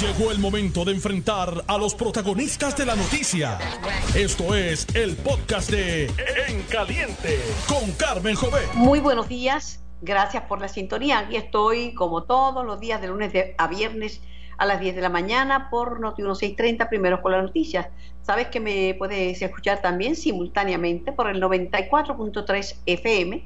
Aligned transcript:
Llegó 0.00 0.32
el 0.32 0.40
momento 0.40 0.84
de 0.84 0.90
enfrentar 0.90 1.62
a 1.68 1.78
los 1.78 1.94
protagonistas 1.94 2.76
de 2.76 2.84
la 2.84 2.96
noticia. 2.96 3.56
Esto 4.12 4.52
es 4.56 4.88
el 4.92 5.14
podcast 5.14 5.70
de 5.70 6.06
En 6.48 6.62
Caliente 6.62 7.38
con 7.68 7.92
Carmen 7.92 8.34
Jovet. 8.34 8.74
Muy 8.74 8.98
buenos 8.98 9.28
días, 9.28 9.84
gracias 10.02 10.42
por 10.48 10.60
la 10.60 10.66
sintonía. 10.66 11.20
Aquí 11.20 11.36
estoy 11.36 11.94
como 11.94 12.24
todos 12.24 12.66
los 12.66 12.80
días 12.80 13.00
de 13.00 13.06
lunes 13.06 13.32
a 13.56 13.68
viernes 13.68 14.20
a 14.58 14.66
las 14.66 14.80
10 14.80 14.96
de 14.96 15.00
la 15.00 15.10
mañana 15.10 15.70
por 15.70 16.00
Noti 16.00 16.22
1630, 16.22 16.88
primero 16.88 17.22
con 17.22 17.30
las 17.30 17.44
noticias. 17.44 17.86
Sabes 18.22 18.48
que 18.48 18.58
me 18.58 18.96
puedes 18.98 19.40
escuchar 19.40 19.80
también 19.80 20.16
simultáneamente 20.16 21.12
por 21.12 21.30
el 21.30 21.40
94.3 21.40 22.78
FM 22.86 23.44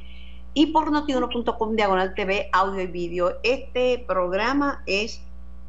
y 0.54 0.66
por 0.66 0.90
notiuno.com 0.92 1.76
diagonal 1.76 2.14
TV, 2.14 2.48
audio 2.52 2.80
y 2.80 2.86
vídeo. 2.86 3.38
Este 3.42 4.02
programa 4.06 4.82
es 4.86 5.20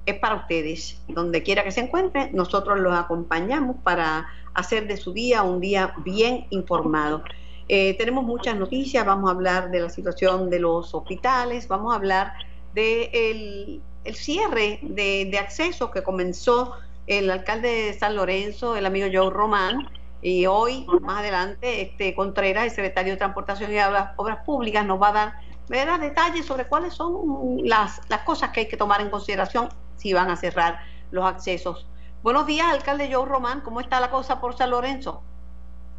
es 0.05 0.19
para 0.19 0.35
ustedes. 0.35 1.01
Donde 1.07 1.43
quiera 1.43 1.63
que 1.63 1.71
se 1.71 1.81
encuentren, 1.81 2.29
nosotros 2.33 2.79
los 2.79 2.93
acompañamos 2.93 3.77
para 3.83 4.27
hacer 4.53 4.87
de 4.87 4.97
su 4.97 5.13
día 5.13 5.43
un 5.43 5.59
día 5.59 5.93
bien 6.03 6.47
informado. 6.49 7.23
Eh, 7.67 7.95
tenemos 7.97 8.23
muchas 8.23 8.57
noticias, 8.57 9.05
vamos 9.05 9.29
a 9.29 9.33
hablar 9.33 9.69
de 9.69 9.81
la 9.81 9.89
situación 9.89 10.49
de 10.49 10.59
los 10.59 10.93
hospitales, 10.95 11.67
vamos 11.67 11.93
a 11.93 11.97
hablar 11.97 12.33
del 12.73 13.81
el 14.05 14.15
cierre 14.15 14.79
de, 14.81 15.37
acceso 15.39 15.91
que 15.91 16.01
comenzó 16.01 16.73
el 17.05 17.29
alcalde 17.29 17.69
de 17.69 17.93
San 17.93 18.15
Lorenzo, 18.15 18.75
el 18.75 18.85
amigo 18.85 19.07
Joe 19.11 19.29
Román, 19.29 19.87
y 20.21 20.47
hoy, 20.47 20.85
más 21.01 21.19
adelante, 21.19 21.81
este 21.81 22.15
Contreras, 22.15 22.65
el 22.65 22.71
secretario 22.71 23.13
de 23.13 23.17
Transportación 23.17 23.71
y 23.71 23.77
Obras 24.17 24.43
Públicas, 24.45 24.85
nos 24.85 25.01
va 25.01 25.09
a 25.09 25.33
dar 25.69 25.99
detalles 25.99 26.45
sobre 26.45 26.65
cuáles 26.65 26.93
son 26.93 27.61
las, 27.63 28.01
las 28.09 28.21
cosas 28.21 28.49
que 28.49 28.61
hay 28.61 28.67
que 28.67 28.77
tomar 28.77 28.99
en 29.01 29.09
consideración 29.09 29.69
si 29.99 30.13
van 30.13 30.29
a 30.29 30.35
cerrar 30.37 30.79
los 31.11 31.25
accesos. 31.25 31.85
Buenos 32.23 32.47
días, 32.47 32.67
alcalde 32.67 33.13
Joe 33.13 33.27
Román, 33.27 33.61
¿cómo 33.61 33.79
está 33.81 33.99
la 33.99 34.09
cosa 34.09 34.39
por 34.39 34.55
San 34.55 34.71
Lorenzo? 34.71 35.21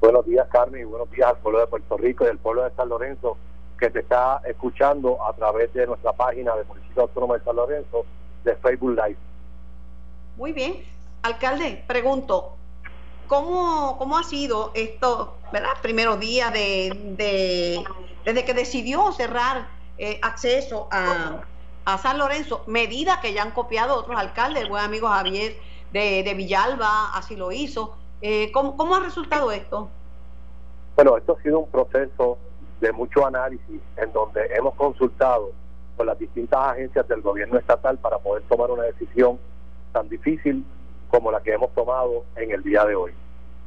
Buenos 0.00 0.24
días, 0.26 0.46
Carmen, 0.50 0.80
y 0.80 0.84
buenos 0.84 1.10
días 1.10 1.28
al 1.28 1.36
pueblo 1.36 1.60
de 1.60 1.66
Puerto 1.66 1.96
Rico 1.98 2.24
y 2.24 2.28
al 2.28 2.38
pueblo 2.38 2.64
de 2.64 2.70
San 2.74 2.88
Lorenzo 2.88 3.36
que 3.78 3.90
te 3.90 4.00
está 4.00 4.40
escuchando 4.46 5.24
a 5.26 5.32
través 5.34 5.72
de 5.74 5.86
nuestra 5.86 6.12
página 6.12 6.54
del 6.56 6.66
municipio 6.66 7.02
autónomo 7.02 7.34
de 7.34 7.44
San 7.44 7.56
Lorenzo 7.56 8.04
de 8.44 8.56
Facebook 8.56 8.90
Live. 8.90 9.16
Muy 10.36 10.52
bien. 10.52 10.84
Alcalde, 11.22 11.84
pregunto, 11.86 12.56
¿cómo, 13.26 13.96
cómo 13.98 14.16
ha 14.16 14.22
sido 14.22 14.72
esto, 14.74 15.36
verdad? 15.52 15.72
Primeros 15.82 16.18
días 16.18 16.52
de, 16.52 17.84
desde 18.24 18.44
que 18.44 18.54
decidió 18.54 19.12
cerrar 19.12 19.68
eh, 19.98 20.18
acceso 20.22 20.88
a, 20.90 21.42
a 21.84 21.98
San 21.98 22.18
Lorenzo, 22.18 22.62
medidas 22.66 23.18
que 23.18 23.32
ya 23.32 23.42
han 23.42 23.52
copiado 23.52 23.96
otros 23.96 24.18
alcaldes, 24.18 24.62
el 24.62 24.68
buen 24.68 24.84
amigo 24.84 25.08
Javier 25.08 25.56
de, 25.92 26.34
Villalba 26.36 27.14
así 27.14 27.36
lo 27.36 27.52
hizo. 27.52 27.94
Eh, 28.22 28.50
¿cómo, 28.52 28.94
ha 28.94 29.00
resultado 29.00 29.50
esto? 29.50 29.88
Bueno, 30.96 31.16
esto 31.16 31.36
ha 31.38 31.42
sido 31.42 31.60
un 31.60 31.70
proceso 31.70 32.38
de 32.80 32.92
mucho 32.92 33.26
análisis 33.26 33.80
en 33.96 34.12
donde 34.12 34.46
hemos 34.54 34.74
consultado 34.74 35.52
con 35.96 36.06
las 36.06 36.18
distintas 36.18 36.60
agencias 36.60 37.06
del 37.08 37.22
gobierno 37.22 37.58
estatal 37.58 37.98
para 37.98 38.18
poder 38.18 38.42
tomar 38.44 38.70
una 38.70 38.84
decisión 38.84 39.38
tan 39.92 40.08
difícil 40.08 40.64
como 41.10 41.32
la 41.32 41.40
que 41.40 41.52
hemos 41.52 41.72
tomado 41.74 42.24
en 42.36 42.52
el 42.52 42.62
día 42.62 42.84
de 42.84 42.94
hoy. 42.94 43.12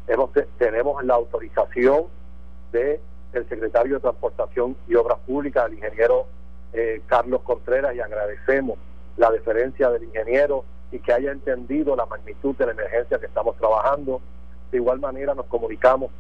Hemos, 0.08 0.30
tenemos 0.58 1.04
la 1.04 1.16
autorización 1.16 2.06
de 2.72 3.02
el 3.34 3.50
secretario 3.50 3.96
de 3.96 4.00
Transportación 4.00 4.76
y 4.88 4.96
Obras 4.96 5.20
Públicas, 5.26 5.66
el 5.68 5.74
ingeniero 5.74 6.28
eh, 6.74 7.02
Carlos 7.08 7.42
Contreras 7.44 7.96
y 7.96 8.00
agradecemos 8.00 8.78
la 9.18 9.32
deferencia 9.32 9.90
del 9.90 10.04
ingeniero 10.04 10.66
y 10.92 11.00
que 11.00 11.14
haya 11.14 11.32
entendido 11.32 11.96
la 11.96 12.06
magnitud 12.06 12.56
de 12.56 12.68
la 12.68 12.72
emergencia 12.72 13.20
que 13.20 13.26
estamos 13.26 13.56
trabajando. 13.58 14.22
De 14.72 14.78
igual 14.78 15.00
manera 15.00 15.34
nos 15.34 15.46
comunicamos 15.48 16.12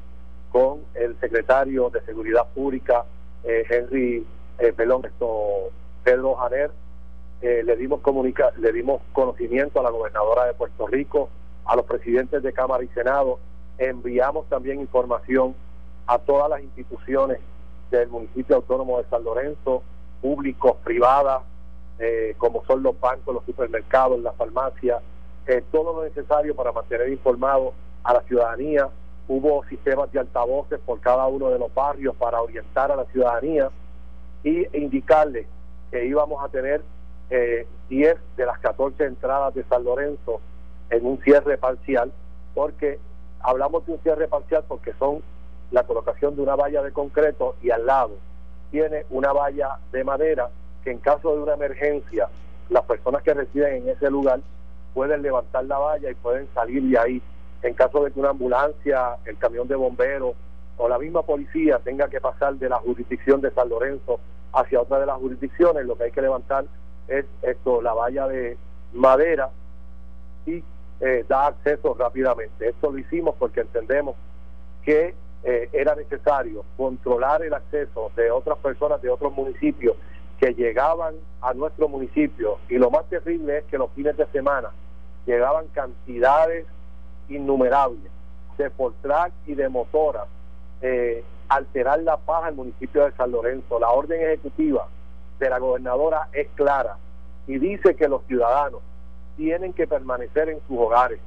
con 0.52 0.81
el 0.94 1.20
secretario 1.20 1.90
de 1.90 2.02
Seguridad 2.02 2.47
Pública, 2.53 3.06
eh, 3.44 3.66
Henry 3.68 4.25
eh, 4.59 4.74
esto, 5.03 5.72
Pedro 6.03 6.36
Janer, 6.36 6.72
eh, 7.41 7.64
le, 7.66 7.75
dimos 7.75 8.02
comunica 8.02 8.52
le 8.58 8.72
dimos 8.72 9.02
conocimiento 9.12 9.80
a 9.80 9.84
la 9.84 9.90
gobernadora 9.90 10.46
de 10.46 10.53
Puerto 10.53 10.88
Rico, 10.88 11.30
a 11.66 11.75
los 11.75 11.85
presidentes 11.85 12.41
de 12.44 12.53
Cámara 12.53 12.84
y 12.84 12.88
Senado, 12.90 13.40
enviamos 13.78 14.47
también 14.47 14.80
información 14.80 15.56
a 16.06 16.20
todas 16.20 16.50
las 16.50 16.62
instituciones 16.62 17.40
del 17.91 18.09
municipio 18.09 18.56
autónomo 18.58 19.00
de 19.00 19.09
San 19.09 19.24
Lorenzo, 19.24 19.84
públicos, 20.23 20.78
privadas, 20.85 21.41
eh, 22.00 22.34
como 22.38 22.63
son 22.66 22.81
los 22.81 22.97
bancos, 22.97 23.35
los 23.35 23.44
supermercados, 23.44 24.22
las 24.22 24.34
farmacias, 24.38 25.03
eh, 25.45 25.61
todo 25.69 25.94
lo 25.94 26.03
necesario 26.06 26.56
para 26.56 26.72
mantener 26.72 27.09
informado 27.09 27.73
a 28.06 28.13
la 28.13 28.22
ciudadanía. 28.22 28.88
Hubo 29.28 29.66
sistemas 29.66 30.09
de 30.13 30.19
altavoces 30.19 30.79
por 30.79 31.01
cada 31.01 31.28
uno 31.28 31.50
de 31.50 31.59
los 31.59 31.73
barrios 31.73 32.16
para 32.16 32.41
orientar 32.41 32.89
a 32.89 32.95
la 32.95 33.03
ciudadanía 33.06 33.69
y 34.45 34.66
indicarles 34.78 35.45
que 35.91 36.06
íbamos 36.06 36.41
a 36.41 36.47
tener 36.47 36.81
eh, 37.29 37.67
10 37.90 38.16
de 38.38 38.45
las 38.45 38.59
14 38.59 39.03
entradas 39.03 39.53
de 39.53 39.66
San 39.66 39.84
Lorenzo 39.84 40.40
en 40.90 41.05
un 41.05 41.22
cierre 41.22 41.57
parcial, 41.57 42.13
porque 42.55 42.97
hablamos 43.41 43.85
de 43.85 43.91
un 43.91 44.00
cierre 44.00 44.29
parcial 44.29 44.63
porque 44.69 44.94
son 44.94 45.22
la 45.72 45.84
colocación 45.84 46.38
de 46.38 46.44
una 46.44 46.55
valla 46.55 46.81
de 46.81 46.94
concreto 46.94 47.55
y 47.61 47.72
al 47.72 47.85
lado 47.85 48.16
tiene 48.73 49.06
una 49.11 49.31
valla 49.31 49.78
de 49.91 50.03
madera 50.03 50.50
que 50.84 50.89
en 50.89 50.97
caso 50.97 51.35
de 51.35 51.44
una 51.44 51.53
emergencia 51.53 52.28
las 52.72 52.84
personas 52.85 53.22
que 53.22 53.35
residen 53.35 53.84
en 53.84 53.89
ese 53.89 54.09
lugar 54.09 54.39
pueden 54.95 55.22
levantar 55.22 55.63
la 55.66 55.78
valla 55.78 56.09
y 56.09 56.16
pueden 56.16 56.47
salir 56.56 56.81
de 56.81 56.97
ahí. 56.97 57.22
En 57.61 57.75
caso 57.75 58.03
de 58.03 58.11
que 58.11 58.19
una 58.19 58.31
ambulancia, 58.31 59.17
el 59.25 59.38
camión 59.38 59.67
de 59.67 59.75
bomberos 59.75 60.34
o 60.78 60.89
la 60.89 60.97
misma 60.97 61.22
policía 61.22 61.78
tenga 61.84 62.07
que 62.07 62.19
pasar 62.19 62.56
de 62.56 62.67
la 62.67 62.78
jurisdicción 62.78 63.41
de 63.41 63.51
San 63.51 63.69
Lorenzo 63.69 64.19
hacia 64.53 64.81
otra 64.81 65.00
de 65.00 65.05
las 65.05 65.17
jurisdicciones, 65.17 65.85
lo 65.85 65.95
que 65.95 66.05
hay 66.05 66.11
que 66.11 66.23
levantar 66.23 66.66
es 67.07 67.25
esto, 67.44 67.79
la 67.79 67.94
valla 67.94 68.28
de 68.28 68.57
madera 68.91 69.51
y 70.47 70.63
eh, 71.00 71.23
da 71.29 71.45
acceso 71.45 71.94
rápidamente. 71.94 72.69
Esto 72.69 72.91
lo 72.91 72.97
hicimos 72.97 73.35
porque 73.38 73.61
entendemos 73.61 74.16
que 74.84 75.13
eh, 75.44 75.70
era 75.74 75.96
necesario 75.96 76.64
controlar 76.78 77.44
el 77.44 77.54
acceso 77.54 78.12
de 78.16 78.31
otras 78.31 78.58
personas 78.59 79.02
de 79.02 79.09
otros 79.09 79.34
municipios 79.34 79.96
que 80.40 80.54
llegaban 80.54 81.16
a 81.42 81.54
nuestro 81.54 81.88
municipio 81.90 82.59
y 82.70 82.78
lo 82.78 82.90
más 82.90 83.06
terrible 83.09 83.59
es 83.59 83.64
que 83.66 83.78
los 83.78 83.92
fines 83.92 84.16
de 84.18 84.26
semana 84.28 84.70
llegaban 85.26 85.68
cantidades 85.74 86.66
innumerables 87.30 88.12
de 88.58 88.70
Fortrack 88.70 89.32
y 89.48 89.56
de 89.56 89.70
motoras 89.70 90.28
eh, 90.82 91.24
alterar 91.50 92.02
la 92.03 92.18
paz 92.18 92.46
al 92.46 92.56
municipio 92.56 93.06
de 93.06 93.12
San 93.14 93.32
Lorenzo. 93.32 93.80
La 93.80 93.90
orden 93.90 94.22
ejecutiva 94.22 94.88
de 95.40 95.50
la 95.50 95.59
gobernadora 95.59 96.30
es 96.34 96.48
clara 96.56 96.98
y 97.48 97.58
dice 97.58 97.96
que 97.96 98.08
los 98.08 98.24
ciudadanos 98.26 98.82
tienen 99.38 99.74
que 99.74 99.88
permanecer 99.88 100.50
en 100.50 100.59
sus 100.68 100.78
hogares 100.78 101.20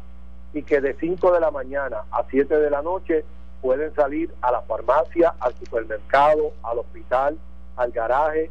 y 0.53 0.63
que 0.63 0.81
de 0.81 0.95
5 0.95 1.33
de 1.33 1.41
la 1.41 1.51
mañana 1.51 2.03
a 2.11 2.25
7 2.31 2.59
de 2.59 2.71
la 2.71 2.83
noche 2.83 3.25
pueden 3.61 3.95
salir 3.95 4.33
a 4.43 4.53
la 4.53 4.63
farmacia, 4.63 5.35
al 5.41 5.55
supermercado, 5.55 6.53
al 6.63 6.79
hospital, 6.79 7.39
al 7.77 7.91
garaje. 7.93 8.51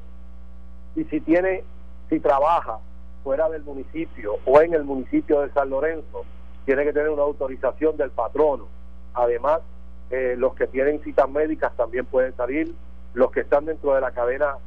Y 0.96 1.04
si 1.06 1.22
tiene, 1.22 1.64
si 2.10 2.20
trabaja 2.20 2.80
fuera 3.24 3.50
del 3.50 3.64
municipio 3.64 4.36
o 4.46 4.62
en 4.62 4.74
el 4.74 4.84
municipio 4.84 5.42
de 5.42 5.52
San 5.52 5.70
Lorenzo, 5.70 6.26
tiene 6.66 6.84
que 6.84 6.94
tener 6.94 7.10
una 7.10 7.24
autorización 7.24 7.98
del 7.98 8.12
patrono. 8.12 8.68
Además, 9.14 9.62
eh, 10.12 10.36
los 10.38 10.56
que 10.56 10.68
tienen 10.68 11.02
citas 11.04 11.30
médicas 11.30 11.76
también 11.76 12.06
pueden 12.06 12.36
salir, 12.36 12.74
los 13.14 13.32
que 13.32 13.42
están 13.42 13.66
dentro 13.66 13.94
de 13.94 14.02
la 14.02 14.12
cadena 14.12 14.58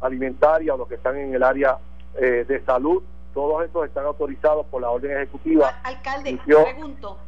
alimentaria 0.00 0.74
o 0.74 0.76
los 0.76 0.88
que 0.88 0.96
están 0.96 1.16
en 1.16 1.34
el 1.34 1.42
área 1.42 1.78
eh, 2.14 2.44
de 2.46 2.64
salud, 2.64 3.02
todos 3.34 3.64
esos 3.64 3.86
están 3.86 4.06
autorizados 4.06 4.66
por 4.66 4.80
la 4.80 4.90
orden 4.90 5.12
ejecutiva. 5.12 5.74
Alcalde, 5.82 6.38
pregunto, 6.44 7.18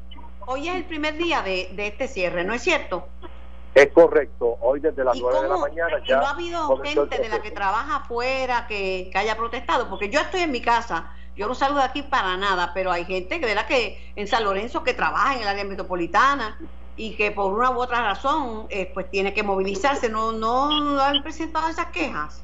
hoy 0.49 0.69
es 0.69 0.77
el 0.77 0.85
primer 0.85 1.17
día 1.17 1.43
de, 1.43 1.69
este 1.77 2.09
cierre, 2.09 2.43
¿no 2.43 2.55
es 2.55 2.62
cierto? 2.62 3.06
Es 3.75 3.93
correcto, 3.93 4.56
hoy 4.61 4.81
desde 4.81 5.05
las 5.05 5.17
9 5.21 5.43
de 5.43 5.49
la 5.49 5.56
mañana 5.59 6.03
ya. 6.06 6.17
¿No 6.17 6.27
ha 6.27 6.31
habido 6.31 6.77
gente 6.79 7.19
de 7.19 7.29
la 7.29 7.41
que 7.41 7.50
trabaja 7.50 7.97
afuera 7.97 8.67
que, 8.67 9.11
haya 9.15 9.37
protestado? 9.37 9.89
Porque 9.89 10.09
yo 10.09 10.21
estoy 10.21 10.41
en 10.41 10.50
mi 10.50 10.62
casa, 10.62 11.12
yo 11.37 11.47
no 11.47 11.55
salgo 11.55 11.79
de 11.79 11.85
aquí 11.85 12.03
para 12.03 12.37
nada, 12.37 12.73
pero 12.75 12.91
hay 12.91 13.05
gente 13.05 13.41
que, 13.41 13.47
que 13.69 14.12
en 14.17 14.27
San 14.27 14.43
Lorenzo 14.43 14.83
que 14.83 14.95
trabaja 14.95 15.35
en 15.35 15.43
el 15.43 15.49
área 15.49 15.65
metropolitana 15.65 16.59
y 16.97 17.15
que 17.15 17.31
por 17.31 17.53
una 17.53 17.71
u 17.71 17.81
otra 17.81 18.03
razón 18.03 18.67
eh, 18.71 18.91
pues 18.93 19.09
tiene 19.11 19.35
que 19.35 19.43
movilizarse. 19.43 20.09
¿No, 20.09 20.33
no, 20.33 20.99
han 20.99 21.23
presentado 21.23 21.69
esas 21.69 21.87
quejas? 21.87 22.43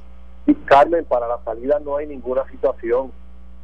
Carmen, 0.67 1.07
para 1.07 1.27
la 1.27 1.43
salida 1.43 1.81
no 1.81 1.97
hay 1.97 2.07
ninguna 2.07 2.47
situación. 2.51 3.11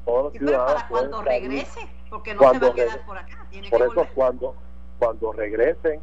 Todos 0.04 0.34
los 0.34 0.52
para 0.52 0.88
cuando 0.88 1.22
regrese, 1.22 1.88
porque 2.08 2.34
no 2.34 2.40
se 2.52 2.58
va 2.58 2.66
a 2.68 2.74
quedar 2.74 3.06
por 3.06 3.18
acá. 3.18 3.46
Por 3.70 3.82
eso 3.82 4.06
cuando, 4.14 4.54
cuando 4.98 5.32
regresen, 5.32 6.00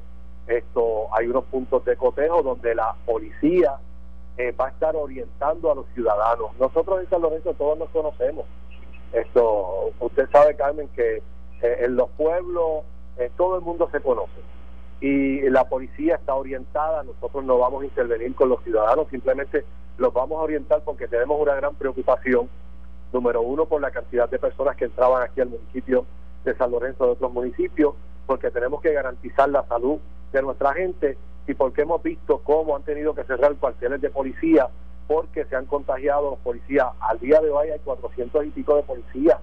esto 0.48 1.08
hay 1.14 1.28
unos 1.28 1.44
puntos 1.46 1.84
de 1.86 1.98
cotejo 1.98 2.42
donde 2.42 2.76
la 2.76 2.96
policía 3.06 3.78
eh, 4.38 4.52
va 4.52 4.68
a 4.68 4.70
estar 4.70 4.96
orientando 4.96 5.72
a 5.72 5.76
los 5.76 5.86
ciudadanos. 5.94 6.52
Nosotros 6.60 7.02
en 7.02 7.10
San 7.10 7.22
Lorenzo 7.22 7.54
todos 7.54 7.78
nos 7.78 7.90
conocemos. 7.90 8.46
Esto, 9.12 9.92
usted 10.00 10.30
sabe, 10.32 10.56
Carmen, 10.56 10.90
que 10.90 11.18
eh, 11.18 11.78
en 11.80 11.96
los 11.96 12.10
pueblos 12.12 12.84
eh, 13.18 13.32
todo 13.36 13.56
el 13.56 13.62
mundo 13.62 13.90
se 13.92 14.00
conoce 14.00 14.42
y 15.00 15.42
la 15.50 15.66
policía 15.66 16.16
está 16.16 16.34
orientada, 16.34 17.04
nosotros 17.04 17.44
no 17.44 17.58
vamos 17.60 17.84
a 17.84 17.86
intervenir 17.86 18.34
con 18.36 18.50
los 18.50 18.64
ciudadanos, 18.64 19.08
simplemente 19.10 19.64
los 19.98 20.14
vamos 20.14 20.40
a 20.40 20.44
orientar 20.44 20.82
porque 20.84 21.08
tenemos 21.08 21.40
una 21.40 21.56
gran 21.56 21.76
preocupación, 21.76 22.50
número 23.12 23.42
uno, 23.42 23.66
por 23.66 23.82
la 23.82 23.92
cantidad 23.92 24.30
de 24.30 24.40
personas 24.40 24.76
que 24.76 24.86
entraban 24.86 25.24
aquí 25.24 25.42
al 25.42 25.50
municipio 25.50 26.06
de 26.44 26.56
San 26.56 26.72
Lorenzo 26.72 27.06
de 27.06 27.12
otros 27.12 27.32
municipios, 27.32 27.96
porque 28.26 28.52
tenemos 28.52 28.82
que 28.82 28.94
garantizar 28.94 29.50
la 29.50 29.66
salud 29.68 30.00
de 30.32 30.42
nuestra 30.42 30.74
gente 30.74 31.18
y 31.48 31.54
porque 31.54 31.84
hemos 31.84 32.04
visto 32.04 32.40
cómo 32.44 32.76
han 32.76 32.84
tenido 32.84 33.16
que 33.16 33.24
cerrar 33.24 33.56
cuarteles 33.56 34.02
de 34.02 34.10
policía 34.10 34.68
porque 35.08 35.46
se 35.46 35.56
han 35.56 35.66
contagiado 35.66 36.32
los 36.32 36.40
policías. 36.40 36.88
Al 37.00 37.20
día 37.20 37.40
de 37.40 37.50
hoy 37.50 37.70
hay 37.70 37.80
400 37.80 38.46
y 38.46 38.50
pico 38.50 38.76
de 38.76 38.84
policías 38.84 39.40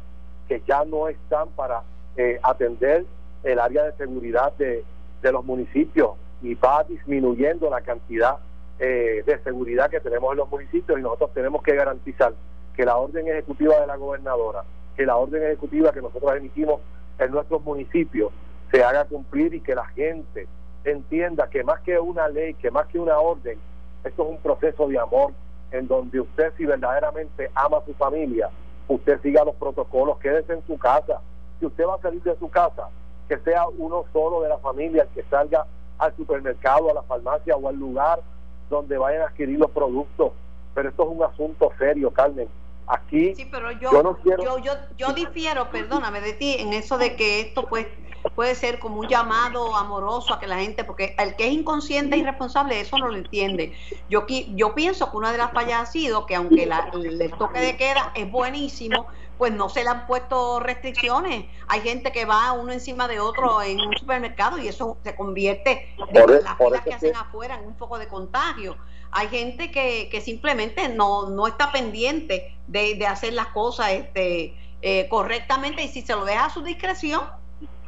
que 0.47 0.63
ya 0.69 0.85
no 0.85 1.09
están 1.09 1.49
para 1.51 1.83
eh, 2.17 2.39
atender 2.43 3.07
el 3.43 3.59
área 3.59 3.85
de 3.85 3.93
seguridad 3.93 4.53
de, 4.59 4.85
de 5.23 5.33
los 5.33 5.45
municipios 5.45 6.11
y 6.43 6.55
va 6.55 6.85
disminuyendo 6.85 7.71
la 7.71 7.81
cantidad 7.81 8.37
eh, 8.79 9.23
de 9.25 9.39
seguridad 9.43 9.89
que 9.89 10.01
tenemos 10.01 10.33
en 10.33 10.39
los 10.39 10.51
municipios 10.51 10.99
y 10.99 11.03
nosotros 11.03 11.33
tenemos 11.33 11.63
que 11.63 11.75
garantizar 11.75 12.35
que 12.77 12.85
la 12.85 12.97
orden 12.97 13.29
ejecutiva 13.29 13.81
de 13.81 13.87
la 13.87 13.97
gobernadora, 13.97 14.65
que 14.97 15.07
la 15.07 15.17
orden 15.17 15.43
ejecutiva 15.43 15.93
que 15.93 16.03
nosotros 16.03 16.37
emitimos 16.37 16.81
en 17.19 17.31
nuestros 17.31 17.63
municipios 17.63 18.33
se 18.71 18.83
haga 18.83 19.05
cumplir 19.05 19.55
y 19.55 19.61
que 19.61 19.75
la 19.75 19.87
gente 19.87 20.47
entienda 20.85 21.49
que 21.49 21.63
más 21.65 21.81
que 21.81 21.99
una 21.99 22.29
ley, 22.29 22.55
que 22.55 22.71
más 22.71 22.87
que 22.89 22.99
una 22.99 23.19
orden, 23.19 23.59
esto 24.03 24.23
es 24.23 24.29
un 24.29 24.39
proceso 24.39 24.89
de 24.89 24.99
amor 24.99 25.33
en 25.71 25.89
donde 25.89 26.21
usted 26.21 26.53
si 26.57 26.65
verdaderamente 26.65 27.51
ama 27.55 27.79
a 27.79 27.85
su 27.85 27.95
familia, 27.95 28.51
usted 28.89 29.21
siga 29.23 29.45
los 29.45 29.55
protocolos, 29.57 30.19
quédese 30.19 30.53
en 30.53 30.67
su 30.67 30.79
casa. 30.79 31.21
Si 31.59 31.67
usted 31.67 31.85
va 31.87 31.95
a 31.95 32.01
salir 32.01 32.23
de 32.23 32.37
su 32.37 32.51
casa, 32.51 32.89
que 33.29 33.39
sea 33.39 33.67
uno 33.79 34.05
solo 34.13 34.43
de 34.43 34.51
la 34.51 34.59
familia 34.59 35.03
el 35.05 35.09
que 35.09 35.23
salga 35.31 35.67
al 35.99 36.15
supermercado, 36.17 36.91
a 36.91 36.95
la 36.95 37.03
farmacia 37.03 37.57
o 37.57 37.69
al 37.69 37.77
lugar 37.77 38.21
donde 38.69 38.99
vayan 38.99 39.23
a 39.23 39.27
adquirir 39.27 39.59
los 39.59 39.71
productos. 39.71 40.33
Pero 40.75 40.89
esto 40.89 41.05
es 41.05 41.09
un 41.09 41.23
asunto 41.23 41.73
serio, 41.79 42.11
Carmen. 42.11 42.49
Aquí 42.87 43.35
sí, 43.35 43.49
pero 43.51 43.73
yo, 43.73 44.03
no 44.03 44.17
quiero... 44.19 44.59
yo, 44.59 44.75
yo, 44.97 45.13
difiero, 45.15 45.71
perdóname 45.71 46.21
de 46.21 46.35
ti, 46.35 46.57
en 46.59 46.75
eso 46.75 46.99
de 46.99 47.17
que 47.17 47.41
esto 47.41 47.67
pues 47.67 47.87
puede 48.35 48.55
ser 48.55 48.79
como 48.79 49.01
un 49.01 49.09
llamado 49.09 49.75
amoroso 49.77 50.35
a 50.35 50.41
que 50.41 50.47
la 50.47 50.59
gente, 50.59 50.85
porque 50.85 51.15
el 51.19 51.35
que 51.37 51.47
es 51.47 51.53
inconsciente 51.53 52.17
e 52.17 52.19
irresponsable, 52.19 52.79
eso 52.81 52.99
no 52.99 53.09
lo 53.09 53.17
entiende. 53.17 53.75
Yo, 54.09 54.27
yo 54.29 54.75
pienso 54.75 55.11
que 55.11 55.17
una 55.17 55.33
de 55.33 55.39
las 55.39 55.53
fallas 55.53 55.83
ha 55.83 55.87
sido 55.87 56.27
que 56.27 56.35
aunque 56.35 56.67
la, 56.67 56.91
el 56.93 57.33
toque 57.39 57.61
de 57.61 57.77
queda 57.77 58.13
es 58.15 58.31
buenísimo, 58.31 59.07
pues 59.39 59.53
no 59.53 59.69
se 59.69 59.83
le 59.83 59.91
han 59.91 60.07
puesto 60.07 60.61
restricciones. 60.61 61.47
Hay 61.69 61.81
gente 61.81 62.13
que 62.13 62.25
va 62.25 62.53
uno 62.53 62.73
encima 62.73 63.09
de 63.09 63.21
otro 63.21 63.63
en 63.63 63.81
un 63.81 63.97
supermercado 63.97 64.59
y 64.59 64.69
eso 64.69 64.97
se 65.03 65.15
convierte 65.15 65.95
en 66.09 66.17
e-, 66.17 66.41
las 66.43 66.57
filas 66.57 66.81
que 66.83 66.95
hacen 66.95 67.17
afuera 67.17 67.57
en 67.57 67.67
un 67.67 67.75
poco 67.75 67.99
de 67.99 68.09
contagio. 68.09 68.77
Hay 69.11 69.29
gente 69.29 69.71
que, 69.71 70.09
que 70.11 70.21
simplemente 70.21 70.89
no, 70.89 71.29
no 71.31 71.47
está 71.47 71.71
pendiente 71.71 72.57
de, 72.67 72.97
de 72.97 73.07
hacer 73.07 73.33
las 73.33 73.49
cosas 73.49 73.93
este, 73.93 74.57
eh, 74.83 75.09
correctamente 75.09 75.83
y 75.83 75.89
si 75.89 76.03
se 76.03 76.15
lo 76.15 76.25
deja 76.25 76.47
a 76.47 76.51
su 76.51 76.63
discreción, 76.63 77.23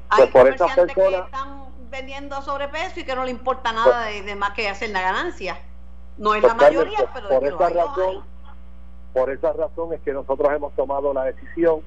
hay 0.09 0.29
pues 0.29 0.31
comerciantes 0.31 0.95
que 0.95 1.17
están 1.17 1.67
vendiendo 1.91 2.41
sobrepeso 2.43 3.01
y 3.01 3.05
que 3.05 3.15
no 3.15 3.25
le 3.25 3.31
importa 3.31 3.73
nada 3.73 4.05
de, 4.05 4.35
más 4.35 4.53
que 4.53 4.69
hacer 4.69 4.91
la 4.91 5.03
ganancia. 5.03 5.61
No 6.17 6.35
es 6.35 6.43
la 6.43 6.57
pues, 6.57 6.69
mayoría, 6.69 7.11
pero 7.13 7.29
por 7.29 7.45
esa 7.45 7.69
razón, 7.69 8.25
por 9.17 9.31
esa 9.31 9.51
razón 9.55 9.95
es 9.95 10.01
que 10.03 10.13
nosotros 10.13 10.53
hemos 10.53 10.75
tomado 10.75 11.15
la 11.15 11.25
decisión 11.25 11.81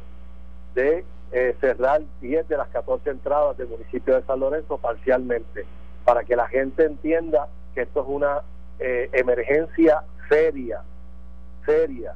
de 0.74 1.06
eh, 1.32 1.56
cerrar 1.62 2.02
10 2.22 2.48
de 2.48 2.58
las 2.58 2.70
14 2.70 3.08
entradas 3.08 3.56
del 3.56 3.68
municipio 3.68 4.16
de 4.16 4.24
San 4.24 4.40
Lorenzo 4.40 4.80
parcialmente, 4.80 5.68
para 6.06 6.24
que 6.24 6.36
la 6.36 6.48
gente 6.48 6.86
entienda 6.86 7.48
que 7.76 7.82
esto 7.82 8.02
es 8.02 8.08
una 8.08 8.42
eh, 8.80 9.12
emergencia 9.14 10.02
seria, 10.28 10.82
seria, 11.68 12.16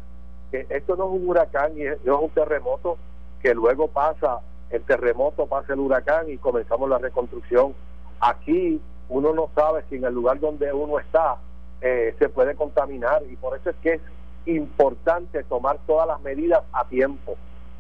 que 0.50 0.66
esto 0.72 0.96
no 0.96 1.06
es 1.06 1.22
un 1.22 1.30
huracán 1.30 1.78
y 1.78 1.84
no 2.04 2.16
es 2.16 2.22
un 2.24 2.32
terremoto 2.32 2.98
que 3.40 3.54
luego 3.54 3.90
pasa 3.90 4.40
el 4.72 4.82
terremoto, 4.82 5.46
pasa 5.46 5.74
el 5.74 5.80
huracán 5.80 6.28
y 6.32 6.38
comenzamos 6.38 6.90
la 6.90 6.98
reconstrucción. 6.98 7.76
Aquí 8.20 8.82
uno 9.10 9.32
no 9.32 9.52
sabe 9.54 9.84
si 9.92 9.98
en 9.98 10.06
el 10.06 10.14
lugar 10.16 10.40
donde 10.40 10.74
uno 10.74 10.98
está 10.98 11.38
eh, 11.82 12.16
se 12.18 12.30
puede 12.30 12.56
contaminar 12.56 13.22
y 13.30 13.36
por 13.36 13.56
eso 13.56 13.70
es 13.70 13.76
que 13.76 13.94
es 13.94 14.02
importante 14.46 15.44
tomar 15.44 15.80
todas 15.86 16.08
las 16.08 16.22
medidas 16.22 16.64
a 16.74 16.86
tiempo. 16.86 17.36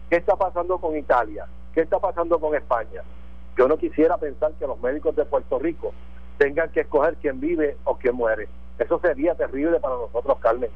¿Qué 0.09 0.17
está 0.17 0.35
pasando 0.35 0.77
con 0.77 0.95
Italia? 0.95 1.47
¿Qué 1.73 1.81
está 1.81 1.99
pasando 1.99 2.39
con 2.39 2.55
España? 2.55 3.01
Yo 3.57 3.67
no 3.67 3.77
quisiera 3.77 4.17
pensar 4.17 4.51
que 4.53 4.67
los 4.67 4.79
médicos 4.79 5.15
de 5.15 5.25
Puerto 5.25 5.59
Rico 5.59 5.93
tengan 6.37 6.69
que 6.71 6.81
escoger 6.81 7.15
quién 7.21 7.39
vive 7.39 7.77
o 7.83 7.97
quién 7.97 8.15
muere. 8.15 8.47
Eso 8.79 8.99
sería 8.99 9.35
terrible 9.35 9.79
para 9.79 9.95
nosotros, 9.95 10.37
Carmen. 10.39 10.69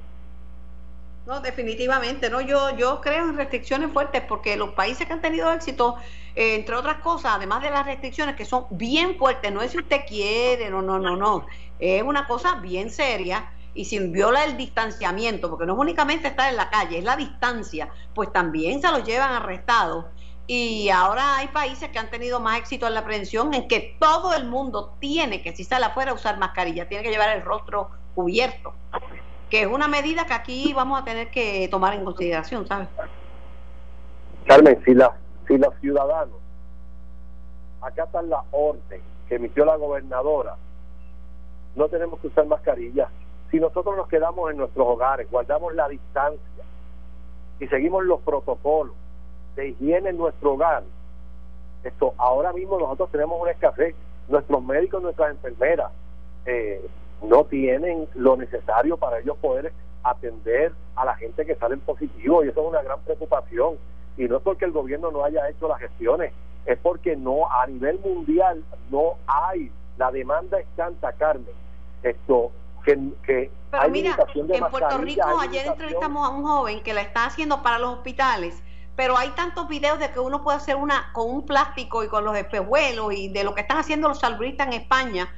No, 1.26 1.42
definitivamente, 1.42 2.30
no. 2.30 2.40
Yo, 2.40 2.76
yo 2.78 3.02
creo 3.02 3.26
en 3.26 3.36
restricciones 3.36 3.92
fuertes 3.92 4.24
porque 4.28 4.56
los 4.56 4.70
países 4.70 5.08
que 5.08 5.14
han 5.14 5.22
tenido 5.22 5.52
éxito, 5.52 5.98
eh, 6.36 6.56
entre 6.56 6.76
otras 6.76 7.00
cosas, 7.00 7.34
además 7.36 7.62
de 7.62 7.70
las 7.70 7.86
restricciones 7.86 8.36
que 8.36 8.46
son 8.46 8.66
bien 8.70 9.18
fuertes, 9.18 9.52
no 9.52 9.62
es 9.62 9.72
si 9.72 9.78
usted 9.78 10.02
quiere, 10.08 10.70
no, 10.70 10.82
no, 10.82 11.00
no, 11.00 11.18
no. 11.18 11.46
Es 11.80 12.02
una 12.02 12.28
cosa 12.28 12.56
bien 12.56 12.90
seria 12.90 13.52
y 13.78 13.86
si 13.86 14.00
viola 14.00 14.44
el 14.44 14.58
distanciamiento, 14.58 15.50
porque 15.50 15.66
no 15.66 15.74
es 15.74 15.80
únicamente 15.80 16.28
estar 16.28 16.50
en 16.50 16.58
la 16.58 16.70
calle, 16.70 16.98
es 16.98 17.04
la 17.04 17.16
distancia, 17.16 17.90
pues 18.14 18.32
también 18.34 18.82
se 18.82 18.92
los 18.92 19.04
llevan 19.04 19.32
arrestados. 19.32 20.06
Y 20.48 20.90
ahora 20.90 21.38
hay 21.38 21.48
países 21.48 21.90
que 21.90 22.00
han 22.00 22.10
tenido 22.10 22.40
más 22.40 22.58
éxito 22.58 22.88
en 22.88 22.94
la 22.94 23.04
prevención, 23.04 23.54
en 23.54 23.68
que 23.68 23.96
todo 24.00 24.34
el 24.34 24.46
mundo 24.46 24.96
tiene 25.00 25.42
que, 25.42 25.56
si 25.56 25.64
sale 25.64 25.86
afuera, 25.86 26.14
usar 26.14 26.38
mascarilla, 26.38 26.88
tiene 26.88 27.04
que 27.04 27.12
llevar 27.12 27.36
el 27.36 27.44
rostro 27.44 27.90
cubierto 28.16 28.74
que 29.50 29.62
es 29.62 29.68
una 29.68 29.88
medida 29.88 30.26
que 30.26 30.34
aquí 30.34 30.74
vamos 30.74 31.00
a 31.00 31.06
tener 31.06 31.30
que 31.30 31.68
tomar 31.70 31.94
en 31.94 32.04
consideración, 32.04 32.68
¿sabes? 32.68 32.88
Carmen, 34.46 34.82
si, 34.84 34.94
la, 34.94 35.16
si 35.48 35.58
los 35.58 35.74
ciudadanos 35.80 36.38
acatan 37.82 38.30
la 38.30 38.44
orden 38.52 39.02
que 39.28 39.36
emitió 39.36 39.66
la 39.66 39.76
gobernadora, 39.76 40.56
no 41.76 41.88
tenemos 41.88 42.20
que 42.20 42.28
usar 42.28 42.46
mascarillas. 42.46 43.10
Si 43.52 43.60
nosotros 43.60 43.96
nos 43.96 44.08
quedamos 44.08 44.52
en 44.52 44.58
nuestros 44.58 44.88
hogares, 44.88 45.30
guardamos 45.32 45.74
la 45.74 45.88
distancia 45.88 46.64
y 47.60 47.68
seguimos 47.68 48.04
los 48.06 48.22
protocolos 48.22 48.96
de 49.56 49.70
higiene 49.70 50.10
en 50.10 50.18
nuestro 50.18 50.54
hogar, 50.54 50.84
esto 51.84 52.14
ahora 52.18 52.54
mismo 52.54 52.78
nosotros 52.80 53.12
tenemos 53.12 53.42
una 53.42 53.52
escasez. 53.52 53.96
Nuestros 54.28 54.62
médicos, 54.62 55.02
nuestras 55.02 55.32
enfermeras, 55.32 55.92
eh, 56.46 56.86
no 57.24 57.46
tienen 57.46 58.08
lo 58.16 58.36
necesario 58.36 58.98
para 58.98 59.20
ellos 59.20 59.38
poder 59.38 59.72
atender 60.04 60.74
a 60.96 61.06
la 61.06 61.16
gente 61.16 61.46
que 61.46 61.56
sale 61.56 61.76
en 61.76 61.80
positivo 61.80 62.44
y 62.44 62.50
eso 62.50 62.62
es 62.62 62.68
una 62.68 62.82
gran 62.82 63.00
preocupación. 63.02 63.76
Y 64.18 64.26
no 64.26 64.38
es 64.38 64.44
porque 64.44 64.66
el 64.66 64.72
gobierno 64.72 65.12
no 65.12 65.24
haya 65.24 65.48
hecho 65.50 65.68
las 65.68 65.80
gestiones 65.80 66.34
es 66.68 66.78
porque 66.80 67.16
no 67.16 67.50
a 67.50 67.66
nivel 67.66 67.98
mundial 68.00 68.64
no 68.92 69.16
hay. 69.26 69.72
La 69.98 70.12
demanda 70.12 70.60
es 70.60 70.68
tanta 70.76 71.14
Carmen. 71.14 71.56
Esto 72.04 72.52
que, 72.96 73.12
que 73.26 73.52
pero 73.70 73.90
mira 73.90 74.18
en 74.34 74.66
Puerto 74.72 74.98
Rico 74.98 75.40
ayer 75.40 75.68
entrevistamos 75.68 76.26
a 76.26 76.30
un 76.30 76.44
joven 76.44 76.82
que 76.82 76.94
la 76.94 77.02
está 77.02 77.26
haciendo 77.26 77.62
para 77.62 77.80
los 77.80 77.96
hospitales 77.98 78.64
pero 78.96 79.18
hay 79.18 79.30
tantos 79.30 79.68
videos 79.68 80.00
de 80.00 80.10
que 80.12 80.20
uno 80.20 80.44
puede 80.44 80.58
hacer 80.58 80.76
una 80.76 81.12
con 81.14 81.30
un 81.30 81.46
plástico 81.46 82.04
y 82.04 82.08
con 82.08 82.26
los 82.26 82.36
espejuelos 82.36 83.14
y 83.14 83.30
de 83.30 83.44
lo 83.44 83.54
que 83.54 83.62
están 83.62 83.78
haciendo 83.78 84.08
los 84.08 84.20
salubristas 84.20 84.68
en 84.68 84.74
España 84.74 85.30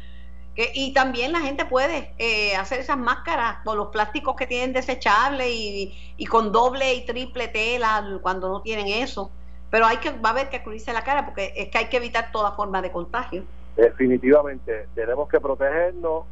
y 0.73 0.93
también 0.93 1.31
la 1.31 1.39
gente 1.39 1.65
puede 1.65 2.13
eh, 2.17 2.55
hacer 2.55 2.79
esas 2.79 2.97
máscaras 2.97 3.57
con 3.63 3.77
los 3.77 3.87
plásticos 3.87 4.35
que 4.35 4.45
tienen 4.45 4.73
desechables 4.73 5.47
y, 5.49 6.25
con 6.25 6.51
doble 6.51 6.95
y 6.95 7.05
triple 7.05 7.47
tela 7.47 8.19
cuando 8.21 8.49
no 8.49 8.61
tienen 8.61 8.87
eso. 8.87 9.31
Pero 9.69 9.85
hay 9.85 9.97
que 9.97 10.11
va 10.11 10.29
a 10.29 10.31
haber 10.31 10.49
que 10.49 10.61
cubrirse 10.61 10.91
la 10.91 11.03
cara 11.03 11.25
porque 11.25 11.53
es 11.55 11.69
que 11.69 11.77
hay 11.77 11.85
que 11.85 11.97
evitar 11.97 12.31
toda 12.31 12.51
forma 12.53 12.81
de 12.81 12.91
contagio. 12.91 13.43
Definitivamente, 13.77 14.87
tenemos 14.95 15.29
que 15.29 15.39
protegernos, 15.39 16.25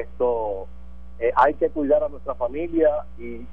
esto 0.00 0.66
eh, 1.18 1.32
hay 1.36 1.54
que 1.54 1.70
cuidar 1.70 2.02
a 2.02 2.08
nuestra 2.08 2.34
familia 2.34 2.90
y, 3.18 3.46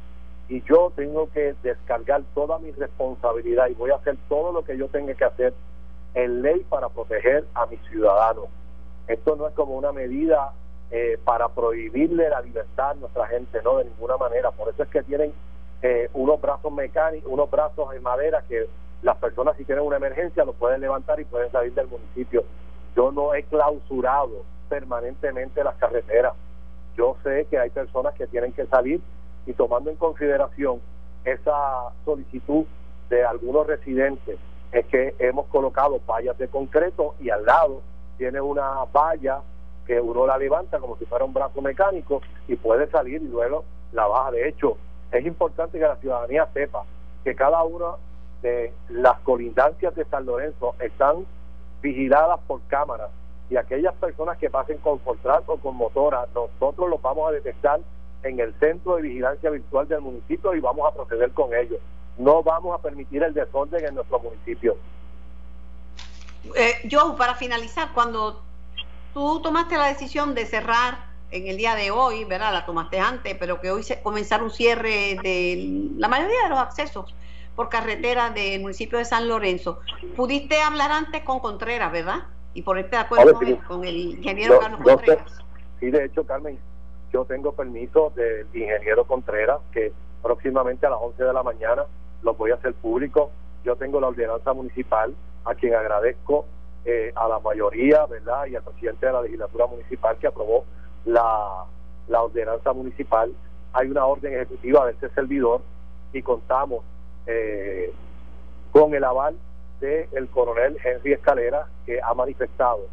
y 0.50 0.62
yo 0.64 0.92
tengo 0.96 1.30
que 1.32 1.56
descargar 1.64 2.24
toda 2.34 2.60
mi 2.60 2.72
responsabilidad 2.72 3.70
y 3.70 3.74
voy 3.74 3.92
a 3.92 3.96
hacer 3.96 4.18
todo 4.30 4.52
lo 4.52 4.64
que 4.64 4.78
yo 4.78 4.88
tenga 4.88 5.14
que 5.14 5.26
hacer 5.26 5.54
en 6.14 6.42
ley 6.42 6.66
para 6.70 6.90
proteger 6.90 7.46
a 7.54 7.66
mis 7.66 7.80
ciudadanos 7.90 8.50
esto 9.08 9.36
no 9.36 9.48
es 9.48 9.54
como 9.54 9.76
una 9.76 9.92
medida 9.92 10.54
eh, 10.92 11.18
para 11.24 11.50
prohibirle 11.50 12.30
la 12.30 12.42
libertad 12.42 12.92
a 12.92 12.96
nuestra 12.96 13.28
gente, 13.28 13.62
no, 13.64 13.78
de 13.78 13.86
ninguna 13.86 14.18
manera. 14.18 14.52
Por 14.52 14.70
eso 14.70 14.84
es 14.84 14.90
que 14.90 15.04
tienen 15.04 15.34
eh, 15.82 16.10
unos 16.14 16.40
brazos 16.40 16.72
mecánicos, 16.72 17.30
unos 17.32 17.50
brazos 17.52 17.94
en 17.94 18.04
madera 18.04 18.44
que 18.48 18.68
las 19.02 19.18
personas 19.18 19.58
si 19.58 19.66
tienen 19.66 19.84
una 19.84 19.98
emergencia 19.98 20.46
lo 20.46 20.54
pueden 20.54 20.80
levantar 20.80 21.20
y 21.20 21.26
pueden 21.26 21.52
salir 21.52 21.74
del 21.74 21.88
municipio. 21.88 22.44
Yo 22.96 23.12
no 23.12 23.34
he 23.34 23.44
clausurado 23.44 24.44
permanentemente 24.70 25.64
las 25.64 25.76
carreteras. 25.76 26.34
Yo 26.96 27.16
sé 27.24 27.48
que 27.50 27.58
hay 27.58 27.70
personas 27.70 28.14
que 28.16 28.28
tienen 28.28 28.54
que 28.54 28.66
salir 28.68 29.02
y 29.46 29.54
tomando 29.54 29.90
en 29.90 29.98
consideración 29.98 30.80
esa 31.26 31.90
solicitud 32.06 32.66
de 33.10 33.24
algunos 33.24 33.68
residentes 33.68 34.38
es 34.72 34.86
que 34.88 35.16
hemos 35.20 35.48
colocado 35.48 36.00
vallas 36.08 36.38
de 36.38 36.48
concreto 36.48 37.16
y 37.20 37.30
al 37.30 37.46
lado 37.46 37.82
tiene 38.18 38.42
una 38.42 38.86
valla 38.92 39.42
que 39.86 40.00
uno 40.00 40.26
la 40.26 40.38
levanta 40.38 40.80
como 40.80 40.98
si 40.98 41.06
fuera 41.06 41.26
un 41.26 41.34
brazo 41.34 41.62
mecánico 41.62 42.22
y 42.48 42.56
puede 42.56 42.90
salir 42.90 43.22
y 43.22 43.28
luego 43.28 43.66
la 43.92 44.08
baja. 44.08 44.32
De 44.32 44.48
hecho, 44.48 44.78
es 45.12 45.26
importante 45.26 45.78
que 45.78 45.86
la 45.86 45.98
ciudadanía 45.98 46.48
sepa 46.54 46.84
que 47.24 47.36
cada 47.36 47.64
una 47.64 47.98
de 48.42 48.74
las 48.90 49.20
colindancias 49.20 49.96
de 49.96 50.06
San 50.06 50.26
Lorenzo 50.26 50.76
están 50.80 51.26
vigiladas 51.82 52.40
por 52.48 52.62
cámaras 52.68 53.10
y 53.50 53.58
aquellas 53.58 53.94
personas 53.96 54.38
que 54.38 54.50
pasen 54.50 54.78
con 54.80 55.00
contrato 55.00 55.58
con 55.58 55.76
motora, 55.76 56.28
nosotros 56.34 56.90
los 56.90 57.02
vamos 57.02 57.30
a 57.30 57.32
detectar 57.32 57.80
en 58.24 58.40
el 58.40 58.54
centro 58.60 58.96
de 58.96 59.04
vigilancia 59.04 59.50
virtual 59.50 59.88
del 59.88 60.02
municipio 60.02 60.56
y 60.56 60.60
vamos 60.60 60.92
a 60.92 60.96
proceder 60.96 61.32
con 61.32 61.54
ellos. 61.54 61.80
No 62.18 62.42
vamos 62.42 62.78
a 62.78 62.82
permitir 62.82 63.24
el 63.24 63.34
desorden 63.34 63.86
en 63.86 63.96
nuestro 63.96 64.20
municipio. 64.20 64.78
Eh, 66.56 66.88
Joe, 66.90 67.16
para 67.18 67.36
finalizar, 67.36 67.92
cuando 67.94 68.42
tú 69.14 69.42
tomaste 69.42 69.78
la 69.78 69.88
decisión 69.88 70.36
de 70.36 70.46
cerrar 70.46 71.14
en 71.32 71.48
el 71.48 71.58
día 71.58 71.76
de 71.76 71.92
hoy, 71.92 72.26
¿verdad? 72.26 72.54
La 72.54 72.66
tomaste 72.66 73.00
antes, 73.00 73.36
pero 73.40 73.60
que 73.60 73.72
hoy 73.72 73.84
se 73.84 74.02
comenzar 74.02 74.44
un 74.44 74.52
cierre 74.52 75.18
de 75.22 75.90
la 75.98 76.08
mayoría 76.08 76.44
de 76.44 76.50
los 76.50 76.60
accesos 76.60 77.14
por 77.56 77.70
carretera 77.70 78.30
del 78.30 78.62
municipio 78.62 78.98
de 78.98 79.06
San 79.06 79.28
Lorenzo. 79.28 79.80
Pudiste 80.16 80.62
hablar 80.62 80.92
antes 80.92 81.24
con 81.24 81.40
Contreras, 81.40 81.92
¿verdad? 81.92 82.24
Y 82.54 82.62
ponerte 82.62 82.96
de 82.96 83.02
acuerdo 83.02 83.34
con, 83.68 83.84
el, 83.84 83.96
ingeniero 83.96 84.60
Carlos 84.60 84.82
Contreras. 84.84 85.44
sí, 85.80 85.90
de 85.90 86.06
hecho, 86.06 86.26
Carmen, 86.26 86.60
yo 87.12 87.26
tengo 87.26 87.54
permiso 87.54 88.12
del 88.16 88.48
ingeniero 88.54 89.06
Contreras, 89.06 89.60
que 89.72 89.92
próximamente 90.22 90.86
a 90.86 90.92
las 90.92 91.00
11 91.02 91.24
de 91.24 91.34
la 91.34 91.44
mañana 91.44 91.86
lo 92.22 92.34
voy 92.34 92.52
a 92.52 92.56
hacer 92.56 92.74
público. 92.74 93.32
Yo 93.64 93.76
tengo 93.76 94.00
la 94.00 94.08
ordenanza 94.08 94.54
municipal, 94.54 95.14
a 95.46 95.56
quien 95.56 95.76
agradezco 95.76 96.46
eh, 96.86 97.12
a 97.16 97.28
la 97.28 97.40
mayoría, 97.40 98.06
¿verdad? 98.06 98.46
Y 98.48 98.56
al 98.56 98.64
presidente 98.64 99.06
de 99.06 99.14
la 99.14 99.22
legislatura 99.22 99.68
municipal 99.68 100.18
que 100.18 100.28
aprobó 100.28 100.66
la, 101.06 101.66
la 102.08 102.24
ordenanza 102.24 102.74
municipal. 102.74 103.32
Hay 103.74 103.88
una 103.88 104.06
orden 104.06 104.34
ejecutiva 104.34 104.86
de 104.86 104.94
este 104.94 105.10
servidor 105.10 105.62
y 106.14 106.22
contamos 106.22 106.84
eh, 107.26 107.94
con 108.72 108.94
el 108.94 109.04
aval 109.04 109.36
del 109.84 110.28
coronel 110.30 110.78
Henry 110.84 111.14
Escalera, 111.14 111.68
que 111.86 112.02
ha 112.02 112.14
manifestado 112.14 112.88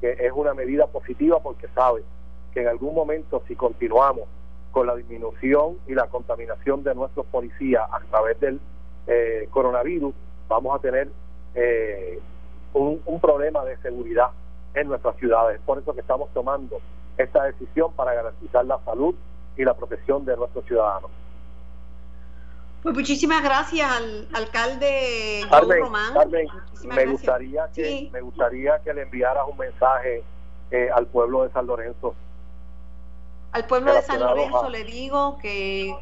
que 0.00 0.12
es 0.12 0.32
una 0.34 0.54
medida 0.54 0.86
positiva 0.86 1.40
porque 1.40 1.68
sabe 1.74 2.02
que 2.52 2.62
en 2.62 2.68
algún 2.68 2.94
momento 2.94 3.42
si 3.46 3.54
continuamos 3.54 4.28
con 4.72 4.86
la 4.86 4.96
disminución 4.96 5.76
y 5.86 5.94
la 5.94 6.06
contaminación 6.06 6.82
de 6.82 6.94
nuestros 6.94 7.26
policías 7.26 7.82
a 7.90 8.00
través 8.10 8.40
del 8.40 8.60
eh, 9.06 9.48
coronavirus, 9.50 10.14
vamos 10.48 10.76
a 10.76 10.80
tener 10.80 11.08
eh, 11.54 12.18
un, 12.72 13.02
un, 13.04 13.20
problema 13.20 13.64
de 13.64 13.76
seguridad 13.78 14.30
en 14.74 14.88
nuestras 14.88 15.16
ciudades. 15.16 15.60
Por 15.66 15.78
eso 15.78 15.92
que 15.92 16.00
estamos 16.00 16.30
tomando 16.32 16.80
esta 17.18 17.44
decisión 17.44 17.92
para 17.92 18.14
garantizar 18.14 18.64
la 18.64 18.78
salud 18.84 19.14
y 19.56 19.64
la 19.64 19.74
protección 19.74 20.24
de 20.24 20.36
nuestros 20.36 20.64
ciudadanos. 20.66 21.10
Pues 22.82 22.94
muchísimas 22.94 23.42
gracias 23.42 23.90
al 23.90 24.28
alcalde 24.32 25.46
Román. 25.50 26.14
me 26.84 27.06
gustaría 27.06 27.68
que 27.74 28.08
me 28.10 28.20
gustaría 28.22 28.78
que 28.78 28.94
le 28.94 29.02
enviaras 29.02 29.44
un 29.50 29.58
mensaje 29.58 30.22
eh, 30.70 30.88
al 30.94 31.06
pueblo 31.06 31.42
de 31.42 31.50
San 31.50 31.66
Lorenzo. 31.66 32.14
Al 33.52 33.66
pueblo 33.66 33.92
de 33.92 34.02
San 34.02 34.20
Lorenzo 34.20 34.70
le 34.70 34.84
digo 34.84 35.38
que 35.42 35.94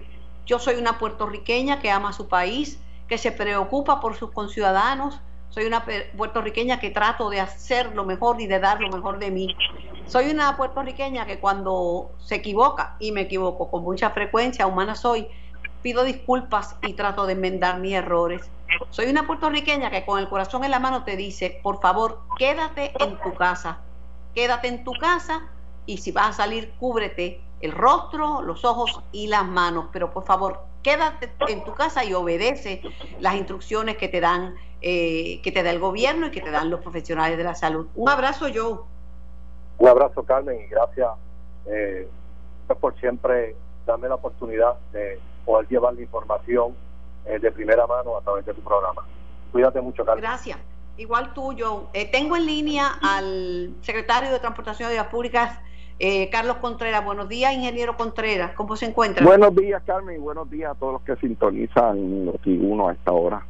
yo 0.47 0.59
soy 0.59 0.77
una 0.77 0.99
puertorriqueña 0.99 1.81
que 1.81 1.91
ama 1.91 2.13
su 2.13 2.29
país, 2.29 2.79
que 3.09 3.19
se 3.19 3.33
preocupa 3.33 4.01
por 4.01 4.17
sus 4.17 4.31
conciudadanos. 4.31 5.21
Soy 5.51 5.65
una 5.65 5.85
puertorriqueña 6.17 6.79
que 6.79 6.91
trato 6.91 7.31
de 7.31 7.41
hacer 7.41 7.95
lo 7.95 8.05
mejor 8.05 8.41
y 8.41 8.47
de 8.47 8.61
dar 8.61 8.81
lo 8.81 8.91
mejor 8.91 9.19
de 9.19 9.31
mí. 9.31 9.57
Soy 10.07 10.31
una 10.31 10.57
puertorriqueña 10.57 11.27
que 11.27 11.39
cuando 11.41 12.13
se 12.19 12.37
equivoca, 12.37 12.97
y 12.99 13.13
me 13.13 13.23
equivoco 13.23 13.71
con 13.71 13.83
mucha 13.83 14.11
frecuencia, 14.11 14.67
humana 14.67 14.95
soy, 14.95 15.27
pido 15.83 16.05
disculpas 16.05 16.77
y 16.83 16.95
trato 16.95 17.27
de 17.27 17.35
enmendar 17.35 17.79
mis 17.79 17.95
errores. 17.95 18.51
Soy 18.91 19.07
una 19.07 19.27
puertorriqueña 19.27 19.91
que 19.91 20.05
con 20.05 20.19
el 20.19 20.29
corazón 20.29 20.65
en 20.65 20.71
la 20.71 20.79
mano 20.79 21.05
te 21.05 21.17
dice, 21.17 21.61
por 21.63 21.81
favor, 21.81 22.21
quédate 22.37 22.93
en 23.03 23.19
tu 23.19 23.35
casa, 23.35 23.79
quédate 24.35 24.69
en 24.69 24.85
tu 24.85 24.93
casa 24.93 25.49
y 25.87 25.99
si 25.99 26.13
vas 26.13 26.31
a 26.31 26.33
salir, 26.45 26.73
cúbrete 26.79 27.41
el 27.61 27.73
rostro, 27.73 28.43
los 28.43 28.65
ojos 28.65 29.01
y 29.11 29.27
las 29.27 29.47
manos, 29.47 29.87
pero 29.93 30.13
por 30.13 30.25
favor, 30.25 30.61
quédate 30.83 31.33
en 31.49 31.65
tu 31.65 31.75
casa 31.75 32.05
y 32.05 32.15
obedece 32.15 32.83
las 33.21 33.35
instrucciones 33.35 33.97
que 33.97 34.09
te 34.09 34.21
dan, 34.21 34.55
eh, 34.81 35.41
que 35.43 35.51
te 35.51 35.63
da 35.63 35.71
el 35.71 35.81
gobierno 35.81 36.27
y 36.27 36.31
que 36.31 36.41
te 36.41 36.51
dan 36.51 36.71
los 36.71 36.81
profesionales 36.81 37.37
de 37.37 37.45
la 37.45 37.55
salud. 37.55 37.89
Un 37.95 38.09
abrazo, 38.09 38.47
Joe. 38.55 38.79
Un 39.79 39.89
abrazo, 39.89 40.23
Carmen, 40.25 40.61
y 40.61 40.67
gracias 40.69 41.09
eh, 41.67 42.09
por 42.81 42.99
siempre 43.01 43.57
darme 43.87 44.09
la 44.09 44.17
oportunidad 44.17 44.75
de 44.93 45.19
poder 45.45 45.69
llevar 45.69 45.95
la 45.95 46.03
información 46.03 46.75
eh, 47.29 47.39
de 47.39 47.53
primera 47.53 47.87
mano 47.87 48.17
a 48.17 48.23
través 48.23 48.47
de 48.47 48.55
tu 48.55 48.63
programa. 48.63 49.05
Cuídate 49.53 49.81
mucho, 49.83 50.05
Carlos. 50.05 50.23
Gracias. 50.23 50.59
Igual 50.97 51.35
tú, 51.35 51.53
yo. 51.53 51.91
Eh, 51.93 52.11
tengo 52.11 52.37
en 52.37 52.47
línea 52.47 52.99
al 53.03 53.75
secretario 53.83 54.31
de 54.31 54.39
Transportación 54.39 54.89
de 54.89 54.95
Vías 54.95 55.09
Públicas, 55.09 55.59
eh, 55.99 56.31
Carlos 56.31 56.57
Contreras. 56.57 57.05
Buenos 57.05 57.29
días, 57.29 57.53
ingeniero 57.53 57.97
Contreras. 57.97 58.53
¿Cómo 58.55 58.77
se 58.77 58.87
encuentra? 58.87 59.25
Buenos 59.27 59.55
días, 59.55 59.83
Carmen, 59.85 60.17
y 60.17 60.19
buenos 60.19 60.51
días 60.51 60.71
a 60.71 60.75
todos 60.75 60.95
los 60.95 61.03
que 61.03 61.17
sintonizan 61.17 62.25
los 62.25 62.37
uno 62.47 62.89
a 62.89 62.93
esta 62.93 63.13
hora. 63.13 63.47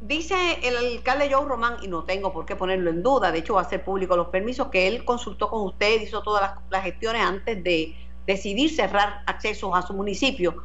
dice 0.00 0.34
el 0.62 0.76
alcalde 0.76 1.32
Joe 1.32 1.46
Román, 1.46 1.76
y 1.82 1.88
no 1.88 2.02
tengo 2.02 2.32
por 2.32 2.46
qué 2.46 2.56
ponerlo 2.56 2.90
en 2.90 3.02
duda, 3.02 3.30
de 3.30 3.38
hecho 3.38 3.54
va 3.54 3.60
a 3.60 3.68
ser 3.68 3.84
público 3.84 4.16
los 4.16 4.28
permisos, 4.28 4.68
que 4.68 4.88
él 4.88 5.04
consultó 5.04 5.48
con 5.48 5.62
usted, 5.62 6.00
hizo 6.00 6.20
todas 6.22 6.58
las 6.68 6.82
gestiones 6.82 7.22
antes 7.22 7.62
de 7.62 7.94
decidir 8.26 8.70
cerrar 8.70 9.22
accesos 9.26 9.72
a 9.74 9.82
su 9.82 9.94
municipio. 9.94 10.62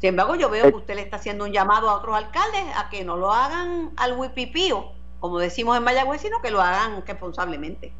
Sin 0.00 0.10
embargo, 0.10 0.34
yo 0.34 0.50
veo 0.50 0.70
que 0.70 0.76
usted 0.76 0.96
le 0.96 1.02
está 1.02 1.16
haciendo 1.16 1.44
un 1.44 1.52
llamado 1.52 1.88
a 1.88 1.94
otros 1.94 2.16
alcaldes 2.16 2.64
a 2.76 2.90
que 2.90 3.04
no 3.04 3.16
lo 3.16 3.32
hagan 3.32 3.90
al 3.96 4.18
wipipío, 4.18 4.86
como 5.20 5.38
decimos 5.38 5.76
en 5.76 5.84
Mayagüez, 5.84 6.20
sino 6.20 6.40
que 6.42 6.50
lo 6.50 6.60
hagan 6.60 7.02
responsablemente. 7.06 7.92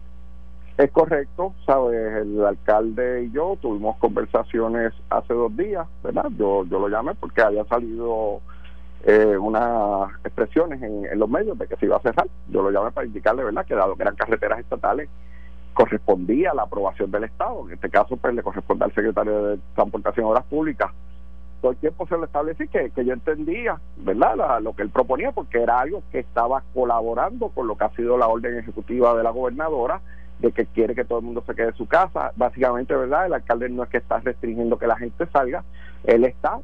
Es 0.76 0.90
correcto, 0.90 1.54
sabes, 1.64 2.16
el 2.16 2.44
alcalde 2.44 3.24
y 3.24 3.30
yo 3.30 3.56
tuvimos 3.62 3.96
conversaciones 3.98 4.92
hace 5.08 5.32
dos 5.32 5.56
días, 5.56 5.86
¿verdad? 6.02 6.26
Yo, 6.36 6.64
yo 6.64 6.80
lo 6.80 6.88
llamé 6.88 7.14
porque 7.14 7.42
había 7.42 7.64
salido 7.66 8.40
eh, 9.04 9.36
unas 9.38 10.10
expresiones 10.24 10.82
en, 10.82 11.06
en, 11.06 11.18
los 11.18 11.28
medios 11.28 11.56
de 11.58 11.68
que 11.68 11.76
se 11.76 11.86
iba 11.86 11.96
a 11.96 12.00
cerrar. 12.00 12.26
Yo 12.48 12.62
lo 12.62 12.72
llamé 12.72 12.90
para 12.90 13.06
indicarle, 13.06 13.44
¿verdad?, 13.44 13.64
que 13.64 13.74
dado 13.76 13.94
que 13.94 14.02
eran 14.02 14.16
carreteras 14.16 14.58
estatales, 14.58 15.08
correspondía 15.74 16.52
a 16.52 16.54
la 16.54 16.62
aprobación 16.62 17.10
del 17.10 17.24
Estado. 17.24 17.66
En 17.66 17.74
este 17.74 17.90
caso, 17.90 18.16
pues 18.16 18.34
le 18.34 18.42
corresponde 18.42 18.86
al 18.86 18.94
secretario 18.94 19.44
de 19.44 19.58
Transportación 19.74 20.26
y 20.26 20.28
Obras 20.30 20.44
Públicas. 20.44 20.90
Todo 21.60 21.72
el 21.72 21.78
tiempo 21.78 22.06
se 22.06 22.16
le 22.16 22.24
establecí 22.24 22.68
que, 22.68 22.90
que 22.90 23.04
yo 23.04 23.12
entendía, 23.12 23.78
¿verdad?, 23.96 24.60
lo 24.60 24.74
que 24.74 24.82
él 24.82 24.90
proponía, 24.90 25.32
porque 25.32 25.62
era 25.62 25.80
algo 25.80 26.02
que 26.12 26.20
estaba 26.20 26.62
colaborando 26.72 27.48
con 27.48 27.66
lo 27.66 27.76
que 27.76 27.84
ha 27.84 27.90
sido 27.90 28.16
la 28.16 28.28
orden 28.28 28.58
ejecutiva 28.58 29.14
de 29.14 29.22
la 29.22 29.30
gobernadora, 29.30 30.00
de 30.38 30.52
que 30.52 30.66
quiere 30.66 30.94
que 30.94 31.04
todo 31.04 31.20
el 31.20 31.24
mundo 31.24 31.42
se 31.46 31.54
quede 31.54 31.68
en 31.68 31.76
su 31.76 31.86
casa. 31.86 32.32
Básicamente, 32.36 32.94
¿verdad?, 32.94 33.26
el 33.26 33.34
alcalde 33.34 33.68
no 33.68 33.82
es 33.82 33.88
que 33.90 33.98
está 33.98 34.20
restringiendo 34.20 34.78
que 34.78 34.86
la 34.86 34.96
gente 34.96 35.26
salga, 35.26 35.64
él 36.04 36.24
está 36.24 36.58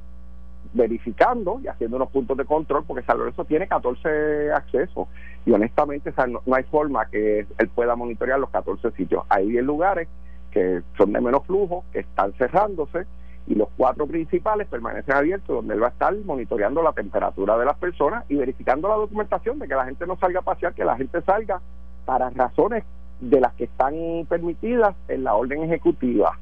verificando 0.72 1.60
y 1.62 1.68
haciendo 1.68 1.96
unos 1.96 2.10
puntos 2.10 2.36
de 2.36 2.44
control 2.44 2.84
porque 2.86 3.04
San 3.04 3.18
Lorenzo 3.18 3.44
tiene 3.44 3.66
14 3.66 4.52
accesos 4.52 5.08
y 5.44 5.52
honestamente 5.52 6.12
no, 6.28 6.40
hay 6.54 6.62
forma 6.64 7.06
que 7.06 7.46
él 7.58 7.68
pueda 7.68 7.96
monitorear 7.96 8.38
los 8.38 8.50
14 8.50 8.90
sitios. 8.92 9.24
Hay 9.28 9.48
10 9.48 9.64
lugares 9.64 10.08
que 10.50 10.82
son 10.96 11.12
de 11.12 11.20
menos 11.20 11.44
flujo, 11.46 11.84
que 11.92 12.00
están 12.00 12.32
cerrándose 12.34 13.06
y 13.46 13.54
los 13.54 13.68
cuatro 13.76 14.06
principales 14.06 14.68
permanecen 14.68 15.14
abiertos 15.14 15.56
donde 15.56 15.74
él 15.74 15.82
va 15.82 15.88
a 15.88 15.90
estar 15.90 16.14
monitoreando 16.24 16.82
la 16.82 16.92
temperatura 16.92 17.56
de 17.58 17.64
las 17.64 17.76
personas 17.78 18.24
y 18.28 18.36
verificando 18.36 18.88
la 18.88 18.96
documentación 18.96 19.58
de 19.58 19.66
que 19.66 19.74
la 19.74 19.86
gente 19.86 20.06
no 20.06 20.16
salga 20.16 20.40
a 20.40 20.42
pasear, 20.42 20.74
que 20.74 20.84
la 20.84 20.96
gente 20.96 21.20
salga 21.22 21.60
para 22.04 22.30
razones 22.30 22.84
de 23.20 23.40
las 23.40 23.52
que 23.54 23.64
están 23.64 23.94
permitidas 24.28 24.94
en 25.08 25.24
la 25.24 25.34
orden 25.34 25.62
ejecutiva. 25.62 26.38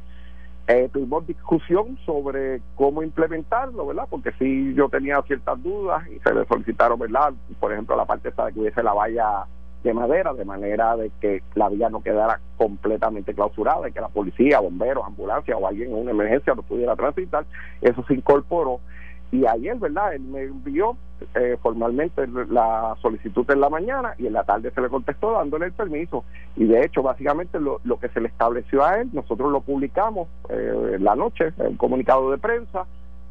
Eh, 0.70 0.90
tuvimos 0.92 1.26
discusión 1.26 1.98
sobre 2.04 2.60
cómo 2.74 3.02
implementarlo, 3.02 3.86
¿verdad? 3.86 4.06
Porque 4.10 4.32
sí 4.38 4.74
yo 4.74 4.90
tenía 4.90 5.22
ciertas 5.22 5.62
dudas 5.62 6.06
y 6.08 6.18
se 6.18 6.34
le 6.34 6.44
solicitaron, 6.44 6.98
¿verdad? 6.98 7.32
Por 7.58 7.72
ejemplo, 7.72 7.96
la 7.96 8.04
parte 8.04 8.28
esta 8.28 8.44
de 8.44 8.52
que 8.52 8.60
hubiese 8.60 8.82
la 8.82 8.92
valla 8.92 9.46
de 9.82 9.94
madera, 9.94 10.34
de 10.34 10.44
manera 10.44 10.94
de 10.96 11.10
que 11.22 11.42
la 11.54 11.70
vía 11.70 11.88
no 11.88 12.02
quedara 12.02 12.40
completamente 12.58 13.32
clausurada 13.32 13.88
y 13.88 13.92
que 13.92 14.00
la 14.02 14.08
policía, 14.08 14.60
bomberos, 14.60 15.06
ambulancia 15.06 15.56
o 15.56 15.66
alguien 15.66 15.90
en 15.90 15.96
una 15.96 16.10
emergencia 16.10 16.54
no 16.54 16.62
pudiera 16.62 16.94
transitar. 16.96 17.46
Eso 17.80 18.04
se 18.06 18.12
incorporó 18.12 18.80
y 19.30 19.46
ayer, 19.46 19.76
¿verdad? 19.76 20.14
Él 20.14 20.22
me 20.22 20.42
envió 20.42 20.96
eh, 21.34 21.56
formalmente 21.62 22.26
la 22.26 22.96
solicitud 23.02 23.48
en 23.50 23.60
la 23.60 23.68
mañana 23.68 24.14
y 24.18 24.26
en 24.26 24.32
la 24.32 24.44
tarde 24.44 24.70
se 24.70 24.80
le 24.80 24.88
contestó 24.88 25.32
dándole 25.32 25.66
el 25.66 25.72
permiso. 25.72 26.24
Y 26.56 26.64
de 26.64 26.84
hecho, 26.84 27.02
básicamente 27.02 27.60
lo, 27.60 27.80
lo 27.84 27.98
que 27.98 28.08
se 28.08 28.20
le 28.20 28.28
estableció 28.28 28.84
a 28.84 29.00
él, 29.00 29.10
nosotros 29.12 29.52
lo 29.52 29.60
publicamos 29.60 30.28
eh, 30.48 30.92
en 30.94 31.04
la 31.04 31.14
noche, 31.14 31.52
en 31.58 31.76
comunicado 31.76 32.30
de 32.30 32.38
prensa, 32.38 32.86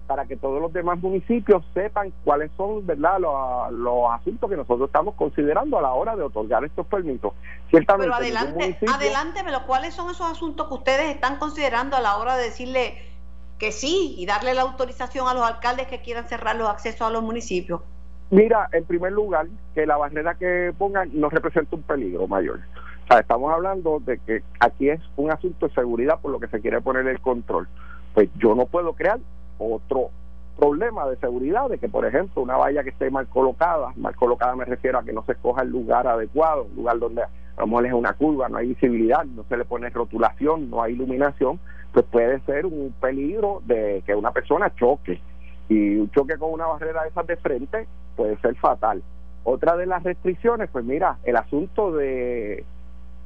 para 0.07 0.25
que 0.25 0.37
todos 0.37 0.61
los 0.61 0.71
demás 0.71 0.99
municipios 0.99 1.63
sepan 1.73 2.13
cuáles 2.23 2.49
son 2.55 2.85
verdad 2.87 3.19
los, 3.19 4.11
asuntos 4.11 4.49
que 4.49 4.55
nosotros 4.55 4.87
estamos 4.87 5.15
considerando 5.15 5.77
a 5.77 5.81
la 5.81 5.91
hora 5.91 6.15
de 6.15 6.23
otorgar 6.23 6.63
estos 6.63 6.87
permisos. 6.87 7.33
Ciertamente, 7.69 8.05
Pero 8.05 8.15
adelante, 8.15 8.77
adelántemelo, 8.87 9.65
¿cuáles 9.67 9.93
son 9.93 10.09
esos 10.09 10.31
asuntos 10.31 10.67
que 10.69 10.73
ustedes 10.73 11.13
están 11.13 11.37
considerando 11.37 11.97
a 11.97 12.01
la 12.01 12.17
hora 12.17 12.37
de 12.37 12.45
decirle 12.45 12.97
que 13.57 13.71
sí 13.71 14.15
y 14.17 14.25
darle 14.25 14.53
la 14.53 14.61
autorización 14.61 15.27
a 15.27 15.33
los 15.33 15.43
alcaldes 15.43 15.87
que 15.87 16.01
quieran 16.01 16.27
cerrar 16.27 16.55
los 16.55 16.69
accesos 16.69 17.01
a 17.01 17.09
los 17.09 17.23
municipios? 17.23 17.81
Mira, 18.29 18.67
en 18.73 18.83
primer 18.83 19.13
lugar, 19.13 19.47
que 19.73 19.85
la 19.85 19.97
barrera 19.97 20.35
que 20.35 20.73
pongan 20.77 21.09
no 21.13 21.29
representa 21.29 21.75
un 21.75 21.83
peligro 21.83 22.27
mayor. 22.27 22.59
O 23.05 23.07
sea, 23.07 23.21
estamos 23.21 23.53
hablando 23.53 24.01
de 24.05 24.19
que 24.19 24.43
aquí 24.59 24.89
es 24.89 24.99
un 25.15 25.31
asunto 25.31 25.67
de 25.67 25.73
seguridad 25.73 26.19
por 26.19 26.31
lo 26.31 26.39
que 26.39 26.47
se 26.47 26.59
quiere 26.59 26.81
poner 26.81 27.07
el 27.07 27.21
control. 27.21 27.67
Pues 28.13 28.29
yo 28.37 28.53
no 28.53 28.65
puedo 28.65 28.93
crear 28.93 29.19
otro 29.57 30.09
problema 30.57 31.07
de 31.07 31.15
seguridad, 31.17 31.69
de 31.69 31.77
que, 31.77 31.87
por 31.87 32.05
ejemplo, 32.05 32.41
una 32.41 32.57
valla 32.57 32.83
que 32.83 32.89
esté 32.89 33.09
mal 33.09 33.27
colocada, 33.27 33.93
mal 33.95 34.15
colocada 34.15 34.55
me 34.55 34.65
refiero 34.65 34.99
a 34.99 35.03
que 35.03 35.13
no 35.13 35.23
se 35.23 35.33
escoja 35.33 35.61
el 35.61 35.69
lugar 35.69 36.07
adecuado, 36.07 36.63
un 36.63 36.75
lugar 36.75 36.99
donde 36.99 37.21
a 37.21 37.61
lo 37.61 37.67
mejor 37.67 37.85
es 37.85 37.93
una 37.93 38.13
curva, 38.13 38.49
no 38.49 38.57
hay 38.57 38.67
visibilidad, 38.67 39.23
no 39.23 39.45
se 39.47 39.55
le 39.55 39.65
pone 39.65 39.89
rotulación, 39.89 40.69
no 40.69 40.81
hay 40.81 40.93
iluminación, 40.93 41.59
pues 41.93 42.05
puede 42.05 42.39
ser 42.41 42.65
un 42.65 42.93
peligro 42.99 43.61
de 43.65 44.03
que 44.05 44.15
una 44.15 44.31
persona 44.31 44.73
choque. 44.75 45.19
Y 45.69 45.97
un 45.97 46.09
choque 46.11 46.37
con 46.37 46.51
una 46.53 46.65
barrera 46.67 47.03
de 47.03 47.09
esas 47.09 47.27
de 47.27 47.35
frente 47.37 47.87
puede 48.15 48.37
ser 48.37 48.55
fatal. 48.55 49.03
Otra 49.43 49.75
de 49.77 49.85
las 49.85 50.03
restricciones, 50.03 50.69
pues 50.71 50.85
mira, 50.85 51.17
el 51.23 51.35
asunto 51.35 51.91
de 51.91 52.65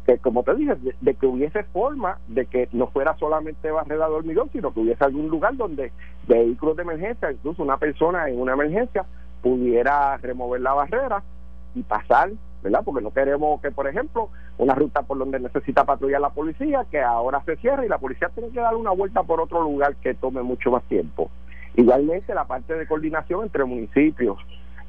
que 0.05 0.17
como 0.17 0.43
te 0.43 0.55
dije, 0.55 0.75
de, 1.01 1.13
que 1.13 1.27
hubiese 1.27 1.63
forma 1.65 2.17
de 2.27 2.45
que 2.47 2.67
no 2.71 2.87
fuera 2.87 3.15
solamente 3.17 3.69
barrera 3.71 4.07
de 4.07 4.15
hormigón, 4.15 4.49
sino 4.51 4.73
que 4.73 4.79
hubiese 4.79 5.03
algún 5.03 5.29
lugar 5.29 5.55
donde 5.55 5.91
vehículos 6.27 6.75
de 6.75 6.83
emergencia, 6.83 7.31
incluso 7.31 7.61
una 7.61 7.77
persona 7.77 8.27
en 8.27 8.39
una 8.39 8.53
emergencia, 8.53 9.05
pudiera 9.41 10.17
remover 10.17 10.61
la 10.61 10.73
barrera 10.73 11.23
y 11.75 11.83
pasar, 11.83 12.31
¿verdad? 12.61 12.81
Porque 12.83 13.03
no 13.03 13.11
queremos 13.11 13.61
que, 13.61 13.71
por 13.71 13.87
ejemplo, 13.87 14.29
una 14.57 14.75
ruta 14.75 15.01
por 15.01 15.17
donde 15.17 15.39
necesita 15.39 15.83
patrullar 15.83 16.21
la 16.21 16.29
policía, 16.29 16.85
que 16.89 17.01
ahora 17.01 17.41
se 17.45 17.55
cierre 17.57 17.85
y 17.85 17.89
la 17.89 17.97
policía 17.97 18.29
tenga 18.29 18.49
que 18.49 18.59
dar 18.59 18.75
una 18.75 18.91
vuelta 18.91 19.23
por 19.23 19.39
otro 19.41 19.61
lugar 19.61 19.95
que 19.97 20.13
tome 20.13 20.41
mucho 20.41 20.71
más 20.71 20.83
tiempo. 20.83 21.29
Igualmente 21.75 22.33
la 22.35 22.45
parte 22.45 22.75
de 22.75 22.87
coordinación 22.87 23.43
entre 23.43 23.63
municipios, 23.63 24.37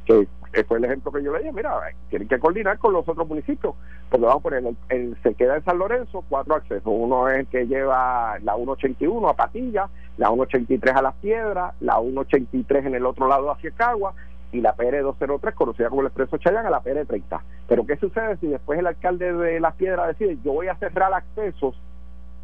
que 0.05 0.27
fue 0.65 0.79
el 0.79 0.85
ejemplo 0.85 1.13
que 1.13 1.23
yo 1.23 1.33
le 1.33 1.39
dije, 1.39 1.53
mira, 1.53 1.81
tienen 2.11 2.29
que 2.29 2.39
coordinar 2.39 2.79
con 2.79 2.93
los 2.93 3.09
otros 3.09 3.27
municipios, 3.27 3.75
porque 4.11 4.27
vamos 4.27 4.41
a 4.41 4.43
poner, 4.43 4.75
el, 4.91 5.17
se 5.23 5.35
queda 5.35 5.57
en 5.57 5.65
San 5.65 5.79
Lorenzo 5.79 6.25
cuatro 6.29 6.57
accesos, 6.57 6.83
uno 6.85 7.29
es 7.29 7.41
el 7.41 7.47
que 7.47 7.67
lleva 7.67 8.39
la 8.41 8.57
181 8.57 9.29
a 9.29 9.35
Patilla, 9.35 9.89
la 10.19 10.29
183 10.29 10.95
a 10.95 11.03
Las 11.03 11.15
Piedras, 11.15 11.75
la 11.81 11.99
183 12.01 12.87
en 12.87 12.95
el 12.97 13.07
otro 13.07 13.29
lado 13.29 13.51
hacia 13.51 13.71
Cagua, 13.71 14.13
y 14.53 14.61
la 14.61 14.77
PR203, 14.77 15.55
conocida 15.55 15.89
como 15.89 16.03
el 16.03 16.09
Expreso 16.09 16.37
Chayán, 16.37 16.67
a 16.67 16.71
la 16.71 16.83
PR30. 16.83 17.41
Pero 17.69 17.87
¿qué 17.87 17.97
sucede 17.97 18.37
si 18.37 18.47
después 18.47 18.79
el 18.79 18.87
alcalde 18.87 19.33
de 19.33 19.59
Las 19.61 19.75
Piedras 19.75 20.09
decide, 20.09 20.39
yo 20.45 20.53
voy 20.53 20.69
a 20.69 20.77
cerrar 20.77 21.13
accesos 21.13 21.75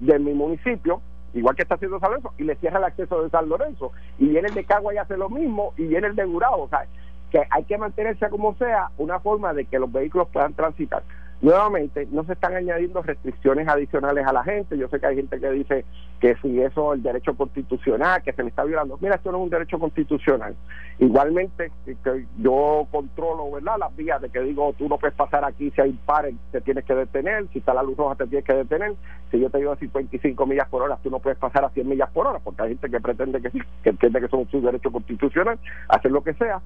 de 0.01 0.19
mi 0.19 0.33
municipio, 0.33 1.03
igual 1.35 1.55
que 1.55 1.63
está 1.63 1.75
haciendo 1.75 2.01
San 2.01 2.11
Lorenzo, 2.11 2.33
y 2.39 2.45
le 2.45 2.57
cierra 2.57 2.79
el 2.79 2.85
acceso 2.85 3.23
de 3.23 3.31
San 3.31 3.49
Lorenzo, 3.49 3.93
y 4.19 4.29
viene 4.29 4.49
el 4.49 4.55
de 4.55 4.65
Cagua 4.65 4.95
y 4.95 4.99
hace 4.99 5.17
lo 5.17 5.29
mismo, 5.29 5.75
y 5.77 5.87
viene 5.87 6.07
el 6.07 6.17
de 6.17 6.25
Gurao, 6.25 6.63
o 6.63 6.69
sea, 6.69 6.87
que 7.31 7.43
hay 7.51 7.65
que 7.65 7.77
mantenerse 7.77 8.29
como 8.31 8.55
sea 8.55 8.91
una 8.97 9.21
forma 9.21 9.53
de 9.53 9.67
que 9.67 9.79
los 9.79 9.93
vehículos 9.93 10.29
puedan 10.33 10.55
transitar. 10.55 11.03
Nuevamente, 11.41 12.09
no 12.11 12.25
se 12.25 12.33
están 12.33 12.55
añadiendo 12.55 13.01
restricciones 13.01 13.69
adicionales 13.69 14.27
a 14.27 14.33
la 14.33 14.43
gente. 14.43 14.77
Yo 14.77 14.89
sé 14.89 14.99
que 14.99 15.07
hay 15.07 15.17
gente 15.17 15.39
que 15.39 15.51
dice 15.51 15.85
que 16.19 16.35
si 16.43 16.61
eso 16.61 16.93
es 16.93 16.99
el 16.99 17.03
derecho 17.05 17.37
constitucional, 17.37 18.23
que 18.25 18.33
se 18.33 18.43
le 18.43 18.49
está 18.49 18.65
violando. 18.65 18.99
Mira, 19.01 19.15
esto 19.15 19.31
no 19.31 19.39
es 19.39 19.45
un 19.45 19.51
derecho 19.51 19.79
constitucional. 19.79 20.57
Igualmente, 20.99 21.71
que 21.85 22.27
yo 22.39 22.89
controlo 22.91 23.53
¿verdad? 23.53 23.77
las 23.79 23.95
vías 23.95 24.21
de 24.21 24.31
que 24.31 24.41
digo, 24.41 24.75
tú 24.77 24.89
no 24.89 24.99
puedes 24.99 25.15
pasar 25.15 25.45
aquí, 25.45 25.71
si 25.71 25.81
hay 25.81 25.93
pares, 26.05 26.35
te 26.51 26.61
tienes 26.61 26.85
que 26.85 26.95
detener, 26.97 27.47
si 27.53 27.61
está 27.61 27.73
la 27.73 27.85
luz 27.85 27.97
roja, 27.97 28.17
te 28.17 28.27
tienes 28.27 28.45
que 28.45 28.55
detener. 28.55 28.95
Si 29.31 29.39
yo 29.39 29.49
te 29.49 29.59
digo 29.59 29.71
a 29.71 29.77
55 29.77 30.45
millas 30.45 30.69
por 30.69 30.83
hora, 30.83 30.99
tú 31.05 31.11
no 31.11 31.21
puedes 31.21 31.39
pasar 31.39 31.65
a 31.65 31.71
100 31.71 31.89
millas 31.89 32.11
por 32.11 32.27
hora, 32.27 32.41
porque 32.41 32.63
hay 32.63 32.71
gente 32.71 32.91
que 32.91 33.01
pretende 33.01 33.41
que 33.41 33.51
sí, 33.51 33.61
que 33.85 33.91
entiende 33.91 34.21
que 34.21 34.29
son 34.29 34.49
sus 34.49 34.63
derechos 34.65 34.93
constitucionales, 34.93 35.61
hacer 35.89 36.11
lo 36.11 36.23
que 36.25 36.35
sea 36.35 36.61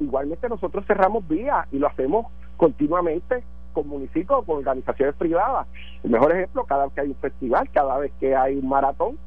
igualmente 0.00 0.48
nosotros 0.48 0.84
cerramos 0.86 1.28
vías 1.28 1.66
y 1.72 1.78
lo 1.78 1.86
hacemos 1.86 2.26
continuamente 2.56 3.44
con 3.72 3.88
municipios, 3.88 4.44
con 4.44 4.58
organizaciones 4.58 5.14
privadas. 5.16 5.66
El 6.02 6.10
mejor 6.10 6.32
ejemplo, 6.32 6.64
cada 6.64 6.84
vez 6.84 6.94
que 6.94 7.00
hay 7.00 7.08
un 7.08 7.16
festival, 7.16 7.68
cada 7.70 7.98
vez 7.98 8.12
que 8.20 8.34
hay 8.34 8.56
un 8.56 8.68
maratón, 8.68 9.18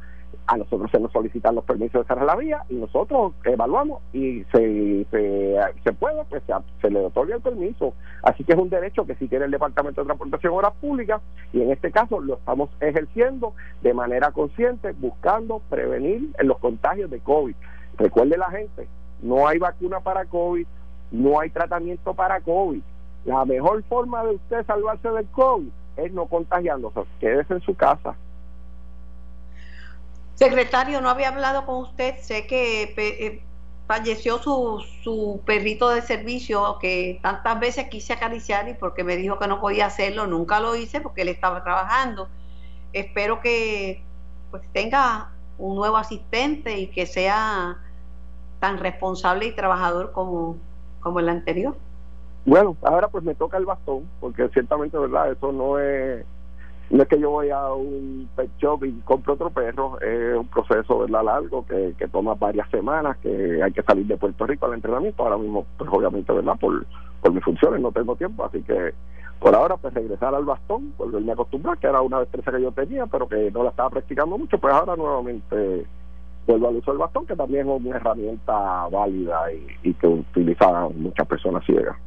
a 0.47 0.57
nosotros 0.57 0.91
se 0.91 0.99
nos 0.99 1.11
solicitan 1.11 1.55
los 1.55 1.63
permisos 1.63 2.01
de 2.01 2.07
cerrar 2.07 2.25
la 2.25 2.35
vía 2.35 2.63
y 2.69 2.75
nosotros 2.75 3.33
evaluamos 3.45 4.01
y 4.11 4.43
se, 4.51 5.05
se, 5.09 5.93
puede, 5.93 6.23
pues 6.25 6.43
se, 6.81 6.89
le 6.89 6.99
otorga 6.99 7.35
el 7.35 7.41
permiso. 7.41 7.93
Así 8.23 8.43
que 8.43 8.53
es 8.53 8.59
un 8.59 8.69
derecho 8.69 9.05
que 9.05 9.15
sí 9.15 9.27
tiene 9.27 9.45
el 9.45 9.51
Departamento 9.51 10.01
de 10.01 10.05
Transportación 10.05 10.53
Obras 10.53 10.73
Públicas 10.81 11.21
y 11.53 11.61
en 11.61 11.71
este 11.71 11.91
caso 11.91 12.19
lo 12.19 12.35
estamos 12.35 12.69
ejerciendo 12.81 13.53
de 13.81 13.93
manera 13.93 14.31
consciente, 14.31 14.91
buscando 14.97 15.61
prevenir 15.69 16.29
los 16.39 16.59
contagios 16.59 17.09
de 17.09 17.19
COVID. 17.19 17.55
Recuerde 17.97 18.37
la 18.37 18.49
gente, 18.49 18.87
no 19.21 19.47
hay 19.47 19.59
vacuna 19.59 20.01
para 20.01 20.25
COVID, 20.25 20.65
no 21.11 21.39
hay 21.39 21.49
tratamiento 21.51 22.13
para 22.13 22.41
COVID. 22.41 22.81
La 23.25 23.45
mejor 23.45 23.83
forma 23.83 24.23
de 24.23 24.35
usted 24.35 24.65
salvarse 24.65 25.09
del 25.09 25.25
COVID 25.27 25.69
es 25.97 26.11
no 26.11 26.25
contagiándose. 26.25 27.01
Quédese 27.19 27.53
en 27.53 27.61
su 27.61 27.75
casa. 27.75 28.15
Secretario, 30.35 30.99
no 30.99 31.09
había 31.09 31.29
hablado 31.29 31.65
con 31.65 31.75
usted. 31.83 32.17
Sé 32.19 32.47
que 32.47 32.93
eh, 32.97 33.43
falleció 33.87 34.39
su, 34.39 34.83
su 35.03 35.41
perrito 35.45 35.89
de 35.89 36.01
servicio 36.01 36.77
que 36.79 37.19
tantas 37.21 37.59
veces 37.59 37.87
quise 37.89 38.13
acariciar 38.13 38.67
y 38.67 38.73
porque 38.73 39.03
me 39.03 39.15
dijo 39.15 39.39
que 39.39 39.47
no 39.47 39.61
podía 39.61 39.85
hacerlo, 39.85 40.27
nunca 40.27 40.59
lo 40.59 40.75
hice 40.75 41.01
porque 41.01 41.21
él 41.21 41.29
estaba 41.29 41.63
trabajando. 41.63 42.27
Espero 42.91 43.39
que 43.39 44.03
pues 44.51 44.63
tenga 44.71 45.31
un 45.57 45.75
nuevo 45.75 45.97
asistente 45.97 46.77
y 46.79 46.87
que 46.87 47.05
sea 47.05 47.77
tan 48.59 48.77
responsable 48.77 49.45
y 49.45 49.55
trabajador 49.55 50.11
como, 50.11 50.57
como 51.01 51.19
el 51.19 51.29
anterior. 51.29 51.75
Bueno, 52.45 52.75
ahora 52.83 53.07
pues 53.07 53.23
me 53.23 53.35
toca 53.35 53.57
el 53.57 53.65
bastón, 53.65 54.03
porque 54.19 54.49
ciertamente, 54.49 54.97
¿verdad? 54.97 55.31
Eso 55.31 55.51
no 55.51 55.79
es, 55.79 56.25
no 56.89 57.03
es 57.03 57.07
que 57.07 57.19
yo 57.19 57.29
voy 57.31 57.49
a 57.49 57.73
un 57.73 58.29
pet 58.35 58.49
shop 58.57 58.83
y 58.83 58.91
compro 59.05 59.33
otro 59.33 59.49
perro, 59.49 59.99
es 60.01 60.37
un 60.37 60.47
proceso, 60.47 60.99
¿verdad? 60.99 61.23
Largo, 61.23 61.65
que, 61.65 61.95
que 61.97 62.07
toma 62.07 62.35
varias 62.35 62.69
semanas, 62.69 63.17
que 63.17 63.63
hay 63.63 63.71
que 63.71 63.83
salir 63.83 64.05
de 64.07 64.17
Puerto 64.17 64.45
Rico 64.45 64.65
al 64.65 64.73
entrenamiento. 64.73 65.23
Ahora 65.23 65.37
mismo, 65.37 65.65
pues 65.77 65.89
obviamente, 65.93 66.33
¿verdad? 66.33 66.57
Por, 66.59 66.85
por 67.21 67.31
mis 67.31 67.43
funciones 67.43 67.81
no 67.81 67.91
tengo 67.91 68.15
tiempo, 68.15 68.43
así 68.43 68.61
que 68.61 68.93
por 69.39 69.55
ahora 69.55 69.75
pues 69.75 69.93
regresar 69.93 70.33
al 70.33 70.45
bastón, 70.45 70.93
volverme 70.97 71.31
a 71.31 71.33
acostumbrar, 71.33 71.77
que 71.77 71.87
era 71.87 72.01
una 72.01 72.19
destreza 72.19 72.51
que 72.51 72.61
yo 72.61 72.71
tenía, 72.71 73.07
pero 73.07 73.27
que 73.27 73.51
no 73.51 73.63
la 73.63 73.71
estaba 73.71 73.89
practicando 73.89 74.37
mucho, 74.37 74.57
pues 74.57 74.73
ahora 74.73 74.95
nuevamente 74.95 75.85
vuelvo 76.47 76.69
al 76.69 76.77
uso 76.77 76.91
del 76.91 76.99
bastón, 76.99 77.25
que 77.25 77.35
también 77.35 77.67
es 77.67 77.81
una 77.81 77.97
herramienta 77.97 78.87
válida 78.89 79.41
y, 79.83 79.93
que 79.95 80.07
utilizan 80.07 80.91
muchas 80.95 81.27
personas 81.27 81.65
ciegas. 81.65 81.97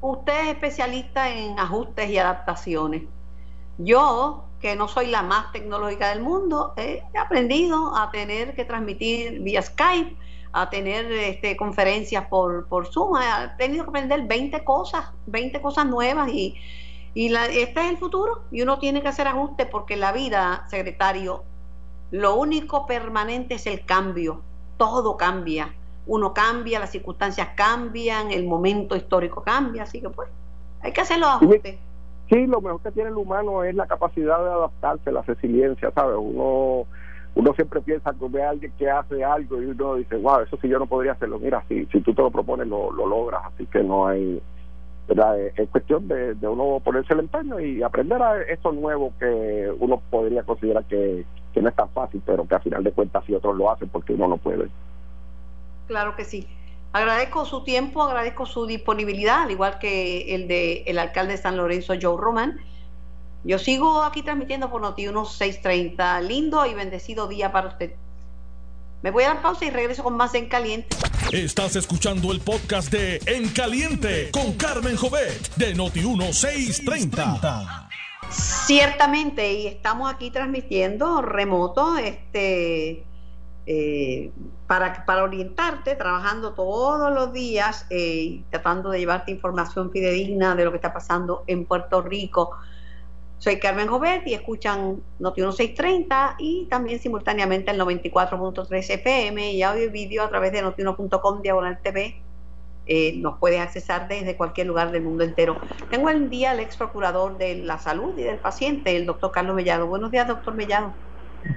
Usted 0.00 0.40
es 0.42 0.48
especialista 0.48 1.28
en 1.28 1.58
ajustes 1.58 2.08
y 2.10 2.18
adaptaciones. 2.18 3.02
Yo, 3.78 4.44
que 4.60 4.76
no 4.76 4.88
soy 4.88 5.06
la 5.06 5.22
más 5.22 5.52
tecnológica 5.52 6.10
del 6.10 6.22
mundo, 6.22 6.74
he 6.76 7.02
aprendido 7.18 7.96
a 7.96 8.10
tener 8.10 8.54
que 8.54 8.64
transmitir 8.64 9.40
vía 9.40 9.62
Skype, 9.62 10.16
a 10.52 10.70
tener 10.70 11.10
este, 11.12 11.56
conferencias 11.56 12.26
por, 12.26 12.66
Zoom, 12.92 13.16
he 13.16 13.48
tenido 13.58 13.84
que 13.84 13.90
aprender 13.90 14.26
20 14.26 14.64
cosas, 14.64 15.06
20 15.26 15.60
cosas 15.60 15.86
nuevas 15.86 16.28
y, 16.30 16.56
y 17.14 17.34
este 17.34 17.80
es 17.80 17.90
el 17.90 17.98
futuro 17.98 18.44
y 18.50 18.62
uno 18.62 18.78
tiene 18.78 19.02
que 19.02 19.08
hacer 19.08 19.26
ajustes 19.26 19.66
porque 19.66 19.96
la 19.96 20.12
vida, 20.12 20.66
secretario, 20.70 21.44
lo 22.10 22.36
único 22.36 22.86
permanente 22.86 23.54
es 23.54 23.66
el 23.66 23.84
cambio. 23.84 24.42
Todo 24.78 25.16
cambia. 25.16 25.74
Uno 26.08 26.34
cambia, 26.34 26.80
las 26.80 26.90
circunstancias 26.90 27.50
cambian, 27.54 28.32
el 28.32 28.44
momento 28.44 28.96
histórico 28.96 29.42
cambia, 29.42 29.84
así 29.84 30.00
que 30.00 30.10
pues 30.10 30.28
hay 30.80 30.92
que 30.92 31.00
hacer 31.02 31.18
los 31.18 31.28
ajustes. 31.28 31.78
Sí, 32.28 32.46
lo 32.46 32.60
mejor 32.60 32.82
que 32.82 32.90
tiene 32.90 33.10
el 33.10 33.16
humano 33.16 33.62
es 33.62 33.74
la 33.74 33.86
capacidad 33.86 34.38
de 34.42 34.50
adaptarse, 34.50 35.12
la 35.12 35.22
resiliencia, 35.22 35.90
¿sabes? 35.92 36.16
Uno 36.18 36.86
uno 37.38 37.54
siempre 37.54 37.80
piensa 37.80 38.12
que 38.18 38.26
ve 38.28 38.42
a 38.42 38.50
alguien 38.50 38.72
que 38.76 38.90
hace 38.90 39.22
algo 39.22 39.62
y 39.62 39.66
uno 39.66 39.94
dice, 39.94 40.16
wow, 40.16 40.40
eso 40.40 40.58
sí 40.60 40.68
yo 40.68 40.78
no 40.80 40.86
podría 40.86 41.12
hacerlo. 41.12 41.38
Mira, 41.38 41.62
si, 41.68 41.86
si 41.86 42.00
tú 42.00 42.12
te 42.12 42.20
lo 42.20 42.32
propones, 42.32 42.66
lo, 42.66 42.90
lo 42.90 43.06
logras. 43.06 43.42
Así 43.46 43.64
que 43.66 43.80
no 43.84 44.08
hay, 44.08 44.42
¿verdad? 45.06 45.38
Es 45.56 45.68
cuestión 45.70 46.08
de, 46.08 46.34
de, 46.34 46.48
uno 46.48 46.80
ponerse 46.80 47.14
el 47.14 47.20
empeño 47.20 47.60
y 47.60 47.80
aprender 47.82 48.20
a 48.20 48.42
eso 48.42 48.72
nuevo 48.72 49.12
que 49.20 49.72
uno 49.78 50.02
podría 50.10 50.42
considerar 50.42 50.84
que, 50.86 51.24
que 51.52 51.62
no 51.62 51.68
es 51.68 51.76
tan 51.76 51.88
fácil, 51.90 52.20
pero 52.26 52.44
que 52.44 52.56
al 52.56 52.62
final 52.62 52.82
de 52.82 52.90
cuentas 52.90 53.24
si 53.24 53.34
otros 53.34 53.56
lo 53.56 53.70
hacen 53.70 53.88
porque 53.88 54.14
uno 54.14 54.26
no 54.26 54.36
puede. 54.38 54.68
Claro 55.88 56.14
que 56.14 56.24
sí. 56.24 56.46
Agradezco 56.92 57.44
su 57.44 57.64
tiempo, 57.64 58.02
agradezco 58.02 58.46
su 58.46 58.66
disponibilidad, 58.66 59.42
al 59.42 59.50
igual 59.50 59.78
que 59.78 60.34
el 60.34 60.46
de 60.46 60.84
el 60.86 60.98
alcalde 60.98 61.32
de 61.32 61.42
San 61.42 61.56
Lorenzo, 61.56 61.94
Joe 62.00 62.16
Roman. 62.16 62.60
Yo 63.44 63.58
sigo 63.58 64.02
aquí 64.02 64.22
transmitiendo 64.22 64.70
por 64.70 64.80
Noti 64.80 65.04
630. 65.04 66.20
Lindo 66.22 66.64
y 66.66 66.74
bendecido 66.74 67.28
día 67.28 67.50
para 67.50 67.68
usted. 67.68 67.92
Me 69.02 69.10
voy 69.10 69.24
a 69.24 69.28
dar 69.28 69.42
pausa 69.42 69.64
y 69.64 69.70
regreso 69.70 70.02
con 70.02 70.16
más 70.16 70.34
En 70.34 70.48
Caliente. 70.48 70.96
Estás 71.32 71.76
escuchando 71.76 72.32
el 72.32 72.40
podcast 72.40 72.90
de 72.90 73.20
En 73.26 73.48
Caliente 73.50 74.30
con 74.32 74.54
Carmen 74.54 74.96
Jovet 74.96 75.54
de 75.54 75.76
Noti1630. 75.76 77.88
Ciertamente, 78.30 79.52
y 79.52 79.66
estamos 79.68 80.12
aquí 80.12 80.30
transmitiendo 80.30 81.22
remoto, 81.22 81.96
este, 81.96 83.04
eh, 83.70 84.32
para, 84.66 85.04
para 85.04 85.24
orientarte, 85.24 85.94
trabajando 85.94 86.54
todos 86.54 87.12
los 87.12 87.34
días, 87.34 87.84
eh, 87.90 88.42
tratando 88.48 88.88
de 88.88 88.98
llevarte 88.98 89.30
información 89.30 89.90
fidedigna 89.90 90.54
de 90.54 90.64
lo 90.64 90.70
que 90.70 90.78
está 90.78 90.94
pasando 90.94 91.44
en 91.46 91.66
Puerto 91.66 92.00
Rico. 92.00 92.52
Soy 93.36 93.58
Carmen 93.58 93.88
Jovet 93.88 94.26
y 94.26 94.32
escuchan 94.32 95.02
Noti 95.18 95.42
1630 95.42 96.36
y 96.38 96.64
también 96.70 96.98
simultáneamente 96.98 97.70
el 97.70 97.78
94.3 97.78 98.90
FM 98.94 99.52
y 99.52 99.62
audio 99.62 99.84
y 99.84 99.90
vídeo 99.90 100.22
a 100.22 100.30
través 100.30 100.50
de 100.52 100.62
notiuno.com 100.62 101.42
diagonal 101.42 101.78
TV. 101.82 102.22
Eh, 102.86 103.18
nos 103.18 103.38
puedes 103.38 103.60
accesar 103.60 104.08
desde 104.08 104.34
cualquier 104.34 104.66
lugar 104.66 104.92
del 104.92 105.02
mundo 105.02 105.24
entero. 105.24 105.60
Tengo 105.90 106.08
el 106.08 106.30
día 106.30 106.52
el 106.52 106.60
ex 106.60 106.78
procurador 106.78 107.36
de 107.36 107.56
la 107.56 107.78
salud 107.78 108.16
y 108.16 108.22
del 108.22 108.38
paciente, 108.38 108.96
el 108.96 109.04
doctor 109.04 109.30
Carlos 109.30 109.54
Mellado. 109.54 109.86
Buenos 109.86 110.10
días, 110.10 110.26
doctor 110.26 110.54
Mellado. 110.54 110.94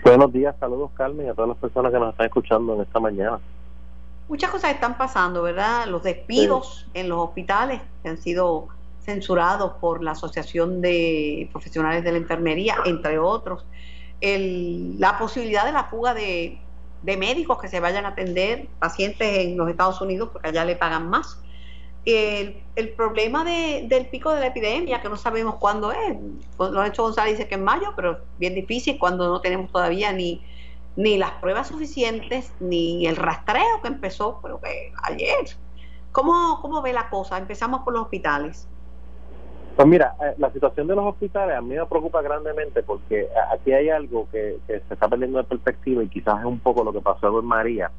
Buenos 0.04 0.32
días, 0.32 0.56
saludos 0.60 0.92
Carmen 0.96 1.28
y 1.28 1.30
a 1.30 1.34
todas 1.34 1.50
las 1.50 1.58
personas 1.58 1.92
que 1.92 2.00
nos 2.00 2.12
están 2.12 2.26
escuchando 2.26 2.76
en 2.76 2.82
esta 2.82 3.00
mañana. 3.00 3.40
Muchas 4.30 4.50
cosas 4.50 4.72
están 4.72 4.98
pasando, 4.98 5.44
¿verdad? 5.44 5.88
Los 5.88 6.04
despidos 6.04 6.88
en 6.94 7.10
los 7.10 7.20
hospitales 7.20 7.82
que 8.02 8.10
han 8.10 8.18
sido 8.18 8.70
censurados 9.04 9.74
por 9.82 10.02
la 10.02 10.12
Asociación 10.12 10.80
de 10.80 11.50
Profesionales 11.52 12.04
de 12.04 12.14
la 12.14 12.18
Enfermería, 12.20 12.78
entre 12.86 13.20
otros. 13.20 13.66
El, 14.22 15.00
la 15.00 15.18
posibilidad 15.18 15.66
de 15.66 15.74
la 15.74 15.86
fuga 15.86 16.14
de, 16.14 16.60
de, 17.02 17.18
médicos 17.18 17.60
que 17.60 17.68
se 17.68 17.80
vayan 17.80 18.06
a 18.06 18.10
atender 18.10 18.68
pacientes 18.80 19.40
en 19.40 19.58
los 19.58 19.70
Estados 19.70 20.00
Unidos 20.00 20.30
porque 20.32 20.50
allá 20.50 20.64
le 20.64 20.78
pagan 20.78 21.10
más. 21.10 21.42
El, 22.06 22.62
el 22.76 22.90
problema 22.90 23.44
de, 23.44 23.86
del 23.88 24.08
pico 24.08 24.34
de 24.34 24.40
la 24.40 24.48
epidemia, 24.48 25.02
que 25.02 25.10
no 25.10 25.18
sabemos 25.18 25.56
cuándo 25.56 25.92
es. 25.92 26.18
Lorenzo 26.58 27.04
González 27.04 27.38
dice 27.38 27.48
que 27.48 27.56
en 27.56 27.64
mayo, 27.64 27.94
pero 27.96 28.20
bien 28.40 28.56
difícil 28.56 28.98
cuando 28.98 29.28
no 29.28 29.40
tenemos 29.42 29.72
todavía 29.72 30.12
ni, 30.12 30.42
ni 30.96 31.18
las 31.18 31.32
pruebas 31.34 31.68
suficientes, 31.68 32.52
ni 32.60 33.06
el 33.06 33.16
rastreo 33.16 33.82
que 33.82 33.88
empezó, 33.88 34.40
pero 34.42 34.60
que 34.60 34.92
ayer. 35.04 35.46
¿Cómo, 36.12 36.60
¿Cómo 36.62 36.82
ve 36.82 36.94
la 36.94 37.10
cosa? 37.10 37.38
Empezamos 37.38 37.82
por 37.84 37.94
los 37.94 38.04
hospitales. 38.04 38.68
Pues 39.76 39.88
mira, 39.88 40.16
eh, 40.22 40.34
la 40.38 40.52
situación 40.52 40.88
de 40.88 40.96
los 40.96 41.06
hospitales 41.06 41.56
a 41.56 41.62
mí 41.62 41.76
me 41.76 41.86
preocupa 41.86 42.22
grandemente 42.22 42.84
porque 42.84 43.30
aquí 43.54 43.72
hay 43.72 43.90
algo 43.90 44.28
que, 44.30 44.60
que, 44.68 44.82
se 44.88 44.94
está 44.94 45.08
perdiendo 45.08 45.38
de 45.38 45.46
perspectiva 45.46 46.04
y 46.04 46.10
quizás 46.10 46.40
es 46.40 46.46
un 46.46 46.60
poco 46.60 46.84
lo 46.84 46.92
que 46.92 47.00
pasó 47.00 47.40
en 47.40 47.46
María. 47.46 47.90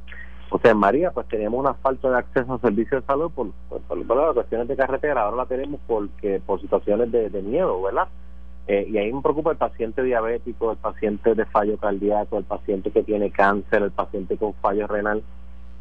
O 0.54 0.58
sea, 0.58 0.74
María 0.74 1.10
pues 1.12 1.26
teníamos 1.28 1.60
una 1.60 1.72
falta 1.72 2.10
de 2.10 2.18
acceso 2.18 2.52
a 2.52 2.58
servicios 2.58 3.00
de 3.00 3.06
salud 3.06 3.30
por, 3.30 3.52
por, 3.70 3.80
por 3.80 4.34
cuestiones 4.34 4.68
de 4.68 4.76
carretera, 4.76 5.22
ahora 5.22 5.38
la 5.38 5.46
tenemos 5.46 5.80
porque 5.86 6.42
por 6.44 6.60
situaciones 6.60 7.10
de, 7.10 7.30
de 7.30 7.40
miedo, 7.40 7.80
¿verdad? 7.80 8.08
Eh, 8.66 8.86
y 8.86 8.98
ahí 8.98 9.10
me 9.10 9.22
preocupa 9.22 9.52
el 9.52 9.56
paciente 9.56 10.02
diabético, 10.02 10.72
el 10.72 10.76
paciente 10.76 11.34
de 11.34 11.46
fallo 11.46 11.78
cardíaco, 11.78 12.36
el 12.36 12.44
paciente 12.44 12.90
que 12.90 13.02
tiene 13.02 13.30
cáncer, 13.30 13.82
el 13.82 13.92
paciente 13.92 14.36
con 14.36 14.52
fallo 14.52 14.86
renal, 14.86 15.22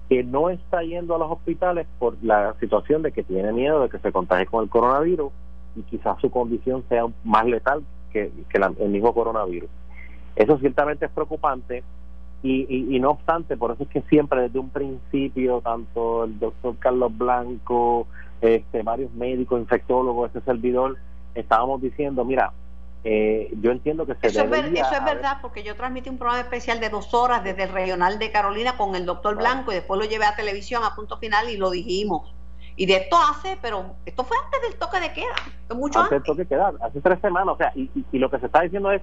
que 0.08 0.24
no 0.24 0.50
está 0.50 0.82
yendo 0.84 1.16
a 1.16 1.20
los 1.20 1.30
hospitales 1.32 1.86
por 2.00 2.16
la 2.24 2.56
situación 2.62 3.02
de 3.02 3.12
que 3.12 3.24
tiene 3.24 3.52
miedo 3.52 3.82
de 3.82 3.90
que 3.90 4.00
se 4.00 4.14
contagie 4.14 4.46
con 4.46 4.64
el 4.64 4.70
coronavirus 4.70 5.34
y 5.76 5.82
quizás 5.82 6.18
su 6.22 6.32
condición 6.32 6.86
sea 6.88 7.08
más 7.26 7.46
letal 7.46 7.84
que, 8.14 8.32
que 8.48 8.58
la, 8.58 8.72
el 8.80 8.90
mismo 8.90 9.14
coronavirus. 9.14 9.70
Eso 10.38 10.58
ciertamente 10.60 11.08
es 11.08 11.12
preocupante 11.12 11.84
y, 12.44 12.66
y, 12.68 12.96
y, 12.96 13.00
no 13.00 13.12
obstante, 13.12 13.56
por 13.56 13.72
eso 13.72 13.84
es 13.84 13.90
que 13.90 14.02
siempre 14.10 14.42
desde 14.42 14.60
un 14.60 14.70
principio, 14.70 15.62
tanto 15.62 16.24
el 16.24 16.40
doctor 16.40 16.76
Carlos 16.80 17.16
Blanco, 17.16 18.08
este, 18.42 18.82
varios 18.82 19.12
médicos, 19.14 19.60
infectólogos, 19.60 20.28
este 20.28 20.42
servidor, 20.42 20.98
estábamos 21.36 21.82
diciendo, 21.82 22.26
mira, 22.26 22.52
eh, 23.04 23.52
yo 23.62 23.72
entiendo 23.72 24.06
que 24.06 24.16
se 24.16 24.28
eso, 24.28 24.44
es, 24.44 24.50
ver, 24.50 24.66
eso 24.66 24.94
es 24.94 25.06
verdad, 25.06 25.38
porque 25.42 25.64
yo 25.64 25.76
transmití 25.76 26.10
un 26.10 26.18
programa 26.18 26.42
especial 26.42 26.80
de 26.80 26.90
dos 26.90 27.14
horas 27.14 27.44
desde 27.44 27.64
el 27.64 27.70
regional 27.70 28.20
de 28.20 28.32
Carolina 28.32 28.78
con 28.78 28.96
el 28.96 29.06
doctor 29.06 29.36
Blanco 29.36 29.72
y 29.72 29.76
después 29.76 30.00
lo 30.00 30.06
llevé 30.06 30.26
a 30.26 30.36
televisión 30.36 30.84
a 30.84 30.96
punto 30.96 31.18
final 31.18 31.50
y 31.50 31.58
lo 31.58 31.70
dijimos 31.70 32.34
y 32.76 32.86
de 32.86 32.96
esto 32.96 33.18
hace, 33.18 33.58
pero 33.62 33.96
esto 34.06 34.24
fue 34.24 34.38
antes 34.44 34.62
del 34.62 34.80
toque 34.80 35.00
de 35.00 35.14
queda, 35.14 35.36
mucho 35.76 36.00
antes. 36.00 36.14
antes. 36.14 36.18
del 36.18 36.24
toque 36.24 36.42
de 36.44 36.48
queda, 36.48 36.74
hace 36.82 37.02
tres 37.02 37.20
semanas, 37.20 37.54
o 37.54 37.58
sea, 37.58 37.72
y, 37.76 37.84
y, 37.94 38.06
y, 38.12 38.20
lo 38.20 38.30
que 38.30 38.40
se 38.40 38.46
está 38.46 38.62
diciendo 38.62 38.92
es 38.92 39.02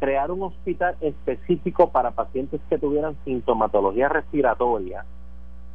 crear 0.00 0.30
un 0.30 0.42
hospital 0.42 0.96
específico 1.00 1.90
para 1.90 2.12
pacientes 2.12 2.60
que 2.68 2.78
tuvieran 2.78 3.16
sintomatología 3.24 4.08
respiratoria. 4.08 5.04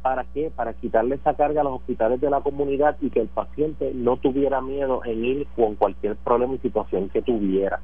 ¿Para 0.02 0.24
qué? 0.24 0.50
Para 0.54 0.74
quitarle 0.74 1.14
esa 1.14 1.34
carga 1.34 1.62
a 1.62 1.64
los 1.64 1.74
hospitales 1.74 2.20
de 2.20 2.30
la 2.30 2.40
comunidad 2.40 2.96
y 3.00 3.10
que 3.10 3.20
el 3.20 3.28
paciente 3.28 3.92
no 3.94 4.16
tuviera 4.16 4.60
miedo 4.60 5.02
en 5.04 5.24
ir 5.24 5.46
con 5.56 5.76
cualquier 5.76 6.16
problema 6.16 6.54
y 6.54 6.58
situación 6.58 7.08
que 7.08 7.22
tuviera. 7.22 7.80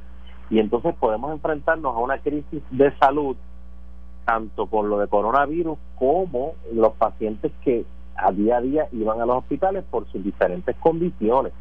Y 0.51 0.59
entonces 0.59 0.95
podemos 0.97 1.33
enfrentarnos 1.33 1.95
a 1.95 1.99
una 1.99 2.19
crisis 2.19 2.63
de 2.71 2.95
salud, 2.99 3.37
tanto 4.27 4.67
con 4.67 4.91
lo 4.91 4.99
de 4.99 5.09
coronavirus 5.09 5.79
como 5.99 6.55
los 6.75 6.93
pacientes 6.95 7.53
que 7.63 7.85
a 8.17 8.33
día 8.33 8.59
a 8.59 8.61
día 8.61 8.89
iban 8.93 9.21
a 9.21 9.27
los 9.27 9.39
hospitales 9.39 9.85
por 9.91 10.07
sus 10.11 10.23
diferentes 10.23 10.77
condiciones. 10.77 11.53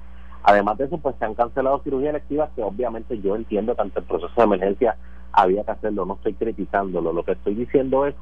Además 0.44 0.78
de 0.78 0.86
eso, 0.86 0.98
pues 0.98 1.16
se 1.18 1.26
han 1.26 1.36
cancelado 1.36 1.82
cirugías 1.84 2.12
electivas 2.12 2.50
que 2.56 2.64
obviamente 2.64 3.20
yo 3.20 3.36
entiendo 3.36 3.76
que 3.76 3.82
ante 3.82 4.00
el 4.00 4.06
proceso 4.06 4.34
de 4.36 4.44
emergencia 4.44 4.96
había 5.32 5.64
que 5.64 5.72
hacerlo, 5.72 6.06
no 6.06 6.16
estoy 6.16 6.34
critizándolo, 6.34 7.14
lo 7.14 7.24
que 7.24 7.34
estoy 7.34 7.56
diciendo 7.56 8.06
es 8.06 8.16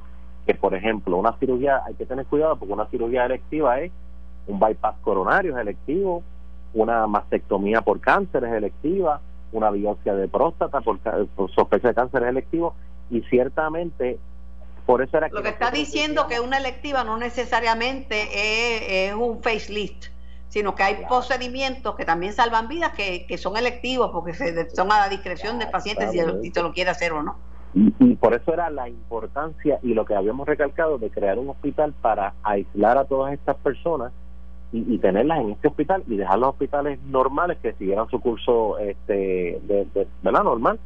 que, 0.46 0.56
por 0.56 0.74
ejemplo, 0.74 1.18
una 1.18 1.38
cirugía, 1.38 1.82
hay 1.86 1.94
que 1.96 2.06
tener 2.06 2.26
cuidado 2.26 2.58
porque 2.58 2.74
una 2.74 2.88
cirugía 2.88 3.26
electiva 3.26 3.80
es 3.80 3.92
un 4.48 4.60
bypass 4.60 4.96
coronario 5.02 5.54
es 5.56 5.62
electivo, 5.62 6.24
una 6.74 7.06
mastectomía 7.08 7.82
por 7.82 8.00
cáncer 8.00 8.46
es 8.46 8.54
electiva, 8.54 9.22
una 9.52 9.70
biopsia 9.72 10.16
de 10.16 10.28
próstata 10.28 10.82
por, 10.82 11.00
por 11.00 11.52
sospecha 11.52 11.90
de 11.90 11.94
cáncer 11.94 12.24
es 12.24 12.30
electivo 12.30 12.76
y 13.10 13.22
ciertamente 13.22 14.20
por 14.86 15.02
eso 15.02 15.18
era 15.18 15.28
lo 15.28 15.38
que, 15.38 15.44
que 15.44 15.50
está 15.50 15.72
diciendo 15.72 16.28
que 16.28 16.40
una 16.40 16.58
electiva 16.58 17.04
no 17.04 17.18
necesariamente 17.18 18.24
es, 18.24 19.12
es 19.12 19.16
un 19.16 19.42
facelift 19.42 20.08
sino 20.50 20.76
que 20.76 20.84
hay 20.84 20.96
claro. 20.96 21.10
procedimientos 21.10 21.96
que 21.96 22.06
también 22.06 22.34
salvan 22.34 22.68
vidas 22.68 22.94
que, 22.94 23.26
que 23.28 23.38
son 23.38 23.58
electivos 23.58 24.12
porque 24.12 24.34
se, 24.34 24.70
son 24.70 24.92
a 24.92 25.00
la 25.00 25.10
discreción 25.10 25.60
del 25.60 25.70
paciente 25.70 26.08
si, 26.10 26.20
si 26.42 26.52
se 26.52 26.62
lo 26.62 26.72
quiere 26.72 26.90
hacer 26.90 27.14
o 27.14 27.24
no 27.24 27.36
y, 27.74 27.94
y, 28.00 28.16
por 28.16 28.34
eso 28.34 28.54
era 28.54 28.70
la 28.70 28.88
importancia 28.88 29.80
y 29.84 29.94
lo 29.94 30.06
que 30.06 30.16
habíamos 30.16 30.48
recalcado 30.48 30.98
de 30.98 31.10
crear 31.10 31.38
un 31.38 31.50
hospital 31.50 31.94
para 32.02 32.34
aislar 32.44 32.98
a 32.98 33.06
todas 33.06 33.34
estas 33.34 33.58
personas 33.58 34.14
y, 34.72 34.96
y 34.96 34.98
tenerlas 35.00 35.40
en 35.42 35.52
este 35.52 35.68
hospital 35.68 36.04
y 36.08 36.18
dejar 36.18 36.40
los 36.40 36.50
hospitales 36.50 37.00
normales 37.04 37.58
que 37.62 37.74
siguieran 37.74 38.10
su 38.10 38.20
curso 38.20 38.78
este 38.80 39.60
de, 39.64 39.88
de 39.94 40.08
¿verdad? 40.24 40.44
normal 40.44 40.80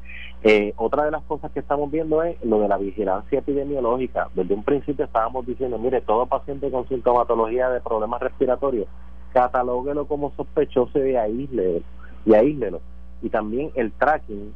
eh, 0.44 0.74
otra 0.78 1.06
de 1.06 1.12
las 1.12 1.22
cosas 1.24 1.52
que 1.52 1.60
estamos 1.60 1.92
viendo 1.92 2.24
es 2.24 2.44
lo 2.44 2.60
de 2.60 2.68
la 2.68 2.78
vigilancia 2.78 3.40
epidemiológica. 3.40 4.28
Desde 4.34 4.56
un 4.56 4.64
principio 4.64 5.06
estábamos 5.06 5.46
diciendo, 5.46 5.78
mire, 5.78 6.02
todo 6.02 6.26
paciente 6.26 6.72
con 6.72 6.88
sintomatología 6.88 7.70
de 7.70 7.80
problemas 7.80 8.22
respiratorios, 8.22 8.88
catalóguelo 9.34 10.08
como 10.08 10.32
sospechoso 10.36 11.06
y 11.06 11.16
aíslelo, 11.16 11.82
y 12.26 12.34
aíslelo. 12.34 12.82
Y 13.22 13.30
también 13.30 13.72
el 13.76 13.92
tracking 13.92 14.54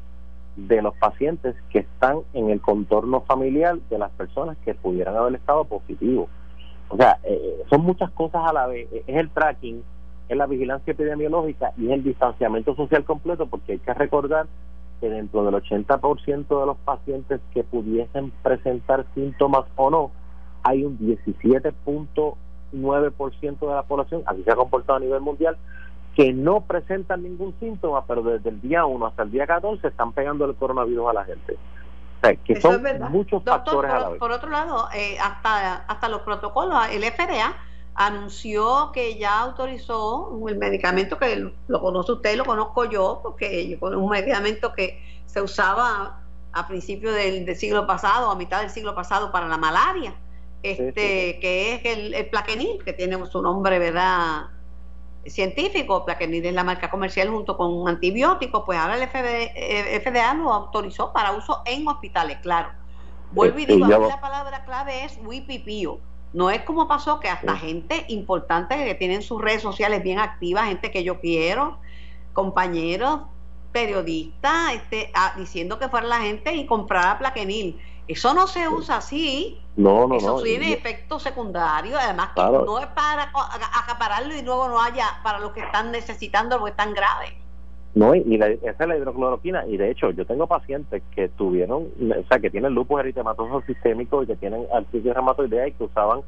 de 0.56 0.82
los 0.82 0.96
pacientes 0.96 1.56
que 1.70 1.80
están 1.80 2.20
en 2.34 2.50
el 2.50 2.62
contorno 2.62 3.22
familiar 3.22 3.78
de 3.90 3.98
las 3.98 4.12
personas 4.12 4.58
que 4.64 4.74
pudieran 4.74 5.16
haber 5.16 5.36
estado 5.36 5.66
positivos. 5.66 6.30
O 6.90 6.98
sea, 6.98 7.20
eh, 7.24 7.64
son 7.70 7.82
muchas 7.82 8.12
cosas 8.12 8.42
a 8.46 8.54
la 8.54 8.68
vez. 8.68 8.88
Es 8.92 9.16
el 9.18 9.30
tracking, 9.30 9.84
es 10.30 10.38
la 10.38 10.46
vigilancia 10.46 10.92
epidemiológica 10.92 11.74
y 11.78 11.88
es 11.88 11.92
el 11.94 12.04
distanciamiento 12.04 12.76
social 12.76 13.04
completo, 13.04 13.48
porque 13.48 13.74
hay 13.74 13.80
que 13.80 13.94
recordar 13.94 14.48
que 15.02 15.10
dentro 15.10 15.44
del 15.44 15.56
80% 15.56 16.60
de 16.60 16.66
los 16.66 16.78
pacientes 16.78 17.42
que 17.54 17.64
pudiesen 17.64 18.32
presentar 18.44 19.06
síntomas 19.14 19.66
o 19.76 19.90
no, 19.90 20.12
hay 20.64 20.84
un 20.84 20.98
17.9% 22.82 23.60
de 23.60 23.76
la 23.76 23.84
población, 23.84 24.24
así 24.26 24.44
se 24.44 24.52
ha 24.52 24.56
comportado 24.56 24.98
a 24.98 25.00
nivel 25.00 25.22
mundial, 25.22 25.58
que 26.16 26.32
no 26.32 26.62
presentan 26.62 27.24
ningún 27.24 27.54
síntoma, 27.60 28.06
pero 28.06 28.24
desde 28.24 28.50
el 28.50 28.62
día 28.62 28.86
1 28.86 29.06
hasta 29.06 29.24
el 29.24 29.32
día 29.32 29.46
14 29.46 29.88
están 29.88 30.14
pegando 30.14 30.46
el 30.46 30.56
coronavirus 30.56 31.10
a 31.10 31.14
la 31.14 31.26
gente. 31.26 31.54
O 31.54 32.26
sea, 32.26 32.36
que 32.36 32.54
Eso 32.54 32.72
son 32.72 32.88
es 32.88 33.00
muchos 33.10 33.44
Doctor, 33.44 33.54
factores 33.54 33.92
por, 33.92 33.98
a 33.98 34.00
la 34.00 34.10
vez. 34.10 34.20
Por 34.20 34.32
otro 34.32 34.50
lado, 34.50 34.88
eh, 34.96 35.18
hasta, 35.20 35.76
hasta 35.76 36.08
los 36.10 36.22
protocolos, 36.22 36.88
el 36.92 37.04
FDA 37.04 37.54
anunció 37.96 38.92
que 38.94 39.18
ya 39.18 39.40
autorizó 39.42 40.38
el 40.48 40.58
medicamento 40.58 41.18
que 41.18 41.52
lo 41.68 41.82
conoce 41.82 42.14
usted, 42.14 42.36
lo 42.38 42.46
conozco 42.46 42.86
yo, 42.86 43.20
porque 43.22 43.68
yo 43.70 43.80
conozco 43.80 44.04
un 44.04 44.12
medicamento 44.12 44.74
que 44.74 45.02
se 45.26 45.42
usaba 45.42 46.22
a 46.52 46.68
principios 46.68 47.14
del, 47.14 47.46
del, 47.46 47.56
siglo 47.56 47.86
pasado, 47.86 48.32
a 48.32 48.36
mitad 48.36 48.62
del 48.62 48.70
siglo 48.70 48.96
pasado 48.96 49.32
para 49.32 49.48
la 49.48 49.58
malaria, 49.58 50.14
este, 50.71 50.91
sí, 50.91 51.34
sí. 51.34 51.39
que 51.39 51.75
es 51.75 51.86
el, 51.86 52.13
el, 52.13 52.30
plaquenil, 52.30 52.84
que 52.84 52.93
tiene 52.93 53.23
su 53.28 53.41
nombre, 53.41 53.80
¿verdad? 53.80 54.47
científico, 55.28 56.06
plaquenil 56.06 56.45
es 56.45 56.54
la 56.54 56.63
marca 56.63 56.91
comercial 56.91 57.30
junto 57.30 57.58
con 57.58 57.73
un 57.73 57.89
antibiótico, 57.89 58.63
pues 58.63 58.78
ahora 58.78 58.95
el 58.95 59.10
FDA, 59.10 59.45
el 59.56 60.01
FDA 60.01 60.36
lo 60.36 60.54
autorizó 60.54 61.12
para 61.12 61.32
uso 61.32 61.63
en 61.65 61.88
hospitales, 61.88 62.38
claro 62.43 62.69
Vuelvo 63.32 63.60
y 63.60 63.63
eh, 63.63 63.67
digo, 63.67 63.88
la 63.88 64.21
palabra 64.21 64.63
clave 64.63 65.04
es 65.04 65.19
wipipío. 65.23 65.99
No 66.34 66.49
es 66.49 66.62
como 66.62 66.88
pasó 66.88 67.19
que 67.19 67.30
hasta 67.30 67.56
gente 67.56 68.06
importante 68.10 68.75
que 68.75 68.95
tienen 68.95 69.21
sus 69.21 69.41
redes 69.41 69.62
sociales 69.62 70.04
bien 70.04 70.19
activas, 70.19 70.67
gente 70.67 70.91
que 70.91 71.04
yo 71.04 71.19
quiero, 71.19 71.78
compañeros, 72.34 73.21
periodistas, 73.71 74.73
este, 74.73 75.12
ah, 75.13 75.34
diciendo 75.38 75.80
que 75.80 75.89
fuera 75.89 76.08
la 76.08 76.19
gente 76.19 76.54
y 76.54 76.65
comprara 76.65 77.17
plaquenil. 77.19 77.80
Eso 78.08 78.34
no 78.34 78.48
se 78.48 78.68
usa 78.70 78.98
así. 78.98 79.60
No, 79.76 80.08
no, 80.08 80.18
Eso 80.18 80.41
tiene 80.41 80.74
efectos 80.74 81.24
secundarios, 81.24 82.00
además 82.02 82.30
que 82.36 82.41
no 82.41 82.80
es 82.80 82.88
para 82.88 83.32
acapararlo 83.74 84.36
y 84.36 84.41
luego 84.41 84.70
no 84.70 84.82
haya 84.82 85.20
para 85.24 85.39
los 85.39 85.52
que 85.52 85.62
están 85.62 85.91
necesitando 85.91 86.56
algo 86.56 86.72
tan 86.74 86.94
grave. 86.94 87.38
No, 87.96 88.13
y 88.13 88.36
esa 88.36 88.84
es 88.84 88.88
la 88.88 88.98
hidrocloroquina. 88.98 89.65
Y 89.68 89.78
de 89.78 89.89
hecho, 89.89 90.12
yo 90.12 90.26
tengo 90.26 90.48
pacientes 90.48 91.02
que 91.15 91.30
tuvieron, 91.30 91.84
o 91.84 92.28
sea, 92.28 92.39
que 92.39 92.50
tienen 92.50 92.74
lupus 92.74 93.00
eritematoso 93.00 93.62
sistémico 93.65 94.22
y 94.22 94.28
que 94.28 94.36
tienen 94.36 94.68
artritis 94.74 95.13
reumatoidea 95.13 95.70
y 95.70 95.72
que 95.72 95.86
usaban 95.86 96.20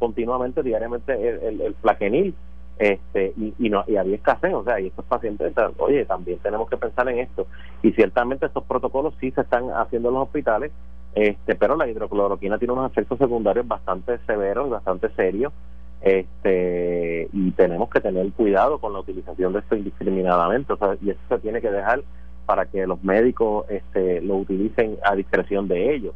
continuamente, 0.00 0.62
diariamente, 0.64 1.12
el, 1.12 1.60
el, 1.60 1.74
plaquenil. 1.74 2.34
Este, 2.78 3.32
y, 3.36 3.54
y, 3.60 3.70
no, 3.70 3.84
y 3.86 3.94
había 3.96 4.16
escasez, 4.16 4.52
o 4.52 4.64
sea, 4.64 4.80
y 4.80 4.88
estos 4.88 5.04
pacientes, 5.04 5.54
oye, 5.78 6.04
también 6.04 6.40
tenemos 6.40 6.68
que 6.68 6.76
pensar 6.76 7.08
en 7.08 7.20
esto. 7.20 7.46
Y 7.84 7.92
ciertamente 7.92 8.46
estos 8.46 8.64
protocolos 8.64 9.14
sí 9.20 9.30
se 9.30 9.42
están 9.42 9.70
haciendo 9.70 10.08
en 10.08 10.14
los 10.16 10.24
hospitales, 10.24 10.72
este, 11.14 11.54
pero 11.54 11.76
la 11.76 11.88
hidrocloroquina 11.88 12.58
tiene 12.58 12.72
unos 12.72 12.90
efectos 12.90 13.18
secundarios 13.18 13.66
bastante 13.66 14.18
severos, 14.26 14.70
bastante 14.70 15.08
serios. 15.10 15.52
Este 16.00 17.28
y 17.32 17.50
tenemos 17.52 17.88
que 17.88 18.00
tener 18.00 18.30
cuidado 18.32 18.78
con 18.78 18.92
la 18.92 18.98
utilización 18.98 19.52
de 19.52 19.60
esto 19.60 19.76
indiscriminadamente. 19.76 20.72
O 20.72 20.76
sea, 20.76 20.96
y 21.00 21.10
eso 21.10 21.20
se 21.28 21.38
tiene 21.38 21.60
que 21.60 21.70
dejar 21.70 22.02
para 22.46 22.66
que 22.66 22.86
los 22.86 23.02
médicos 23.02 23.64
este, 23.70 24.20
lo 24.20 24.36
utilicen 24.36 24.98
a 25.02 25.14
discreción 25.14 25.66
de 25.68 25.94
ellos. 25.94 26.14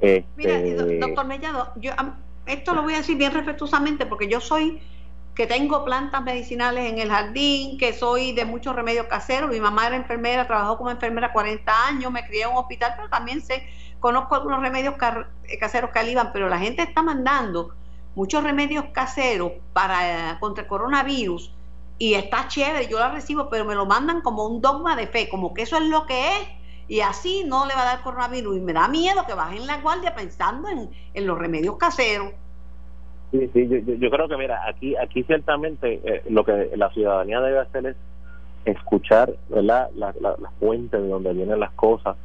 Este, 0.00 0.26
Mira, 0.36 1.06
doctor 1.06 1.26
Mellado, 1.26 1.72
yo 1.76 1.92
esto 2.46 2.74
lo 2.74 2.82
voy 2.82 2.94
a 2.94 2.98
decir 2.98 3.16
bien 3.16 3.32
respetuosamente 3.32 4.04
porque 4.04 4.28
yo 4.28 4.40
soy 4.40 4.80
que 5.34 5.46
tengo 5.46 5.84
plantas 5.84 6.22
medicinales 6.22 6.92
en 6.92 6.98
el 6.98 7.08
jardín, 7.08 7.78
que 7.78 7.94
soy 7.94 8.32
de 8.32 8.44
muchos 8.44 8.76
remedios 8.76 9.06
caseros. 9.06 9.50
Mi 9.50 9.60
mamá 9.60 9.86
era 9.86 9.96
enfermera, 9.96 10.46
trabajó 10.46 10.76
como 10.76 10.90
enfermera 10.90 11.32
40 11.32 11.86
años, 11.86 12.12
me 12.12 12.26
crié 12.26 12.42
en 12.42 12.50
un 12.50 12.56
hospital, 12.56 12.92
pero 12.96 13.08
también 13.08 13.40
sé, 13.40 13.66
conozco 14.02 14.34
algunos 14.34 14.60
remedios 14.60 14.96
caseros 15.60 15.90
que 15.90 15.98
alivan, 16.00 16.30
pero 16.32 16.48
la 16.48 16.58
gente 16.58 16.82
está 16.82 17.02
mandando 17.02 17.70
muchos 18.16 18.42
remedios 18.42 18.86
caseros 18.92 19.52
para 19.72 20.38
contra 20.40 20.64
el 20.64 20.68
coronavirus 20.68 21.54
y 21.98 22.14
está 22.14 22.48
chévere, 22.48 22.88
yo 22.88 22.98
la 22.98 23.12
recibo, 23.12 23.48
pero 23.48 23.64
me 23.64 23.76
lo 23.76 23.86
mandan 23.86 24.20
como 24.20 24.44
un 24.44 24.60
dogma 24.60 24.96
de 24.96 25.06
fe, 25.06 25.28
como 25.28 25.54
que 25.54 25.62
eso 25.62 25.76
es 25.76 25.84
lo 25.84 26.04
que 26.04 26.18
es 26.18 26.48
y 26.88 27.00
así 27.00 27.44
no 27.46 27.64
le 27.64 27.74
va 27.74 27.82
a 27.82 27.94
dar 27.94 28.02
coronavirus 28.02 28.56
y 28.56 28.60
me 28.60 28.72
da 28.72 28.88
miedo 28.88 29.24
que 29.24 29.34
bajen 29.34 29.68
la 29.68 29.80
guardia 29.80 30.16
pensando 30.16 30.68
en, 30.68 30.90
en 31.14 31.26
los 31.26 31.38
remedios 31.38 31.76
caseros. 31.76 32.32
Sí, 33.30 33.48
sí, 33.54 33.68
yo, 33.68 33.78
yo, 33.94 34.10
creo 34.10 34.28
que 34.28 34.36
mira, 34.36 34.66
aquí 34.68 34.96
aquí 34.96 35.22
ciertamente 35.22 36.00
eh, 36.04 36.22
lo 36.28 36.44
que 36.44 36.72
la 36.74 36.90
ciudadanía 36.90 37.40
debe 37.40 37.60
hacer 37.60 37.86
es 37.86 37.96
escuchar 38.64 39.32
¿verdad? 39.48 39.90
La, 39.94 40.12
la, 40.20 40.34
la 40.38 40.50
fuente 40.58 41.00
de 41.00 41.08
donde 41.08 41.32
vienen 41.32 41.60
las 41.60 41.72
cosas 41.74 42.16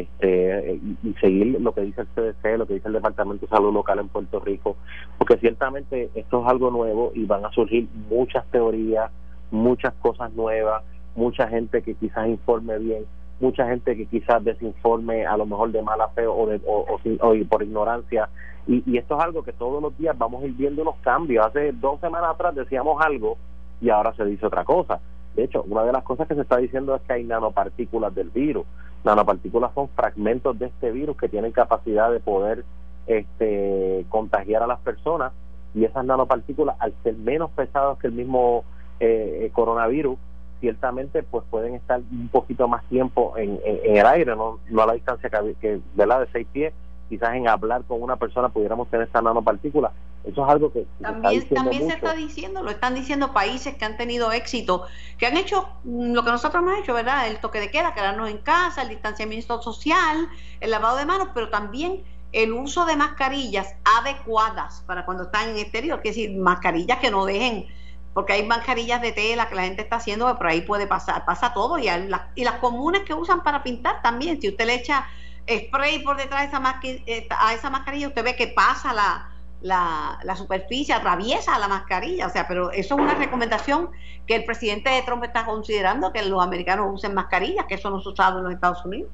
este 0.00 0.80
y, 1.02 1.14
seguir 1.20 1.60
lo 1.60 1.72
que 1.72 1.82
dice 1.82 2.02
el 2.02 2.06
CDC, 2.08 2.58
lo 2.58 2.66
que 2.66 2.74
dice 2.74 2.88
el 2.88 2.94
Departamento 2.94 3.46
de 3.46 3.50
Salud 3.50 3.72
Local 3.72 3.98
en 3.98 4.08
Puerto 4.08 4.40
Rico, 4.40 4.76
porque 5.18 5.36
ciertamente 5.38 6.10
esto 6.14 6.42
es 6.42 6.48
algo 6.48 6.70
nuevo 6.70 7.12
y 7.14 7.24
van 7.24 7.44
a 7.44 7.50
surgir 7.50 7.88
muchas 8.08 8.44
teorías, 8.50 9.10
muchas 9.50 9.92
cosas 9.94 10.32
nuevas, 10.32 10.82
mucha 11.14 11.48
gente 11.48 11.82
que 11.82 11.94
quizás 11.94 12.28
informe 12.28 12.78
bien, 12.78 13.04
mucha 13.40 13.66
gente 13.66 13.96
que 13.96 14.06
quizás 14.06 14.42
desinforme 14.42 15.26
a 15.26 15.36
lo 15.36 15.46
mejor 15.46 15.72
de 15.72 15.82
mala 15.82 16.08
fe 16.08 16.26
o, 16.26 16.46
de, 16.46 16.60
o, 16.66 16.98
por 17.48 17.62
ignorancia. 17.62 18.28
Y, 18.66 18.82
y 18.90 18.96
esto 18.96 19.18
es 19.18 19.24
algo 19.24 19.42
que 19.42 19.52
todos 19.52 19.82
los 19.82 19.96
días 19.98 20.16
vamos 20.16 20.42
a 20.42 20.46
ir 20.46 20.52
viendo 20.52 20.84
los 20.84 20.96
cambios. 21.02 21.44
Hace 21.44 21.72
dos 21.72 22.00
semanas 22.00 22.30
atrás 22.30 22.54
decíamos 22.54 23.04
algo 23.04 23.36
y 23.80 23.90
ahora 23.90 24.14
se 24.14 24.24
dice 24.24 24.46
otra 24.46 24.64
cosa. 24.64 25.00
De 25.34 25.44
hecho, 25.44 25.62
una 25.62 25.82
de 25.82 25.92
las 25.92 26.04
cosas 26.04 26.28
que 26.28 26.34
se 26.34 26.42
está 26.42 26.58
diciendo 26.58 26.94
es 26.94 27.02
que 27.02 27.14
hay 27.14 27.24
nanopartículas 27.24 28.14
del 28.14 28.30
virus. 28.30 28.64
Nanopartículas 29.04 29.72
son 29.74 29.88
fragmentos 29.90 30.58
de 30.58 30.66
este 30.66 30.90
virus 30.90 31.16
que 31.16 31.28
tienen 31.28 31.52
capacidad 31.52 32.10
de 32.10 32.20
poder 32.20 32.64
este, 33.06 34.06
contagiar 34.08 34.62
a 34.62 34.66
las 34.66 34.80
personas 34.80 35.32
y 35.74 35.84
esas 35.84 36.04
nanopartículas, 36.04 36.76
al 36.78 36.94
ser 37.02 37.14
menos 37.16 37.50
pesadas 37.50 37.98
que 37.98 38.06
el 38.06 38.12
mismo 38.12 38.64
eh, 39.00 39.50
coronavirus, 39.52 40.18
ciertamente 40.60 41.22
pues 41.22 41.44
pueden 41.50 41.74
estar 41.74 42.00
un 42.10 42.28
poquito 42.28 42.68
más 42.68 42.84
tiempo 42.84 43.34
en, 43.36 43.58
el 43.64 44.06
aire, 44.06 44.36
no, 44.36 44.60
no 44.70 44.82
a 44.82 44.86
la 44.86 44.92
distancia 44.92 45.28
que, 45.28 45.54
que 45.60 45.80
la 45.96 46.20
de 46.20 46.26
seis 46.32 46.46
pies, 46.52 46.72
quizás 47.12 47.34
en 47.34 47.46
hablar 47.46 47.84
con 47.84 48.02
una 48.02 48.16
persona 48.16 48.48
pudiéramos 48.48 48.88
tener 48.88 49.06
esa 49.06 49.20
nanopartícula. 49.20 49.92
Eso 50.24 50.46
es 50.46 50.50
algo 50.50 50.72
que 50.72 50.86
también, 51.02 51.46
también 51.50 51.86
se 51.86 51.96
está 51.96 52.14
diciendo, 52.14 52.62
lo 52.62 52.70
están 52.70 52.94
diciendo 52.94 53.34
países 53.34 53.74
que 53.74 53.84
han 53.84 53.98
tenido 53.98 54.32
éxito, 54.32 54.86
que 55.18 55.26
han 55.26 55.36
hecho 55.36 55.68
mm, 55.84 56.14
lo 56.14 56.24
que 56.24 56.30
nosotros 56.30 56.62
hemos 56.62 56.78
hecho, 56.78 56.94
¿verdad? 56.94 57.28
El 57.28 57.38
toque 57.38 57.60
de 57.60 57.70
queda, 57.70 57.92
quedarnos 57.92 58.30
en 58.30 58.38
casa, 58.38 58.80
el 58.80 58.88
distanciamiento 58.88 59.60
social, 59.60 60.26
el 60.60 60.70
lavado 60.70 60.96
de 60.96 61.04
manos, 61.04 61.28
pero 61.34 61.50
también 61.50 62.02
el 62.32 62.54
uso 62.54 62.86
de 62.86 62.96
mascarillas 62.96 63.74
adecuadas 63.84 64.82
para 64.86 65.04
cuando 65.04 65.24
están 65.24 65.50
en 65.50 65.58
exterior, 65.58 66.00
es 66.02 66.16
decir, 66.16 66.34
mascarillas 66.38 66.98
que 66.98 67.10
no 67.10 67.26
dejen, 67.26 67.66
porque 68.14 68.32
hay 68.32 68.46
mascarillas 68.46 69.02
de 69.02 69.12
tela 69.12 69.50
que 69.50 69.54
la 69.54 69.64
gente 69.64 69.82
está 69.82 69.96
haciendo, 69.96 70.28
que 70.28 70.36
por 70.36 70.46
ahí 70.46 70.62
puede 70.62 70.86
pasar, 70.86 71.26
pasa 71.26 71.52
todo, 71.52 71.78
y, 71.78 71.88
y 72.36 72.44
las 72.44 72.54
comunes 72.58 73.02
que 73.02 73.12
usan 73.12 73.42
para 73.42 73.62
pintar 73.62 74.00
también, 74.00 74.40
si 74.40 74.48
usted 74.48 74.64
le 74.64 74.76
echa 74.76 75.04
spray 75.48 76.00
por 76.00 76.16
detrás 76.16 76.42
de 76.42 76.56
esa 76.56 76.80
eh, 76.82 77.28
a 77.30 77.54
esa 77.54 77.70
mascarilla, 77.70 78.08
usted 78.08 78.24
ve 78.24 78.36
que 78.36 78.48
pasa 78.48 78.92
la, 78.92 79.30
la, 79.60 80.18
la, 80.22 80.36
superficie, 80.36 80.94
atraviesa 80.94 81.58
la 81.58 81.68
mascarilla. 81.68 82.26
O 82.26 82.30
sea, 82.30 82.46
pero 82.46 82.70
eso 82.70 82.94
es 82.94 83.00
una 83.00 83.14
recomendación 83.14 83.90
que 84.26 84.36
el 84.36 84.44
presidente 84.44 84.90
de 84.90 85.02
Trump 85.02 85.24
está 85.24 85.44
considerando, 85.44 86.12
que 86.12 86.22
los 86.22 86.42
americanos 86.42 86.88
usen 86.92 87.14
mascarillas, 87.14 87.66
que 87.66 87.74
eso 87.74 87.90
no 87.90 88.00
se 88.00 88.08
usado 88.08 88.38
en 88.38 88.44
los 88.44 88.52
Estados 88.54 88.84
Unidos. 88.84 89.10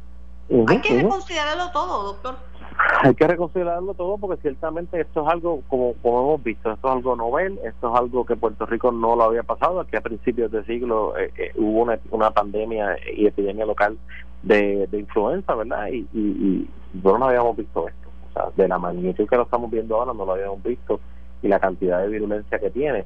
Hay 0.67 0.81
que 0.81 1.03
reconsiderarlo 1.03 1.71
todo, 1.73 2.05
doctor. 2.05 2.39
Hay 3.03 3.15
que 3.15 3.27
reconsiderarlo 3.27 3.95
todo 3.95 4.19
porque 4.19 4.41
ciertamente 4.43 5.01
esto 5.01 5.23
es 5.23 5.29
algo, 5.29 5.63
como, 5.69 5.95
como 6.03 6.21
hemos 6.21 6.43
visto, 6.43 6.71
esto 6.73 6.89
es 6.89 6.95
algo 6.95 7.17
novel, 7.17 7.59
esto 7.65 7.93
es 7.93 8.01
algo 8.01 8.25
que 8.25 8.37
Puerto 8.37 8.67
Rico 8.67 8.93
no 8.93 9.17
lo 9.17 9.25
había 9.25 9.43
pasado, 9.43 9.81
aquí 9.81 9.97
a 9.97 10.01
principios 10.01 10.51
de 10.51 10.65
siglo 10.65 11.17
eh, 11.17 11.33
eh, 11.37 11.53
hubo 11.57 11.83
una, 11.83 11.99
una 12.11 12.31
pandemia 12.31 12.97
y 13.15 13.27
epidemia 13.27 13.67
local 13.67 13.99
de, 14.43 14.87
de 14.87 14.99
influenza, 14.99 15.55
¿verdad? 15.55 15.89
Y, 15.89 16.07
y, 16.13 16.69
no 17.03 17.27
habíamos 17.27 17.57
visto 17.57 17.89
esto. 17.89 18.09
O 18.31 18.33
sea, 18.33 18.51
de 18.57 18.69
la 18.69 18.79
magnitud 18.79 19.29
que 19.29 19.37
lo 19.37 19.43
estamos 19.43 19.71
viendo 19.71 19.97
ahora 19.97 20.13
no 20.15 20.25
lo 20.25 20.33
habíamos 20.33 20.63
visto 20.63 21.01
y 21.43 21.49
la 21.49 21.59
cantidad 21.59 22.01
de 22.01 22.09
virulencia 22.09 22.59
que 22.59 22.71
tiene. 22.71 23.05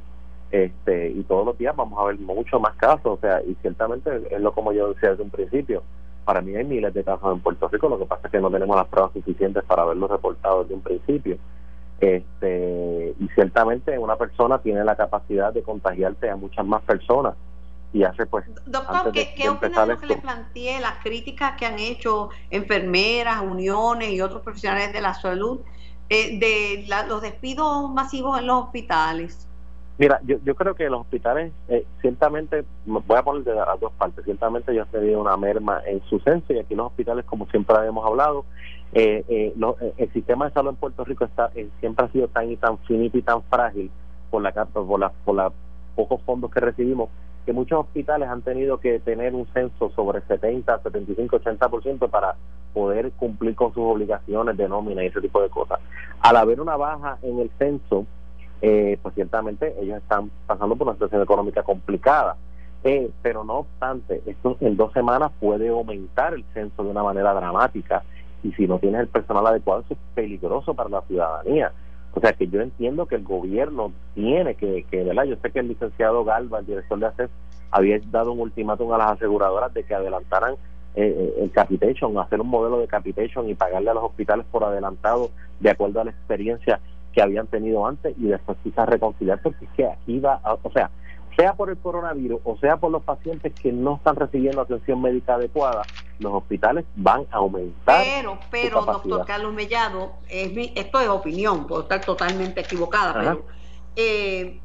este 0.51 1.11
Y 1.11 1.23
todos 1.25 1.47
los 1.47 1.59
días 1.59 1.75
vamos 1.77 1.99
a 1.99 2.05
ver 2.07 2.19
mucho 2.19 2.61
más 2.61 2.75
casos. 2.77 3.07
O 3.07 3.19
sea, 3.21 3.43
y 3.43 3.55
ciertamente 3.61 4.11
es 4.31 4.41
lo 4.41 4.53
como 4.53 4.73
yo 4.73 4.93
decía 4.93 5.11
desde 5.11 5.23
un 5.23 5.31
principio. 5.31 5.83
Para 6.25 6.41
mí 6.41 6.55
hay 6.55 6.65
miles 6.65 6.95
de 6.95 7.05
casos 7.05 7.33
en 7.33 7.41
Puerto 7.41 7.69
Rico, 7.69 7.89
lo 7.89 7.99
que 7.99 8.07
pasa 8.07 8.29
es 8.29 8.33
que 8.33 8.41
no 8.41 8.51
tenemos 8.51 8.77
las 8.77 8.87
pruebas 8.87 9.13
suficientes 9.13 9.65
para 9.65 9.85
verlos 9.85 10.11
reportados 10.11 10.67
desde 10.67 10.75
un 10.75 10.83
principio. 10.83 11.39
Este, 12.01 13.15
y 13.19 13.29
ciertamente 13.29 13.97
una 13.99 14.17
persona 14.17 14.59
tiene 14.59 14.85
la 14.85 14.97
capacidad 14.97 15.53
de 15.53 15.63
contagiarse 15.63 16.29
a 16.29 16.37
muchas 16.37 16.67
más 16.67 16.83
personas 16.83 17.35
y 17.93 18.05
hace 18.05 18.27
pues 18.27 18.45
doctor 18.67 19.13
¿qué, 19.13 19.35
¿qué 19.37 19.49
opina 19.49 19.83
de 19.83 19.93
lo 19.93 20.01
que 20.01 20.07
le 20.07 20.17
planteé 20.17 20.81
las 20.81 20.95
críticas 21.03 21.57
que 21.57 21.67
han 21.67 21.79
hecho 21.79 22.31
enfermeras 22.51 23.43
uniones 23.43 24.11
y 24.11 24.21
otros 24.21 24.43
profesionales 24.43 24.93
de 24.93 25.01
la 25.01 25.15
salud 25.15 25.61
eh, 26.09 26.39
de 26.39 26.87
los 27.07 27.23
despidos 27.23 27.91
masivos 27.93 28.39
en 28.39 28.47
los 28.47 28.65
hospitales 28.65 29.47
mira 29.99 30.21
yo, 30.25 30.39
yo 30.45 30.55
creo 30.55 30.75
que 30.75 30.89
los 30.89 31.03
hospitales 31.03 31.53
eh, 31.69 31.85
ciertamente 32.01 32.65
voy 32.87 33.17
a 33.17 33.23
poner 33.23 33.45
de 33.45 33.55
las 33.55 33.79
dos 33.81 33.93
partes 33.93 34.25
ciertamente 34.25 34.75
yo 34.75 34.83
he 34.83 34.87
tenido 34.87 35.21
una 35.21 35.37
merma 35.37 35.83
en 35.87 36.03
su 36.05 36.19
censo 36.21 36.53
y 36.53 36.59
aquí 36.59 36.75
los 36.75 36.87
hospitales 36.87 37.25
como 37.25 37.47
siempre 37.47 37.77
habíamos 37.77 38.05
hablado 38.07 38.45
eh, 38.95 39.25
eh, 39.29 39.55
el 39.97 40.13
sistema 40.13 40.47
de 40.47 40.53
salud 40.53 40.71
en 40.71 40.77
Puerto 40.77 41.05
Rico 41.05 41.25
está 41.25 41.51
siempre 41.81 42.07
ha 42.07 42.09
sido 42.09 42.29
tan 42.29 42.51
y 42.51 42.57
tan 42.57 42.79
finito 42.79 43.19
y 43.19 43.23
tan 43.23 43.43
frágil 43.45 43.91
por 44.31 44.43
la 44.43 44.53
por 44.53 44.99
la 44.99 45.11
por 45.25 45.35
la 45.35 45.53
pocos 45.95 46.23
fondos 46.23 46.51
que 46.51 46.61
recibimos 46.61 47.11
que 47.45 47.53
muchos 47.53 47.81
hospitales 47.81 48.29
han 48.29 48.43
tenido 48.43 48.79
que 48.79 49.01
tener 49.01 49.35
un 49.35 49.47
censo 49.53 49.91
sobre 49.97 50.21
70, 50.23 50.83
75, 50.83 51.41
80% 51.41 52.09
para 52.09 52.37
poder 52.73 53.11
cumplir 53.13 53.55
con 53.55 53.75
sus 53.75 53.83
obligaciones 53.83 54.57
de 54.57 54.69
nómina 54.69 55.03
y 55.03 55.09
ese 55.09 55.21
tipo 55.21 55.43
de 55.43 55.49
cosas. 55.49 55.81
Al 56.21 56.37
haber 56.37 56.61
una 56.61 56.77
baja 56.77 57.19
en 57.23 57.41
el 57.41 57.51
censo, 57.59 58.07
eh, 58.63 58.97
pues 59.03 59.15
ciertamente 59.17 59.75
ellos 59.81 59.99
están 59.99 60.31
pasando 60.47 60.77
por 60.77 60.87
una 60.87 60.95
situación 60.95 61.23
económica 61.23 61.63
complicada. 61.63 62.37
Eh, 62.85 63.11
pero 63.23 63.45
no 63.45 63.59
obstante, 63.59 64.23
esto 64.27 64.57
en 64.61 64.77
dos 64.77 64.93
semanas 64.93 65.31
puede 65.39 65.69
aumentar 65.69 66.35
el 66.35 66.45
censo 66.53 66.83
de 66.83 66.91
una 66.91 67.03
manera 67.03 67.33
dramática 67.33 68.03
y 68.43 68.53
si 68.53 68.67
no 68.67 68.79
tienes 68.79 69.03
el 69.03 69.09
personal 69.09 69.47
adecuado 69.47 69.83
eso 69.83 69.95
es 69.95 70.01
peligroso 70.15 70.75
para 70.75 70.89
la 70.89 71.03
ciudadanía. 71.03 71.73
O 72.15 72.21
sea 72.21 72.33
que 72.33 72.49
yo 72.49 72.61
entiendo 72.61 73.07
que 73.07 73.15
el 73.17 73.25
gobierno 73.25 73.93
tiene 74.15 74.55
que, 74.55 74.85
que 74.91 75.05
¿verdad? 75.05 75.25
Yo 75.25 75.37
sé 75.37 75.51
que 75.51 75.61
el 75.61 75.69
licenciado 75.69 76.25
Galva, 76.25 76.59
el 76.59 76.67
director 76.67 76.99
de 76.99 77.07
ACES, 77.07 77.31
había 77.71 77.99
dado 78.11 78.33
un 78.33 78.41
ultimátum 78.41 78.93
a 78.93 78.99
las 78.99 79.13
aseguradoras 79.13 79.73
de 79.73 79.85
que 79.85 79.95
adelantaran 79.95 80.57
eh, 80.95 81.35
el 81.39 81.51
capitation, 81.53 82.19
hacer 82.19 82.41
un 82.41 82.49
modelo 82.49 82.79
de 82.79 82.87
capitation 82.87 83.49
y 83.49 83.55
pagarle 83.55 83.91
a 83.91 83.95
los 83.95 84.05
hospitales 84.05 84.45
por 84.51 84.63
adelantado 84.63 85.31
de 85.59 85.71
acuerdo 85.71 86.01
a 86.01 86.05
la 86.05 86.11
experiencia 86.11 86.81
que 87.13 87.23
habían 87.23 87.47
tenido 87.47 87.87
antes 87.87 88.15
y 88.19 88.27
después 88.27 88.59
quizás 88.63 88.89
reconciliar 88.89 89.41
porque 89.43 89.65
es 89.65 89.71
que 89.73 89.87
aquí 89.87 90.19
va, 90.19 90.41
o 90.63 90.71
sea, 90.73 90.91
sea 91.37 91.55
por 91.55 91.71
el 91.71 91.79
coronavirus 91.79 92.41
o 92.45 92.57
sea 92.59 92.77
por 92.77 92.91
los 92.91 93.03
pacientes 93.03 93.53
que 93.55 93.73
no 93.73 93.97
están 93.97 94.17
recibiendo 94.17 94.61
atención 94.61 95.01
médica 95.01 95.35
adecuada, 95.35 95.83
los 96.19 96.33
hospitales 96.33 96.85
van 96.97 97.27
a 97.31 97.37
aumentar. 97.37 98.03
Pero, 98.05 98.39
pero, 98.51 98.83
doctor 98.83 99.25
Carlos 99.27 99.53
Mellado, 99.53 100.13
esto 100.29 101.01
es 101.01 101.09
opinión, 101.09 101.67
puedo 101.67 101.83
estar 101.83 102.01
totalmente 102.01 102.61
equivocada, 102.61 103.15
pero 103.15 103.45
eh, 103.97 104.61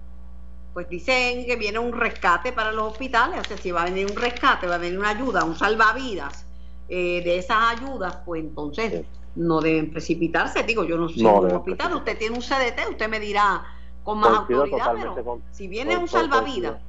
pues 0.74 0.90
dicen 0.90 1.46
que 1.46 1.56
viene 1.56 1.80
un 1.80 1.94
rescate 1.94 2.54
para 2.54 2.72
los 2.72 2.92
hospitales, 2.92 3.40
o 3.40 3.44
sea, 3.44 3.58
si 3.58 3.72
va 3.72 3.82
a 3.82 3.86
venir 3.86 4.08
un 4.10 4.16
rescate, 4.16 4.68
va 4.68 4.76
a 4.76 4.78
venir 4.78 5.00
una 5.00 5.10
ayuda, 5.10 5.44
un 5.44 5.56
salvavidas 5.56 6.46
eh, 6.90 7.22
de 7.24 7.38
esas 7.38 7.80
ayudas, 7.80 8.20
pues 8.26 8.44
entonces 8.44 9.06
no 9.38 9.62
deben 9.62 9.92
precipitarse. 9.92 10.64
Digo, 10.64 10.84
yo 10.84 10.98
no 10.98 11.08
soy 11.10 11.24
un 11.24 11.52
hospital, 11.52 11.96
usted 11.96 12.18
tiene 12.18 12.36
un 12.36 12.42
CDT, 12.42 12.90
usted 12.92 13.10
me 13.10 13.20
dirá 13.20 13.64
con 14.04 14.20
más 14.20 14.40
autoridad, 14.40 14.94
pero 14.96 15.42
si 15.52 15.68
viene 15.68 15.98
un 15.98 16.08
salvavidas, 16.08 16.82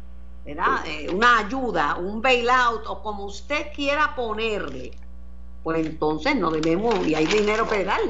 ¿verdad? 0.44 0.84
Eh, 0.86 1.10
una 1.12 1.38
ayuda, 1.38 1.96
un 1.96 2.22
bailout 2.22 2.86
o 2.86 3.02
como 3.02 3.24
usted 3.24 3.66
quiera 3.74 4.14
ponerle, 4.14 4.92
pues 5.62 5.84
entonces 5.84 6.36
no 6.36 6.50
debemos, 6.50 7.06
y 7.06 7.14
hay 7.14 7.26
dinero 7.26 7.66
federal. 7.66 8.00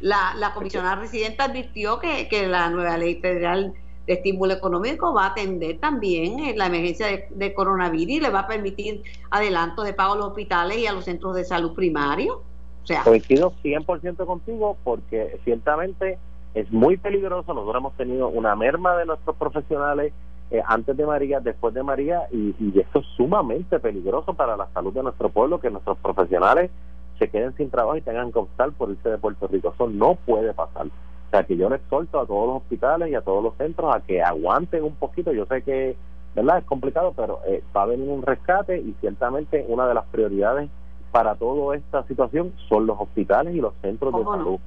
La, 0.00 0.34
la 0.36 0.52
comisionada 0.52 0.96
residente 0.96 1.42
advirtió 1.42 1.98
que, 2.00 2.28
que 2.28 2.46
la 2.48 2.68
nueva 2.70 2.96
ley 2.98 3.20
federal 3.20 3.74
de 4.06 4.12
estímulo 4.14 4.52
económico 4.52 5.12
va 5.14 5.24
a 5.24 5.28
atender 5.28 5.78
también 5.78 6.38
eh, 6.40 6.54
la 6.56 6.66
emergencia 6.66 7.06
de, 7.30 7.54
coronavirus 7.54 8.16
y 8.16 8.20
le 8.20 8.30
va 8.30 8.40
a 8.40 8.46
permitir 8.46 9.02
adelanto 9.30 9.82
de 9.82 9.94
pago 9.94 10.14
a 10.14 10.16
los 10.16 10.26
hospitales 10.26 10.78
y 10.78 10.86
a 10.86 10.92
los 10.92 11.04
centros 11.04 11.34
de 11.34 11.44
salud 11.44 11.74
primarios. 11.74 12.38
O 12.84 12.86
sea, 12.86 13.02
coincido 13.02 13.54
100% 13.62 14.26
contigo 14.26 14.76
porque 14.84 15.40
ciertamente 15.44 16.18
es 16.54 16.70
muy 16.70 16.98
peligroso. 16.98 17.54
Nosotros 17.54 17.80
hemos 17.80 17.94
tenido 17.94 18.28
una 18.28 18.54
merma 18.54 18.96
de 18.96 19.06
nuestros 19.06 19.36
profesionales 19.36 20.12
eh, 20.50 20.62
antes 20.66 20.94
de 20.96 21.06
María, 21.06 21.40
después 21.40 21.72
de 21.72 21.82
María, 21.82 22.28
y, 22.30 22.54
y, 22.60 22.78
esto 22.78 23.00
es 23.00 23.06
sumamente 23.16 23.80
peligroso 23.80 24.34
para 24.34 24.56
la 24.56 24.68
salud 24.74 24.92
de 24.92 25.02
nuestro 25.02 25.30
pueblo, 25.30 25.58
que 25.58 25.70
nuestros 25.70 25.96
profesionales 25.98 26.70
se 27.18 27.28
queden 27.30 27.56
sin 27.56 27.70
trabajo 27.70 27.96
y 27.96 28.02
tengan 28.02 28.30
que 28.30 28.40
optar 28.40 28.70
por 28.72 28.90
irse 28.90 29.08
de 29.08 29.18
Puerto 29.18 29.48
Rico. 29.48 29.72
Eso 29.74 29.88
no 29.88 30.16
puede 30.26 30.52
pasar. 30.52 30.86
O 30.86 31.30
sea, 31.30 31.44
que 31.44 31.56
yo 31.56 31.70
le 31.70 31.76
exhorto 31.76 32.20
a 32.20 32.26
todos 32.26 32.46
los 32.46 32.56
hospitales 32.58 33.10
y 33.10 33.14
a 33.14 33.22
todos 33.22 33.42
los 33.42 33.56
centros 33.56 33.94
a 33.94 34.00
que 34.00 34.22
aguanten 34.22 34.84
un 34.84 34.94
poquito. 34.94 35.32
Yo 35.32 35.46
sé 35.46 35.62
que, 35.62 35.96
¿verdad? 36.34 36.58
Es 36.58 36.64
complicado, 36.64 37.14
pero 37.16 37.40
eh, 37.46 37.62
va 37.74 37.82
a 37.82 37.86
venir 37.86 38.08
un 38.08 38.22
rescate 38.22 38.78
y 38.78 38.94
ciertamente 39.00 39.64
una 39.68 39.88
de 39.88 39.94
las 39.94 40.04
prioridades 40.06 40.68
para 41.14 41.36
toda 41.36 41.76
esta 41.76 42.04
situación 42.08 42.52
son 42.68 42.88
los 42.88 43.00
hospitales 43.00 43.54
y 43.54 43.58
los 43.60 43.72
centros 43.80 44.12
de 44.12 44.24
salud. 44.24 44.58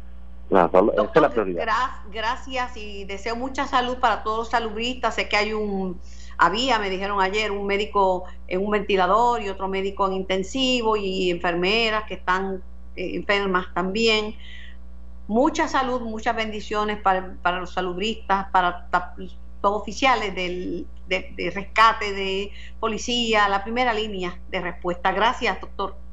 esa 0.50 1.12
es 1.14 1.22
la 1.22 1.30
prioridad. 1.30 1.66
gracias 2.10 2.78
y 2.78 3.04
deseo 3.04 3.36
mucha 3.36 3.68
salud 3.68 3.98
para 3.98 4.24
todos 4.24 4.38
los 4.38 4.50
saludistas. 4.50 5.16
Sé 5.16 5.28
que 5.28 5.36
hay 5.36 5.52
un, 5.52 6.00
había, 6.38 6.80
me 6.80 6.90
dijeron 6.90 7.20
ayer, 7.20 7.52
un 7.52 7.68
médico 7.68 8.24
en 8.48 8.64
un 8.64 8.72
ventilador 8.72 9.42
y 9.42 9.50
otro 9.50 9.68
médico 9.68 10.08
en 10.08 10.14
intensivo 10.14 10.96
y 10.96 11.32
enfermeras 11.32 12.06
que 12.06 12.14
están 12.14 12.64
eh, 12.96 13.18
enfermas 13.18 13.66
también 13.74 14.36
mucha 15.28 15.68
salud, 15.68 16.00
muchas 16.00 16.34
bendiciones 16.34 17.02
para, 17.02 17.36
para 17.42 17.60
los 17.60 17.74
saludistas, 17.74 18.50
para 18.52 18.88
los 19.18 19.38
oficiales 19.62 20.34
del, 20.34 20.88
de, 21.08 21.52
rescate, 21.54 22.14
de 22.14 22.52
policía, 22.80 23.50
la 23.50 23.64
primera 23.64 23.94
línea 23.94 24.40
de 24.50 24.62
respuesta. 24.62 25.12
Gracias, 25.12 25.60
doctor. 25.60 26.07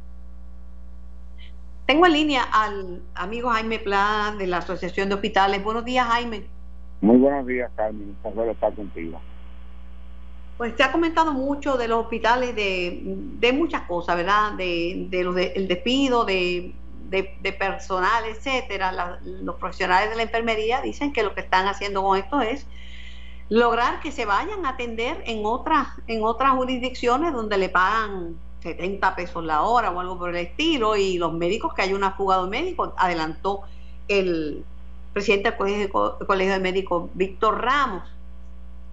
Tengo 1.87 2.07
en 2.07 2.13
línea 2.13 2.43
al 2.43 3.03
amigo 3.15 3.51
Jaime 3.51 3.79
Pla 3.79 4.35
de 4.39 4.47
la 4.47 4.59
Asociación 4.59 5.09
de 5.09 5.17
Hospitales. 5.17 5.63
Buenos 5.63 5.85
días, 5.85 6.07
Jaime. 6.07 6.45
Muy 7.01 7.19
buenos 7.19 7.47
días, 7.47 7.71
Carmen. 7.77 8.17
Un 8.23 8.33
placer 8.33 8.53
estar 8.53 8.75
contigo. 8.75 9.21
Pues 10.57 10.75
te 10.77 10.83
ha 10.83 10.93
comentado 10.93 11.33
mucho 11.33 11.77
de 11.77 11.89
los 11.89 12.05
hospitales, 12.05 12.55
de, 12.55 13.03
de 13.05 13.53
muchas 13.53 13.83
cosas, 13.83 14.17
¿verdad? 14.17 14.53
De, 14.53 15.07
de 15.11 15.25
los 15.25 15.35
de, 15.35 15.53
el 15.57 15.69
despido, 15.69 16.25
de 16.25 16.75
de, 17.11 17.53
personal, 17.53 18.25
etcétera, 18.25 19.19
los 19.23 19.57
profesionales 19.57 20.11
de 20.11 20.17
la 20.17 20.23
enfermería 20.23 20.81
dicen 20.81 21.13
que 21.13 21.23
lo 21.23 21.35
que 21.35 21.43
están 21.43 21.67
haciendo 21.67 22.03
con 22.03 22.19
esto 22.19 22.41
es 22.41 22.67
lograr 23.49 24.01
que 24.01 24.11
se 24.11 24.25
vayan 24.25 24.65
a 24.65 24.71
atender 24.71 25.23
en 25.27 25.45
otras 25.45 25.89
en 26.07 26.25
otras 26.25 26.53
jurisdicciones 26.53 27.33
donde 27.33 27.59
le 27.59 27.69
pagan 27.69 28.37
70 28.65 29.15
pesos 29.15 29.45
la 29.45 29.63
hora 29.63 29.91
o 29.91 30.01
algo 30.01 30.19
por 30.19 30.31
el 30.31 30.37
estilo 30.37 30.97
y 30.97 31.19
los 31.19 31.35
médicos 31.35 31.75
que 31.75 31.83
hay 31.83 31.93
una 31.93 32.13
fuga 32.13 32.43
de 32.43 32.49
médicos 32.49 32.93
adelantó 32.97 33.61
el 34.09 34.65
presidente 35.13 35.51
del 35.51 35.91
colegio, 35.91 36.55
de 36.55 36.61
médicos 36.61 37.11
Víctor 37.15 37.63
Ramos 37.63 38.03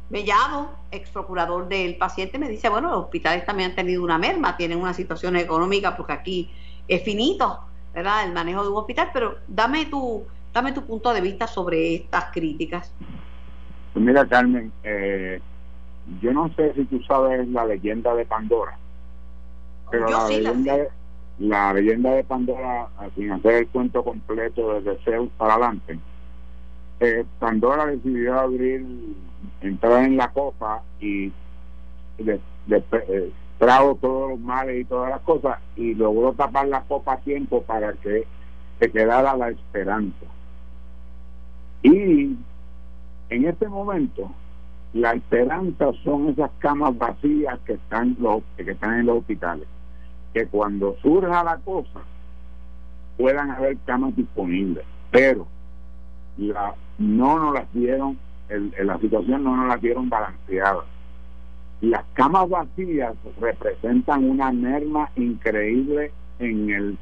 Mellado, 0.10 0.70
ex 0.92 1.10
procurador 1.10 1.70
del 1.70 1.96
paciente, 1.96 2.38
me 2.38 2.50
dice, 2.50 2.68
bueno, 2.68 2.90
los 2.92 3.06
hospitales 3.06 3.46
también 3.46 3.70
han 3.70 3.76
tenido 3.78 4.04
una 4.04 4.18
merma, 4.18 4.58
tienen 4.58 4.78
una 4.78 4.94
situación 4.94 5.38
económica 5.38 5.96
porque 5.96 6.12
aquí 6.12 6.52
es 6.90 7.02
finito, 7.04 7.62
¿verdad? 7.94 8.26
el 8.26 8.34
manejo 8.34 8.62
de 8.64 8.70
un 8.70 8.76
hospital, 8.76 9.10
pero 9.14 9.38
dame 9.48 9.86
tu, 9.86 10.26
dame 10.54 10.74
tu 10.74 10.86
punto 10.86 11.14
de 11.14 11.22
vista 11.22 11.48
sobre 11.48 11.96
estas 11.96 12.26
críticas. 12.26 12.94
Pues 13.94 14.04
mira, 14.04 14.28
Carmen, 14.28 14.70
eh, 14.84 15.40
yo 16.22 16.34
no 16.34 16.54
sé 16.56 16.74
si 16.74 16.84
tú 16.84 17.02
sabes 17.04 17.48
la 17.48 17.66
leyenda 17.66 18.14
de 18.14 18.26
Pandora, 18.26 18.78
pero 19.92 20.08
la, 20.08 20.28
leyenda, 20.28 20.78
de, 20.78 20.90
la 21.40 21.74
leyenda 21.74 22.12
de 22.12 22.24
Pandora, 22.24 22.88
sin 23.16 23.32
hacer 23.32 23.54
el 23.56 23.68
cuento 23.68 24.04
completo 24.04 24.80
desde 24.80 25.04
Zeus 25.04 25.30
para 25.38 25.56
adelante, 25.56 26.00
eh, 27.02 27.26
Pandora 27.40 27.88
decidió 27.88 28.40
abrir, 28.40 28.86
entrar 29.62 30.06
en 30.06 30.18
la 30.18 30.30
copa 30.32 30.84
y 31.00 31.32
eh, 32.20 32.40
trajo 33.58 33.96
todos 34.02 34.32
los 34.32 34.40
males 34.40 34.82
y 34.82 34.86
todas 34.86 35.10
las 35.10 35.22
cosas 35.22 35.60
y 35.76 35.94
logró 35.94 36.34
tapar 36.34 36.68
la 36.68 36.82
copa 36.82 37.14
a 37.14 37.18
tiempo 37.18 37.62
para 37.64 37.94
que 37.94 38.26
se 38.80 38.92
quedara 38.92 39.36
la 39.36 39.50
esperanza. 39.50 40.26
Y 41.84 42.36
en 43.30 43.46
este 43.46 43.68
momento, 43.68 44.32
la 44.94 45.14
esperanza 45.14 45.92
son 46.04 46.30
esas 46.30 46.52
camas 46.60 46.98
vacías 46.98 47.60
que 47.66 47.74
están, 47.74 48.16
los, 48.20 48.44
que 48.58 48.72
están 48.72 49.00
en 49.00 49.06
los 49.06 49.20
hospitales. 49.20 49.68
Que 50.34 50.48
cuando 50.48 50.96
surja 51.02 51.44
la 51.44 51.58
cosa, 51.58 52.00
puedan 53.18 53.52
haber 53.52 53.78
camas 53.86 54.16
disponibles. 54.16 54.86
Pero 55.12 55.48
la, 56.38 56.74
no 56.98 57.40
nos 57.40 57.54
las 57.54 57.74
dieron, 57.74 58.18
el, 58.50 58.74
la 58.84 58.98
situación 59.00 59.44
no 59.44 59.56
nos 59.56 59.68
las 59.68 59.82
dieron 59.82 60.10
balanceadas 60.10 60.86
las 61.82 62.06
camas 62.14 62.48
vacías 62.48 63.16
representan 63.40 64.30
una 64.30 64.52
merma 64.52 65.10
increíble 65.16 66.12
en 66.40 66.70
el 66.70 66.98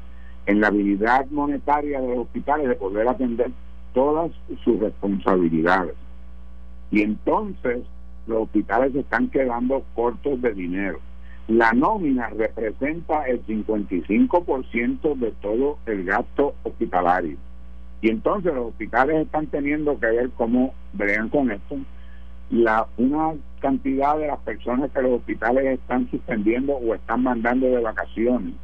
en 0.46 0.60
la 0.60 0.68
habilidad 0.68 1.26
monetaria 1.30 2.00
de 2.00 2.08
los 2.08 2.18
hospitales 2.20 2.66
de 2.66 2.74
poder 2.74 3.06
atender 3.06 3.50
todas 3.92 4.32
sus 4.64 4.80
responsabilidades. 4.80 5.94
Y 6.90 7.02
entonces 7.02 7.82
los 8.26 8.44
hospitales 8.44 8.94
están 8.94 9.28
quedando 9.28 9.84
cortos 9.94 10.40
de 10.40 10.54
dinero. 10.54 10.98
La 11.50 11.72
nómina 11.72 12.28
representa 12.28 13.24
el 13.24 13.44
55% 13.44 15.14
de 15.16 15.32
todo 15.42 15.78
el 15.86 16.04
gasto 16.04 16.54
hospitalario. 16.62 17.36
Y 18.00 18.08
entonces 18.08 18.54
los 18.54 18.68
hospitales 18.68 19.26
están 19.26 19.46
teniendo 19.48 19.98
que 19.98 20.06
ver 20.06 20.30
cómo 20.30 20.72
bregan 20.92 21.28
con 21.28 21.50
esto 21.50 21.76
la 22.50 22.86
una 22.96 23.34
cantidad 23.60 24.18
de 24.18 24.26
las 24.26 24.38
personas 24.40 24.90
que 24.90 25.02
los 25.02 25.12
hospitales 25.12 25.78
están 25.78 26.10
suspendiendo 26.10 26.74
o 26.74 26.94
están 26.94 27.22
mandando 27.22 27.66
de 27.66 27.80
vacaciones 27.80 28.54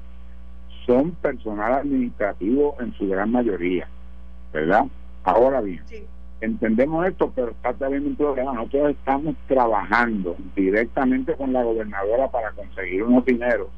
son 0.84 1.12
personal 1.12 1.72
administrativo 1.72 2.76
en 2.80 2.92
su 2.94 3.08
gran 3.08 3.30
mayoría, 3.30 3.88
¿verdad? 4.52 4.86
Ahora 5.24 5.60
bien, 5.60 5.82
entendemos 6.40 7.06
esto, 7.06 7.32
pero 7.34 7.50
está 7.50 7.72
teniendo 7.72 8.10
un 8.10 8.16
problema. 8.16 8.52
Nosotros 8.52 8.90
estamos 8.90 9.34
trabajando 9.46 10.36
directamente 10.54 11.34
con 11.34 11.52
la 11.52 11.62
gobernadora 11.62 12.28
para 12.28 12.50
conseguir 12.52 13.02
unos 13.02 13.24
dineros, 13.24 13.68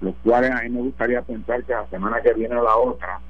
los 0.00 0.14
cuales 0.24 0.50
a 0.50 0.62
mí 0.62 0.70
me 0.70 0.80
gustaría 0.80 1.22
pensar 1.22 1.62
que 1.64 1.72
la 1.72 1.86
semana 1.86 2.20
que 2.22 2.34
viene 2.34 2.56
o 2.56 2.64
la 2.64 2.76
otra, 2.76 3.20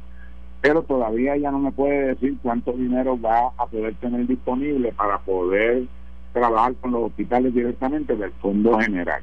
pero 0.61 0.83
todavía 0.83 1.35
ella 1.35 1.51
no 1.51 1.59
me 1.59 1.73
puede 1.73 2.15
decir 2.15 2.37
cuánto 2.43 2.73
dinero 2.73 3.21
va 3.21 3.53
a 3.57 3.67
poder 3.67 3.95
tener 3.97 4.27
disponible 4.27 4.93
para 4.93 5.19
poder 5.19 5.85
trabajar 6.33 6.75
con 6.77 6.93
los 6.93 7.05
hospitales 7.05 7.55
directamente 7.55 8.17
del 8.17 8.33
Fondo 8.33 8.79
General. 8.79 9.23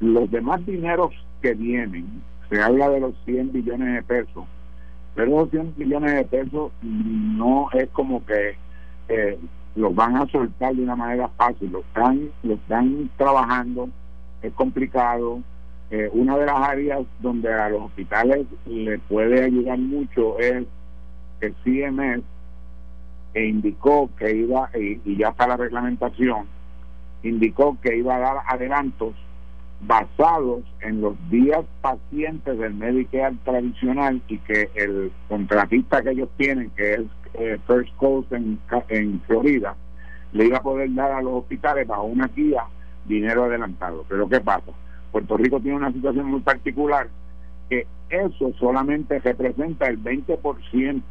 Los 0.00 0.30
demás 0.30 0.64
dineros 0.66 1.10
que 1.40 1.54
vienen, 1.54 2.22
se 2.50 2.60
habla 2.60 2.88
de 2.88 3.00
los 3.00 3.14
100 3.24 3.52
billones 3.52 3.94
de 3.94 4.02
pesos, 4.02 4.44
pero 5.14 5.36
esos 5.36 5.50
100 5.50 5.74
billones 5.76 6.14
de 6.14 6.24
pesos 6.24 6.72
no 6.82 7.68
es 7.72 7.88
como 7.90 8.24
que 8.26 8.56
eh, 9.08 9.38
los 9.76 9.94
van 9.94 10.16
a 10.16 10.26
soltar 10.26 10.74
de 10.74 10.82
una 10.82 10.96
manera 10.96 11.28
fácil, 11.36 11.70
los 11.72 11.84
están, 11.84 12.30
los 12.42 12.58
están 12.58 13.10
trabajando, 13.16 13.88
es 14.42 14.52
complicado, 14.52 15.40
eh, 15.90 16.08
una 16.12 16.36
de 16.38 16.46
las 16.46 16.56
áreas 16.56 17.02
donde 17.20 17.52
a 17.52 17.68
los 17.68 17.82
hospitales 17.82 18.46
le 18.66 18.98
puede 18.98 19.44
ayudar 19.44 19.78
mucho 19.78 20.38
es 20.38 20.64
que 21.40 21.52
CMS 21.62 22.22
e 23.34 23.46
indicó 23.46 24.08
que 24.16 24.34
iba, 24.34 24.70
y, 24.78 25.16
ya 25.16 25.28
está 25.28 25.48
la 25.48 25.56
reglamentación, 25.56 26.46
indicó 27.22 27.76
que 27.82 27.96
iba 27.96 28.16
a 28.16 28.20
dar 28.20 28.36
adelantos 28.46 29.14
basados 29.80 30.62
en 30.80 31.00
los 31.00 31.14
días 31.30 31.64
pacientes 31.82 32.58
del 32.58 32.74
Medicare 32.74 33.36
tradicional 33.44 34.22
y 34.28 34.38
que 34.38 34.70
el 34.76 35.12
contratista 35.28 36.00
que 36.02 36.10
ellos 36.10 36.28
tienen, 36.36 36.70
que 36.70 36.94
es 36.94 37.00
eh, 37.34 37.58
First 37.66 37.94
Coast 37.96 38.32
en, 38.32 38.58
en 38.88 39.20
Florida, 39.22 39.74
le 40.32 40.46
iba 40.46 40.58
a 40.58 40.62
poder 40.62 40.92
dar 40.94 41.12
a 41.12 41.22
los 41.22 41.34
hospitales 41.34 41.86
bajo 41.86 42.04
una 42.04 42.28
guía 42.28 42.64
dinero 43.04 43.44
adelantado. 43.44 44.04
Pero 44.08 44.28
¿qué 44.28 44.40
pasa? 44.40 44.72
Puerto 45.12 45.36
Rico 45.36 45.60
tiene 45.60 45.76
una 45.76 45.92
situación 45.92 46.26
muy 46.26 46.40
particular 46.40 47.08
que 47.68 47.86
eso 48.10 48.52
solamente 48.58 49.18
representa 49.20 49.86
el 49.86 50.02
20%, 50.02 51.02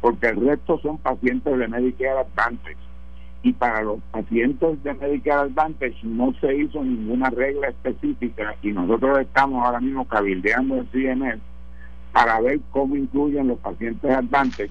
porque 0.00 0.28
el 0.28 0.46
resto 0.46 0.78
son 0.80 0.98
pacientes 0.98 1.56
de 1.56 1.68
Medicare 1.68 2.20
Advantage. 2.20 2.76
Y 3.42 3.52
para 3.52 3.82
los 3.82 4.00
pacientes 4.10 4.82
de 4.82 4.94
Medicare 4.94 5.42
Advantage 5.42 5.96
no 6.02 6.32
se 6.40 6.54
hizo 6.56 6.82
ninguna 6.82 7.30
regla 7.30 7.68
específica 7.68 8.56
y 8.62 8.72
nosotros 8.72 9.18
estamos 9.20 9.64
ahora 9.64 9.80
mismo 9.80 10.06
cabildeando 10.06 10.76
en 10.76 10.86
CMS 10.86 11.40
para 12.12 12.40
ver 12.40 12.60
cómo 12.70 12.96
incluyen 12.96 13.48
los 13.48 13.58
pacientes 13.58 14.10
Advantage, 14.10 14.70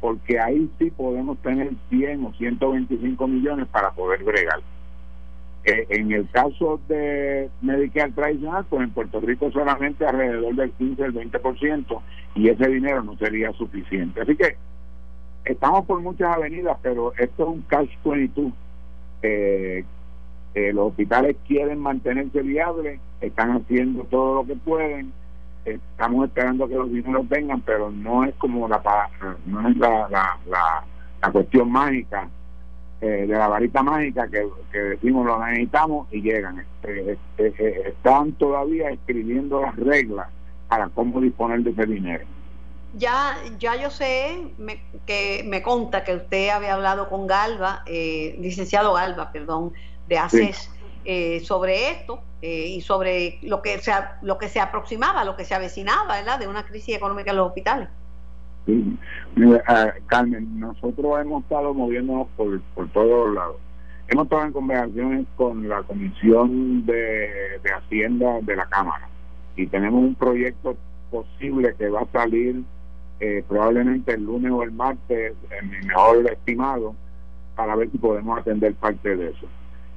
porque 0.00 0.38
ahí 0.38 0.70
sí 0.78 0.90
podemos 0.90 1.38
tener 1.38 1.72
100 1.90 2.24
o 2.24 2.32
125 2.34 3.28
millones 3.28 3.66
para 3.68 3.90
poder 3.90 4.22
bregar 4.24 4.60
en 5.64 6.12
el 6.12 6.28
caso 6.30 6.80
de 6.88 7.50
Medicare 7.60 8.12
tradicional, 8.12 8.64
pues 8.68 8.82
en 8.82 8.90
Puerto 8.90 9.20
Rico 9.20 9.50
solamente 9.50 10.06
alrededor 10.06 10.54
del 10.54 10.70
15 10.72 11.04
al 11.04 11.14
20% 11.14 12.00
y 12.34 12.48
ese 12.48 12.68
dinero 12.68 13.02
no 13.02 13.16
sería 13.18 13.52
suficiente. 13.52 14.20
Así 14.20 14.36
que 14.36 14.56
estamos 15.44 15.84
por 15.86 16.00
muchas 16.00 16.34
avenidas, 16.34 16.78
pero 16.82 17.12
esto 17.18 17.42
es 17.42 17.48
un 17.48 17.62
cash 17.62 17.90
22. 18.04 18.52
Eh, 19.22 19.84
eh, 20.54 20.72
los 20.72 20.88
hospitales 20.88 21.36
quieren 21.46 21.78
mantenerse 21.80 22.40
viables, 22.42 23.00
están 23.20 23.50
haciendo 23.52 24.04
todo 24.04 24.36
lo 24.36 24.46
que 24.46 24.56
pueden, 24.56 25.12
estamos 25.64 26.26
esperando 26.26 26.68
que 26.68 26.74
los 26.74 26.90
dineros 26.90 27.28
vengan, 27.28 27.60
pero 27.60 27.90
no 27.90 28.24
es 28.24 28.34
como 28.36 28.68
la 28.68 28.80
no 29.46 29.68
es 29.68 29.76
la, 29.76 30.08
la, 30.08 30.38
la, 30.46 30.84
la 31.20 31.32
cuestión 31.32 31.70
mágica 31.70 32.28
eh, 33.00 33.26
de 33.28 33.34
la 33.34 33.46
varita 33.46 33.80
mágica 33.82 34.28
que, 34.28 34.44
decimos 34.72 35.24
lo 35.24 35.44
necesitamos 35.44 36.08
y 36.10 36.20
llegan. 36.20 36.58
Este, 36.58 37.12
este, 37.12 37.64
eh, 37.64 37.88
están 37.90 38.32
todavía 38.32 38.90
escribiendo 38.90 39.62
las 39.62 39.76
reglas 39.76 40.28
para 40.68 40.88
cómo 40.88 41.20
disponer 41.20 41.60
de 41.60 41.70
ese 41.70 41.86
dinero. 41.86 42.24
Ya, 42.94 43.36
ya 43.58 43.76
yo 43.76 43.90
sé 43.90 44.50
que 45.06 45.44
me 45.46 45.62
conta 45.62 46.02
que 46.02 46.16
usted 46.16 46.48
había 46.48 46.74
hablado 46.74 47.08
con 47.08 47.28
Galva, 47.28 47.82
eh, 47.86 48.36
licenciado 48.40 48.94
Galva, 48.94 49.30
perdón, 49.30 49.72
de 50.08 50.18
ACES, 50.18 50.70
sobre 51.42 51.90
esto 51.90 52.20
y 52.42 52.80
sobre 52.82 53.38
lo 53.42 53.62
que, 53.62 53.78
se, 53.78 53.92
lo 54.22 54.36
que 54.36 54.48
se 54.48 54.60
aproximaba, 54.60 55.24
lo 55.24 55.36
que 55.36 55.44
se 55.44 55.54
avecinaba, 55.54 56.16
¿verdad?, 56.16 56.38
de 56.38 56.46
una 56.46 56.66
crisis 56.66 56.96
económica 56.96 57.30
en 57.30 57.36
los 57.38 57.48
hospitales. 57.48 57.88
Sí. 58.66 58.98
Carmen, 60.06 60.60
nosotros 60.60 61.20
hemos 61.20 61.42
estado 61.44 61.72
moviéndonos 61.72 62.28
por, 62.36 62.60
por 62.74 62.88
todos 62.90 63.34
lados. 63.34 63.56
Hemos 64.08 64.24
estado 64.24 64.44
en 64.44 64.52
conversaciones 64.52 65.26
con 65.36 65.68
la 65.68 65.82
Comisión 65.82 66.86
de, 66.86 67.60
Hacienda 67.76 68.40
de 68.40 68.56
la 68.56 68.66
Cámara 68.66 69.06
y 69.54 69.66
tenemos 69.66 70.02
un 70.02 70.14
proyecto 70.14 70.76
posible 71.10 71.74
que 71.76 71.90
va 71.90 72.00
a 72.00 72.12
salir 72.12 72.62
eh, 73.20 73.44
probablemente 73.46 74.14
el 74.14 74.24
lunes 74.24 74.50
o 74.50 74.62
el 74.62 74.72
martes, 74.72 75.34
en 75.50 75.70
mi 75.70 75.86
mejor 75.86 76.26
estimado, 76.30 76.94
para 77.54 77.76
ver 77.76 77.90
si 77.90 77.98
podemos 77.98 78.38
atender 78.38 78.74
parte 78.74 79.14
de 79.14 79.28
eso. 79.28 79.46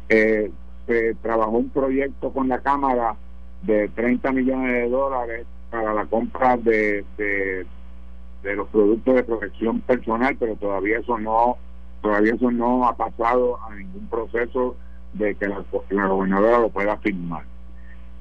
Eh, 0.09 0.51
se 0.87 1.15
trabajó 1.15 1.51
un 1.51 1.69
proyecto 1.69 2.31
con 2.31 2.47
la 2.47 2.59
Cámara 2.59 3.15
de 3.63 3.89
30 3.89 4.31
millones 4.31 4.73
de 4.73 4.89
dólares 4.89 5.45
para 5.69 5.93
la 5.93 6.05
compra 6.05 6.57
de, 6.57 7.05
de 7.17 8.55
los 8.55 8.67
productos 8.69 9.15
de 9.15 9.23
protección 9.23 9.81
personal, 9.81 10.35
pero 10.39 10.55
todavía 10.55 10.99
eso 10.99 11.17
no 11.17 11.57
todavía 12.01 12.33
eso 12.33 12.51
no 12.51 12.87
ha 12.87 12.95
pasado 12.95 13.59
a 13.63 13.75
ningún 13.75 14.07
proceso 14.07 14.75
de 15.13 15.35
que 15.35 15.47
la, 15.47 15.63
gobernadora 16.07 16.59
lo 16.59 16.69
pueda 16.69 16.97
firmar. 16.97 17.43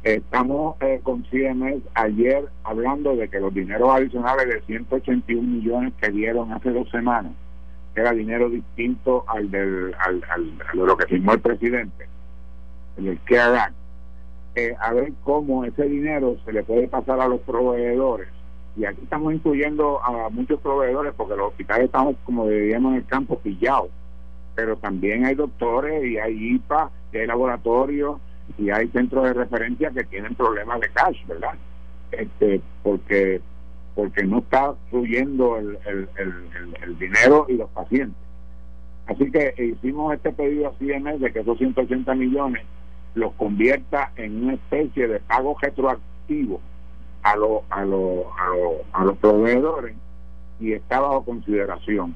Estamos 0.03 0.77
eh, 0.81 1.01
con 1.03 1.25
CMS 1.25 1.83
ayer 1.95 2.45
hablando 2.65 3.17
de 3.17 3.29
que 3.29 3.41
los 3.41 3.53
dineros 3.53 3.91
adicionales 3.91 4.49
de 4.49 4.61
181 4.63 5.43
millones 5.43 5.93
que 6.01 6.11
dieron 6.11 6.53
hace 6.53 6.71
dos 6.71 6.89
semanas, 6.91 7.33
era 7.95 8.13
dinero 8.13 8.49
distinto 8.49 9.25
al, 9.27 9.51
del, 9.51 9.95
al, 9.99 10.23
al, 10.31 10.53
lo 10.75 10.97
que 10.97 11.07
firmó 11.07 11.33
el 11.33 11.41
presidente, 11.41 12.07
el 13.09 13.21
CARE 13.23 13.59
Act, 13.59 13.75
eh, 14.55 14.75
a 14.81 14.93
ver 14.93 15.13
cómo 15.23 15.65
ese 15.65 15.85
dinero 15.85 16.37
se 16.45 16.53
le 16.53 16.63
puede 16.63 16.89
pasar 16.89 17.21
a 17.21 17.29
los 17.29 17.41
proveedores 17.41 18.29
y 18.77 18.85
aquí 18.85 19.01
estamos 19.03 19.35
incluyendo 19.35 20.03
a 20.03 20.29
muchos 20.31 20.61
proveedores 20.61 21.13
porque 21.17 21.37
los 21.37 21.49
hospitales 21.49 21.87
estamos, 21.87 22.17
como 22.25 22.49
diríamos 22.49 22.93
en 22.93 22.99
el 22.99 23.07
campo, 23.07 23.39
pillados. 23.39 23.91
Pero 24.55 24.77
también 24.77 25.25
hay 25.25 25.35
doctores 25.35 26.05
y 26.05 26.19
hay 26.19 26.55
IPA, 26.55 26.91
y 27.13 27.19
hay 27.19 27.27
laboratorios 27.27 28.21
y 28.59 28.71
hay 28.71 28.89
centros 28.89 29.25
de 29.25 29.35
referencia 29.35 29.91
que 29.91 30.05
tienen 30.05 30.35
problemas 30.35 30.81
de 30.81 30.89
cash, 30.91 31.27
¿verdad? 31.27 31.55
Este, 32.13 32.61
porque 32.83 33.41
porque 33.95 34.25
no 34.25 34.39
está 34.39 34.73
fluyendo 34.89 35.59
el, 35.59 35.77
el, 35.85 36.09
el, 36.83 36.99
dinero 36.99 37.45
y 37.49 37.55
los 37.55 37.69
pacientes. 37.71 38.17
Así 39.07 39.31
que 39.31 39.53
hicimos 39.59 40.15
este 40.15 40.33
pedido 40.33 40.69
a 40.69 40.73
CMS 40.79 41.21
de 41.21 41.33
que 41.33 41.41
esos 41.41 41.59
180 41.59 42.15
millones 42.15 42.65
los 43.15 43.33
convierta 43.35 44.13
en 44.17 44.45
una 44.45 44.55
especie 44.55 45.09
de 45.09 45.21
pago 45.21 45.57
retroactivo 45.61 46.61
a, 47.23 47.37
lo, 47.37 47.65
a, 47.71 47.85
lo, 47.85 48.27
a, 48.93 49.05
los 49.05 49.17
proveedores 49.19 49.95
y 50.59 50.73
está 50.73 51.01
bajo 51.01 51.25
consideración. 51.25 52.15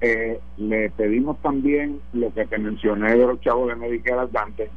Eh, 0.00 0.40
le 0.56 0.90
pedimos 0.90 1.38
también 1.42 2.00
lo 2.12 2.32
que 2.32 2.46
te 2.46 2.58
mencioné 2.58 3.16
de 3.16 3.26
los 3.26 3.40
chavos 3.40 3.68
de 3.68 3.76
Medicare 3.76 4.20
Advantage. 4.20 4.70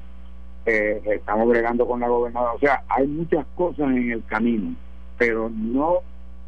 Eh, 0.65 1.01
estamos 1.05 1.47
bregando 1.47 1.87
con 1.87 1.99
la 1.99 2.07
gobernadora. 2.07 2.53
O 2.53 2.59
sea, 2.59 2.83
hay 2.89 3.07
muchas 3.07 3.45
cosas 3.55 3.87
en 3.89 4.11
el 4.11 4.23
camino, 4.25 4.75
pero 5.17 5.49
no 5.49 5.99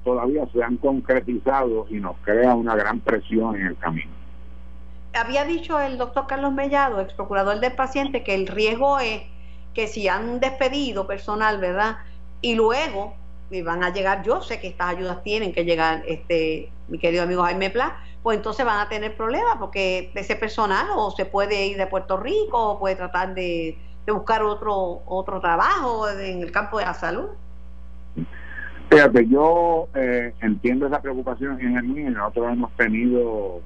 todavía 0.04 0.46
se 0.54 0.64
han 0.64 0.78
concretizado 0.78 1.88
y 1.90 1.96
nos 1.96 2.16
crea 2.18 2.54
una 2.56 2.76
gran 2.76 3.00
presión 3.00 3.56
en 3.56 3.68
el 3.68 3.78
camino. 3.78 4.12
Había 5.16 5.46
dicho 5.46 5.80
el 5.80 5.98
doctor 5.98 6.28
Carlos 6.28 6.54
Mellado, 6.54 7.02
ex 7.02 7.14
procurador 7.14 7.60
del 7.60 7.74
paciente, 7.74 8.24
que 8.24 8.36
el 8.36 8.48
riesgo 8.48 9.00
es 9.00 9.22
que 9.74 9.88
si 9.88 10.08
han 10.08 10.40
despedido 10.40 11.08
personal, 11.08 11.60
¿verdad? 11.60 11.98
y 12.46 12.54
luego 12.54 13.16
van 13.64 13.84
a 13.84 13.92
llegar, 13.92 14.22
yo 14.24 14.42
sé 14.42 14.60
que 14.60 14.68
estas 14.68 14.90
ayudas 14.90 15.24
tienen 15.24 15.52
que 15.52 15.66
llegar, 15.66 16.04
este, 16.08 16.70
mi 16.88 17.00
querido 17.00 17.24
amigo 17.24 17.42
Jaime 17.44 17.72
Pla, 17.72 17.98
pues 18.22 18.38
entonces 18.38 18.66
van 18.66 18.80
a 18.80 18.90
tener 18.90 19.16
problemas 19.16 19.56
porque 19.60 20.12
ese 20.14 20.36
personal 20.36 20.88
o 20.96 21.10
se 21.10 21.26
puede 21.26 21.66
ir 21.68 21.78
de 21.78 21.88
Puerto 21.88 22.18
Rico 22.18 22.72
o 22.72 22.80
puede 22.80 22.96
tratar 22.96 23.34
de, 23.34 23.78
buscar 24.08 24.44
otro 24.44 25.02
otro 25.08 25.40
trabajo 25.40 26.08
en 26.08 26.44
el 26.44 26.52
campo 26.52 26.78
de 26.78 26.86
la 26.86 26.94
salud. 26.94 27.30
Fíjate, 28.92 29.28
yo 29.28 29.88
eh, 29.96 30.34
entiendo 30.42 30.86
esa 30.86 31.02
preocupación 31.02 31.60
en 31.60 31.78
el 31.78 31.84
mío, 31.86 32.12
nosotros 32.12 32.52
hemos 32.52 32.72
tenido 32.74 33.62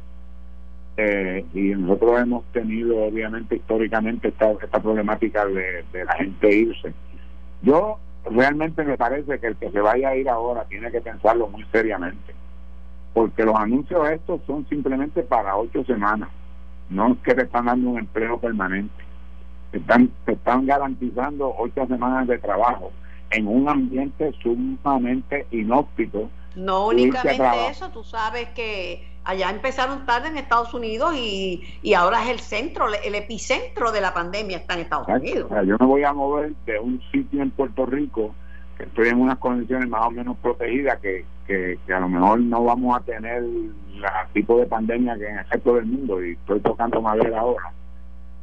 eh, 1.02 1.46
y 1.54 1.70
nosotros 1.70 2.20
hemos 2.20 2.44
tenido 2.52 3.06
obviamente 3.06 3.56
históricamente 3.56 4.28
esta, 4.28 4.52
esta 4.52 4.82
problemática 4.82 5.46
de, 5.46 5.86
la 5.94 6.14
gente 6.16 6.54
irse. 6.54 6.94
Yo 7.62 8.00
realmente 8.26 8.84
me 8.84 8.98
parece 8.98 9.40
que 9.40 9.48
el 9.48 9.56
que 9.56 9.72
se 9.72 9.80
vaya 9.80 10.10
a 10.10 10.16
ir 10.18 10.28
ahora 10.28 10.66
tiene 10.66 10.92
que 10.92 11.00
pensarlo 11.00 11.48
muy 11.48 11.64
seriamente, 11.72 12.36
porque 13.14 13.46
los 13.46 13.56
anuncios 13.56 14.10
estos 14.10 14.42
son 14.46 14.68
simplemente 14.68 15.24
para 15.24 15.56
ocho 15.56 15.86
semanas, 15.86 16.28
no 16.90 17.14
es 17.14 17.20
que 17.20 17.34
te 17.34 17.44
están 17.44 17.68
dando 17.68 17.92
un 17.92 18.00
empleo 18.00 18.38
permanente, 18.38 19.04
te 19.72 19.78
están, 19.78 20.10
te 20.26 20.34
están 20.34 20.66
garantizando 20.66 21.56
ocho 21.58 21.88
semanas 21.88 22.28
de 22.28 22.40
trabajo 22.40 22.92
en 23.32 23.48
un 23.48 23.70
ambiente 23.70 24.34
sumamente 24.44 25.46
inhóspito. 25.52 26.30
No 26.56 26.88
únicamente 26.88 27.68
eso, 27.70 27.90
tú 27.90 28.04
sabes 28.04 28.50
que 28.50 29.08
allá 29.24 29.50
empezaron 29.50 30.06
tarde 30.06 30.30
en 30.30 30.38
Estados 30.38 30.74
Unidos 30.74 31.14
y, 31.16 31.64
y 31.82 31.94
ahora 31.94 32.24
es 32.24 32.30
el 32.30 32.40
centro, 32.40 32.88
el 32.88 33.16
epicentro 33.16 33.92
de 33.92 34.02
la 34.02 34.14
pandemia 34.14 34.58
está 34.58 34.74
en 34.74 34.82
Estados 34.82 35.08
Unidos. 35.08 35.50
yo 35.66 35.78
me 35.80 35.86
voy 35.86 36.04
a 36.04 36.14
mover 36.14 36.54
de 36.66 36.80
un 36.80 37.02
sitio 37.12 37.42
en 37.42 37.52
Puerto 37.52 37.86
Rico 37.86 38.34
que 38.78 38.86
estoy 38.86 39.10
en 39.10 39.20
unas 39.20 39.38
condiciones 39.38 39.90
más 39.90 40.06
o 40.06 40.12
menos 40.12 40.38
protegidas 40.38 41.00
que, 41.00 41.26
que, 41.46 41.78
a 41.94 42.00
lo 42.00 42.08
mejor 42.08 42.40
no 42.40 42.64
vamos 42.64 42.98
a 42.98 43.02
tener 43.02 43.44
el 43.44 43.74
tipo 44.34 44.58
de 44.58 44.66
pandemia 44.66 45.18
que 45.18 45.28
en 45.28 45.40
el 45.40 45.50
resto 45.50 45.76
del 45.76 45.86
mundo 45.86 46.24
y 46.24 46.32
estoy 46.32 46.62
tocando 46.62 47.02
madera 47.02 47.42
ahora. 47.42 47.74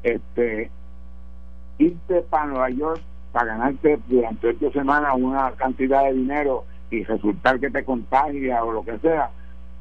Este, 0.03 0.71
irte 1.79 2.21
para 2.29 2.47
Nueva 2.47 2.71
York 2.71 3.01
para 3.33 3.47
ganarte 3.47 3.99
durante 4.09 4.49
ocho 4.49 4.71
semanas 4.73 5.15
una 5.17 5.53
cantidad 5.53 6.05
de 6.05 6.13
dinero 6.13 6.65
y 6.91 7.05
resultar 7.05 7.61
que 7.61 7.71
te 7.71 7.85
contagia 7.85 8.63
o 8.65 8.73
lo 8.73 8.85
que 8.85 8.99
sea, 8.99 9.31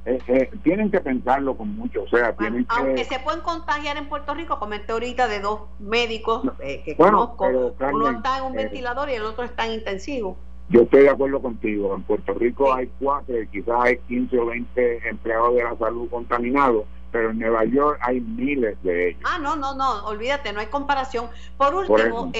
eh, 0.06 0.20
eh, 0.28 0.52
tienen 0.64 0.92
que 0.92 1.00
pensarlo 1.02 1.58
con 1.58 1.76
mucho, 1.76 2.04
o 2.04 2.08
sea, 2.08 2.34
tienen 2.34 2.66
que... 2.66 2.76
Aunque 2.78 3.06
se 3.06 3.20
pueden 3.20 3.42
contagiar 3.42 3.98
en 3.98 4.08
Puerto 4.08 4.36
Rico, 4.36 4.60
comenté 4.60 4.92
ahorita 4.92 5.28
de 5.28 5.40
dos 5.40 5.62
médicos 5.80 6.44
eh, 6.60 6.84
que 6.86 6.96
conozco, 6.96 7.46
uno 7.46 8.10
está 8.10 8.38
en 8.38 8.44
un 8.44 8.54
ventilador 8.54 9.10
y 9.10 9.14
el 9.14 9.24
otro 9.24 9.44
está 9.44 9.66
en 9.66 9.74
intensivo. 9.74 10.38
Yo 10.70 10.82
estoy 10.82 11.04
de 11.04 11.10
acuerdo 11.10 11.42
contigo, 11.42 11.96
en 11.96 12.04
Puerto 12.04 12.36
Rico 12.36 12.72
hay 12.72 12.92
cuatro, 13.00 13.34
quizás 13.52 13.76
hay 13.82 13.98
15 14.08 14.40
o 14.40 14.46
20 14.46 15.10
empleados 15.10 15.56
de 15.56 15.64
la 15.64 15.76
salud 15.76 16.08
contaminados, 16.10 16.86
pero 17.12 17.32
en 17.32 17.40
Nueva 17.40 17.66
York 17.66 17.98
hay 18.02 18.20
miles 18.20 18.78
de 18.84 19.10
ellos. 19.10 19.22
Ah, 19.26 19.40
no, 19.40 19.56
no, 19.56 19.74
no, 19.74 20.06
olvídate, 20.06 20.54
no 20.54 20.60
hay 20.60 20.68
comparación. 20.68 21.30
Por 21.58 21.74
último, 21.74 22.32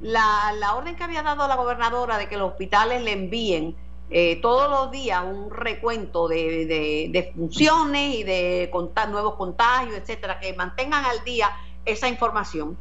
la, 0.00 0.52
la 0.58 0.74
orden 0.74 0.96
que 0.96 1.04
había 1.04 1.22
dado 1.22 1.48
la 1.48 1.56
gobernadora 1.56 2.18
de 2.18 2.28
que 2.28 2.36
los 2.36 2.50
hospitales 2.50 3.02
le 3.02 3.12
envíen 3.12 3.76
eh, 4.12 4.40
todos 4.42 4.68
los 4.68 4.90
días 4.90 5.22
un 5.24 5.52
recuento 5.52 6.26
de, 6.26 6.66
de, 7.12 7.32
funciones 7.32 8.16
y 8.16 8.24
de 8.24 8.68
nuevos 9.08 9.36
contagios, 9.36 9.96
etcétera, 9.96 10.40
que 10.40 10.52
mantengan 10.54 11.04
al 11.04 11.24
día 11.24 11.46
esa 11.84 12.08
información. 12.08 12.76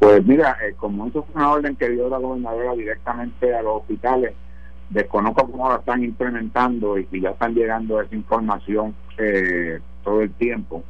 Pues 0.00 0.24
mira, 0.26 0.58
eh, 0.60 0.74
como 0.76 1.06
eso 1.06 1.20
es 1.20 1.36
una 1.36 1.52
orden 1.52 1.76
que 1.76 1.88
dio 1.88 2.08
la 2.08 2.18
gobernadora 2.18 2.74
directamente 2.74 3.54
a 3.54 3.62
los 3.62 3.82
hospitales, 3.82 4.34
desconozco 4.90 5.48
cómo 5.48 5.68
la 5.68 5.76
están 5.76 6.02
implementando 6.02 6.98
y 6.98 7.06
si 7.06 7.20
ya 7.20 7.30
están 7.30 7.54
llegando 7.54 8.00
esa 8.00 8.14
información 8.16 8.96
eh, 9.18 9.78
todo 10.02 10.20
el 10.22 10.32
tiempo. 10.32 10.82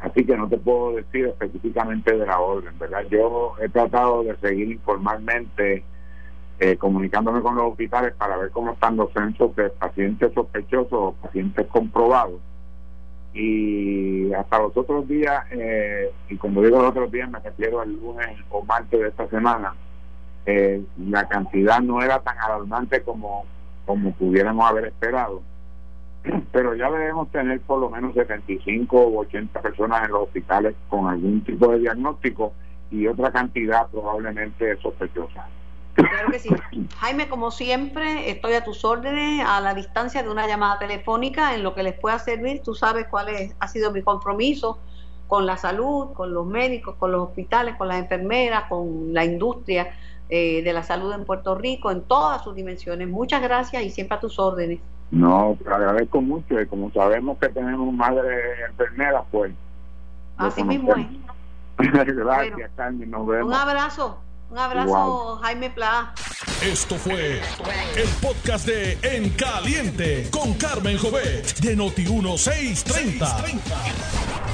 así 0.00 0.24
que 0.24 0.36
no 0.36 0.48
te 0.48 0.58
puedo 0.58 0.96
decir 0.96 1.26
específicamente 1.26 2.18
de 2.18 2.26
la 2.26 2.40
orden, 2.40 2.76
¿verdad? 2.80 3.04
Yo 3.08 3.54
he 3.62 3.68
tratado 3.68 4.24
de 4.24 4.36
seguir 4.38 4.72
informalmente 4.72 5.84
eh, 6.62 6.76
comunicándome 6.76 7.40
con 7.40 7.56
los 7.56 7.70
hospitales 7.70 8.12
para 8.18 8.36
ver 8.36 8.50
cómo 8.50 8.72
están 8.72 8.94
los 8.94 9.10
censos 9.14 9.56
de 9.56 9.70
pacientes 9.70 10.30
sospechosos 10.34 10.92
o 10.92 11.12
pacientes 11.12 11.66
comprobados. 11.68 12.38
Y 13.32 14.30
hasta 14.34 14.58
los 14.58 14.76
otros 14.76 15.08
días, 15.08 15.42
eh, 15.52 16.12
y 16.28 16.36
cuando 16.36 16.60
digo 16.60 16.82
los 16.82 16.90
otros 16.90 17.10
días 17.10 17.30
me 17.30 17.38
refiero 17.38 17.80
al 17.80 17.90
lunes 17.90 18.28
o 18.50 18.62
martes 18.62 19.00
de 19.00 19.08
esta 19.08 19.26
semana, 19.28 19.72
eh, 20.44 20.82
la 20.98 21.26
cantidad 21.28 21.80
no 21.80 22.02
era 22.02 22.20
tan 22.20 22.38
alarmante 22.38 23.00
como, 23.02 23.46
como 23.86 24.12
pudiéramos 24.12 24.68
haber 24.68 24.84
esperado. 24.84 25.40
Pero 26.52 26.74
ya 26.74 26.90
debemos 26.90 27.30
tener 27.30 27.60
por 27.60 27.80
lo 27.80 27.88
menos 27.88 28.12
75 28.12 29.00
o 29.00 29.20
80 29.20 29.62
personas 29.62 30.04
en 30.04 30.12
los 30.12 30.24
hospitales 30.24 30.74
con 30.90 31.08
algún 31.08 31.42
tipo 31.42 31.68
de 31.68 31.78
diagnóstico 31.78 32.52
y 32.90 33.06
otra 33.06 33.32
cantidad 33.32 33.86
probablemente 33.90 34.76
sospechosa. 34.76 35.48
Claro 35.94 36.30
que 36.30 36.38
sí. 36.38 36.48
Jaime, 36.98 37.28
como 37.28 37.50
siempre, 37.50 38.30
estoy 38.30 38.54
a 38.54 38.64
tus 38.64 38.84
órdenes, 38.84 39.44
a 39.46 39.60
la 39.60 39.74
distancia 39.74 40.22
de 40.22 40.30
una 40.30 40.46
llamada 40.46 40.78
telefónica, 40.78 41.54
en 41.54 41.62
lo 41.62 41.74
que 41.74 41.82
les 41.82 41.94
pueda 41.94 42.18
servir. 42.18 42.62
Tú 42.62 42.74
sabes 42.74 43.06
cuál 43.10 43.28
es, 43.28 43.54
ha 43.58 43.68
sido 43.68 43.92
mi 43.92 44.02
compromiso 44.02 44.78
con 45.26 45.46
la 45.46 45.56
salud, 45.56 46.12
con 46.12 46.34
los 46.34 46.46
médicos, 46.46 46.96
con 46.96 47.12
los 47.12 47.28
hospitales, 47.28 47.76
con 47.76 47.88
las 47.88 47.98
enfermeras, 47.98 48.64
con 48.68 49.12
la 49.12 49.24
industria 49.24 49.94
eh, 50.28 50.62
de 50.62 50.72
la 50.72 50.82
salud 50.82 51.12
en 51.12 51.24
Puerto 51.24 51.54
Rico, 51.54 51.90
en 51.90 52.02
todas 52.02 52.42
sus 52.42 52.54
dimensiones. 52.54 53.08
Muchas 53.08 53.42
gracias 53.42 53.82
y 53.82 53.90
siempre 53.90 54.16
a 54.16 54.20
tus 54.20 54.38
órdenes. 54.38 54.80
No, 55.10 55.56
te 55.62 55.68
agradezco 55.68 56.20
mucho 56.20 56.60
y 56.60 56.66
como 56.66 56.90
sabemos 56.92 57.38
que 57.38 57.48
tenemos 57.48 57.92
madre 57.92 58.64
enfermeras, 58.68 59.24
pues. 59.30 59.52
Así 60.36 60.62
mismo 60.64 60.94
es. 60.94 61.06
gracias, 62.16 62.70
Carmen. 62.76 63.10
Nos 63.10 63.26
vemos. 63.26 63.48
Un 63.48 63.54
abrazo. 63.54 64.18
Un 64.50 64.58
abrazo, 64.58 65.38
Jaime 65.42 65.70
Pla. 65.70 66.12
Esto 66.62 66.96
fue 66.96 67.40
el 67.96 68.08
podcast 68.20 68.66
de 68.66 68.98
En 69.02 69.30
Caliente 69.30 70.28
con 70.30 70.54
Carmen 70.54 70.98
Jovet 70.98 71.58
de 71.60 71.76
Noti1630. 71.76 73.60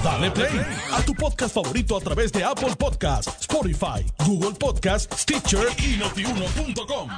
Dale 0.05 0.31
play 0.31 0.67
a 0.93 1.01
tu 1.03 1.15
podcast 1.15 1.55
favorito 1.55 1.97
a 1.97 2.01
través 2.01 2.31
de 2.31 2.45
Apple 2.45 2.77
Podcasts, 2.77 3.41
Spotify, 3.41 4.05
Google 4.27 4.53
Podcasts, 4.53 5.23
Stitcher 5.23 5.67
y 5.79 5.97
notiuno.com. 5.97 7.09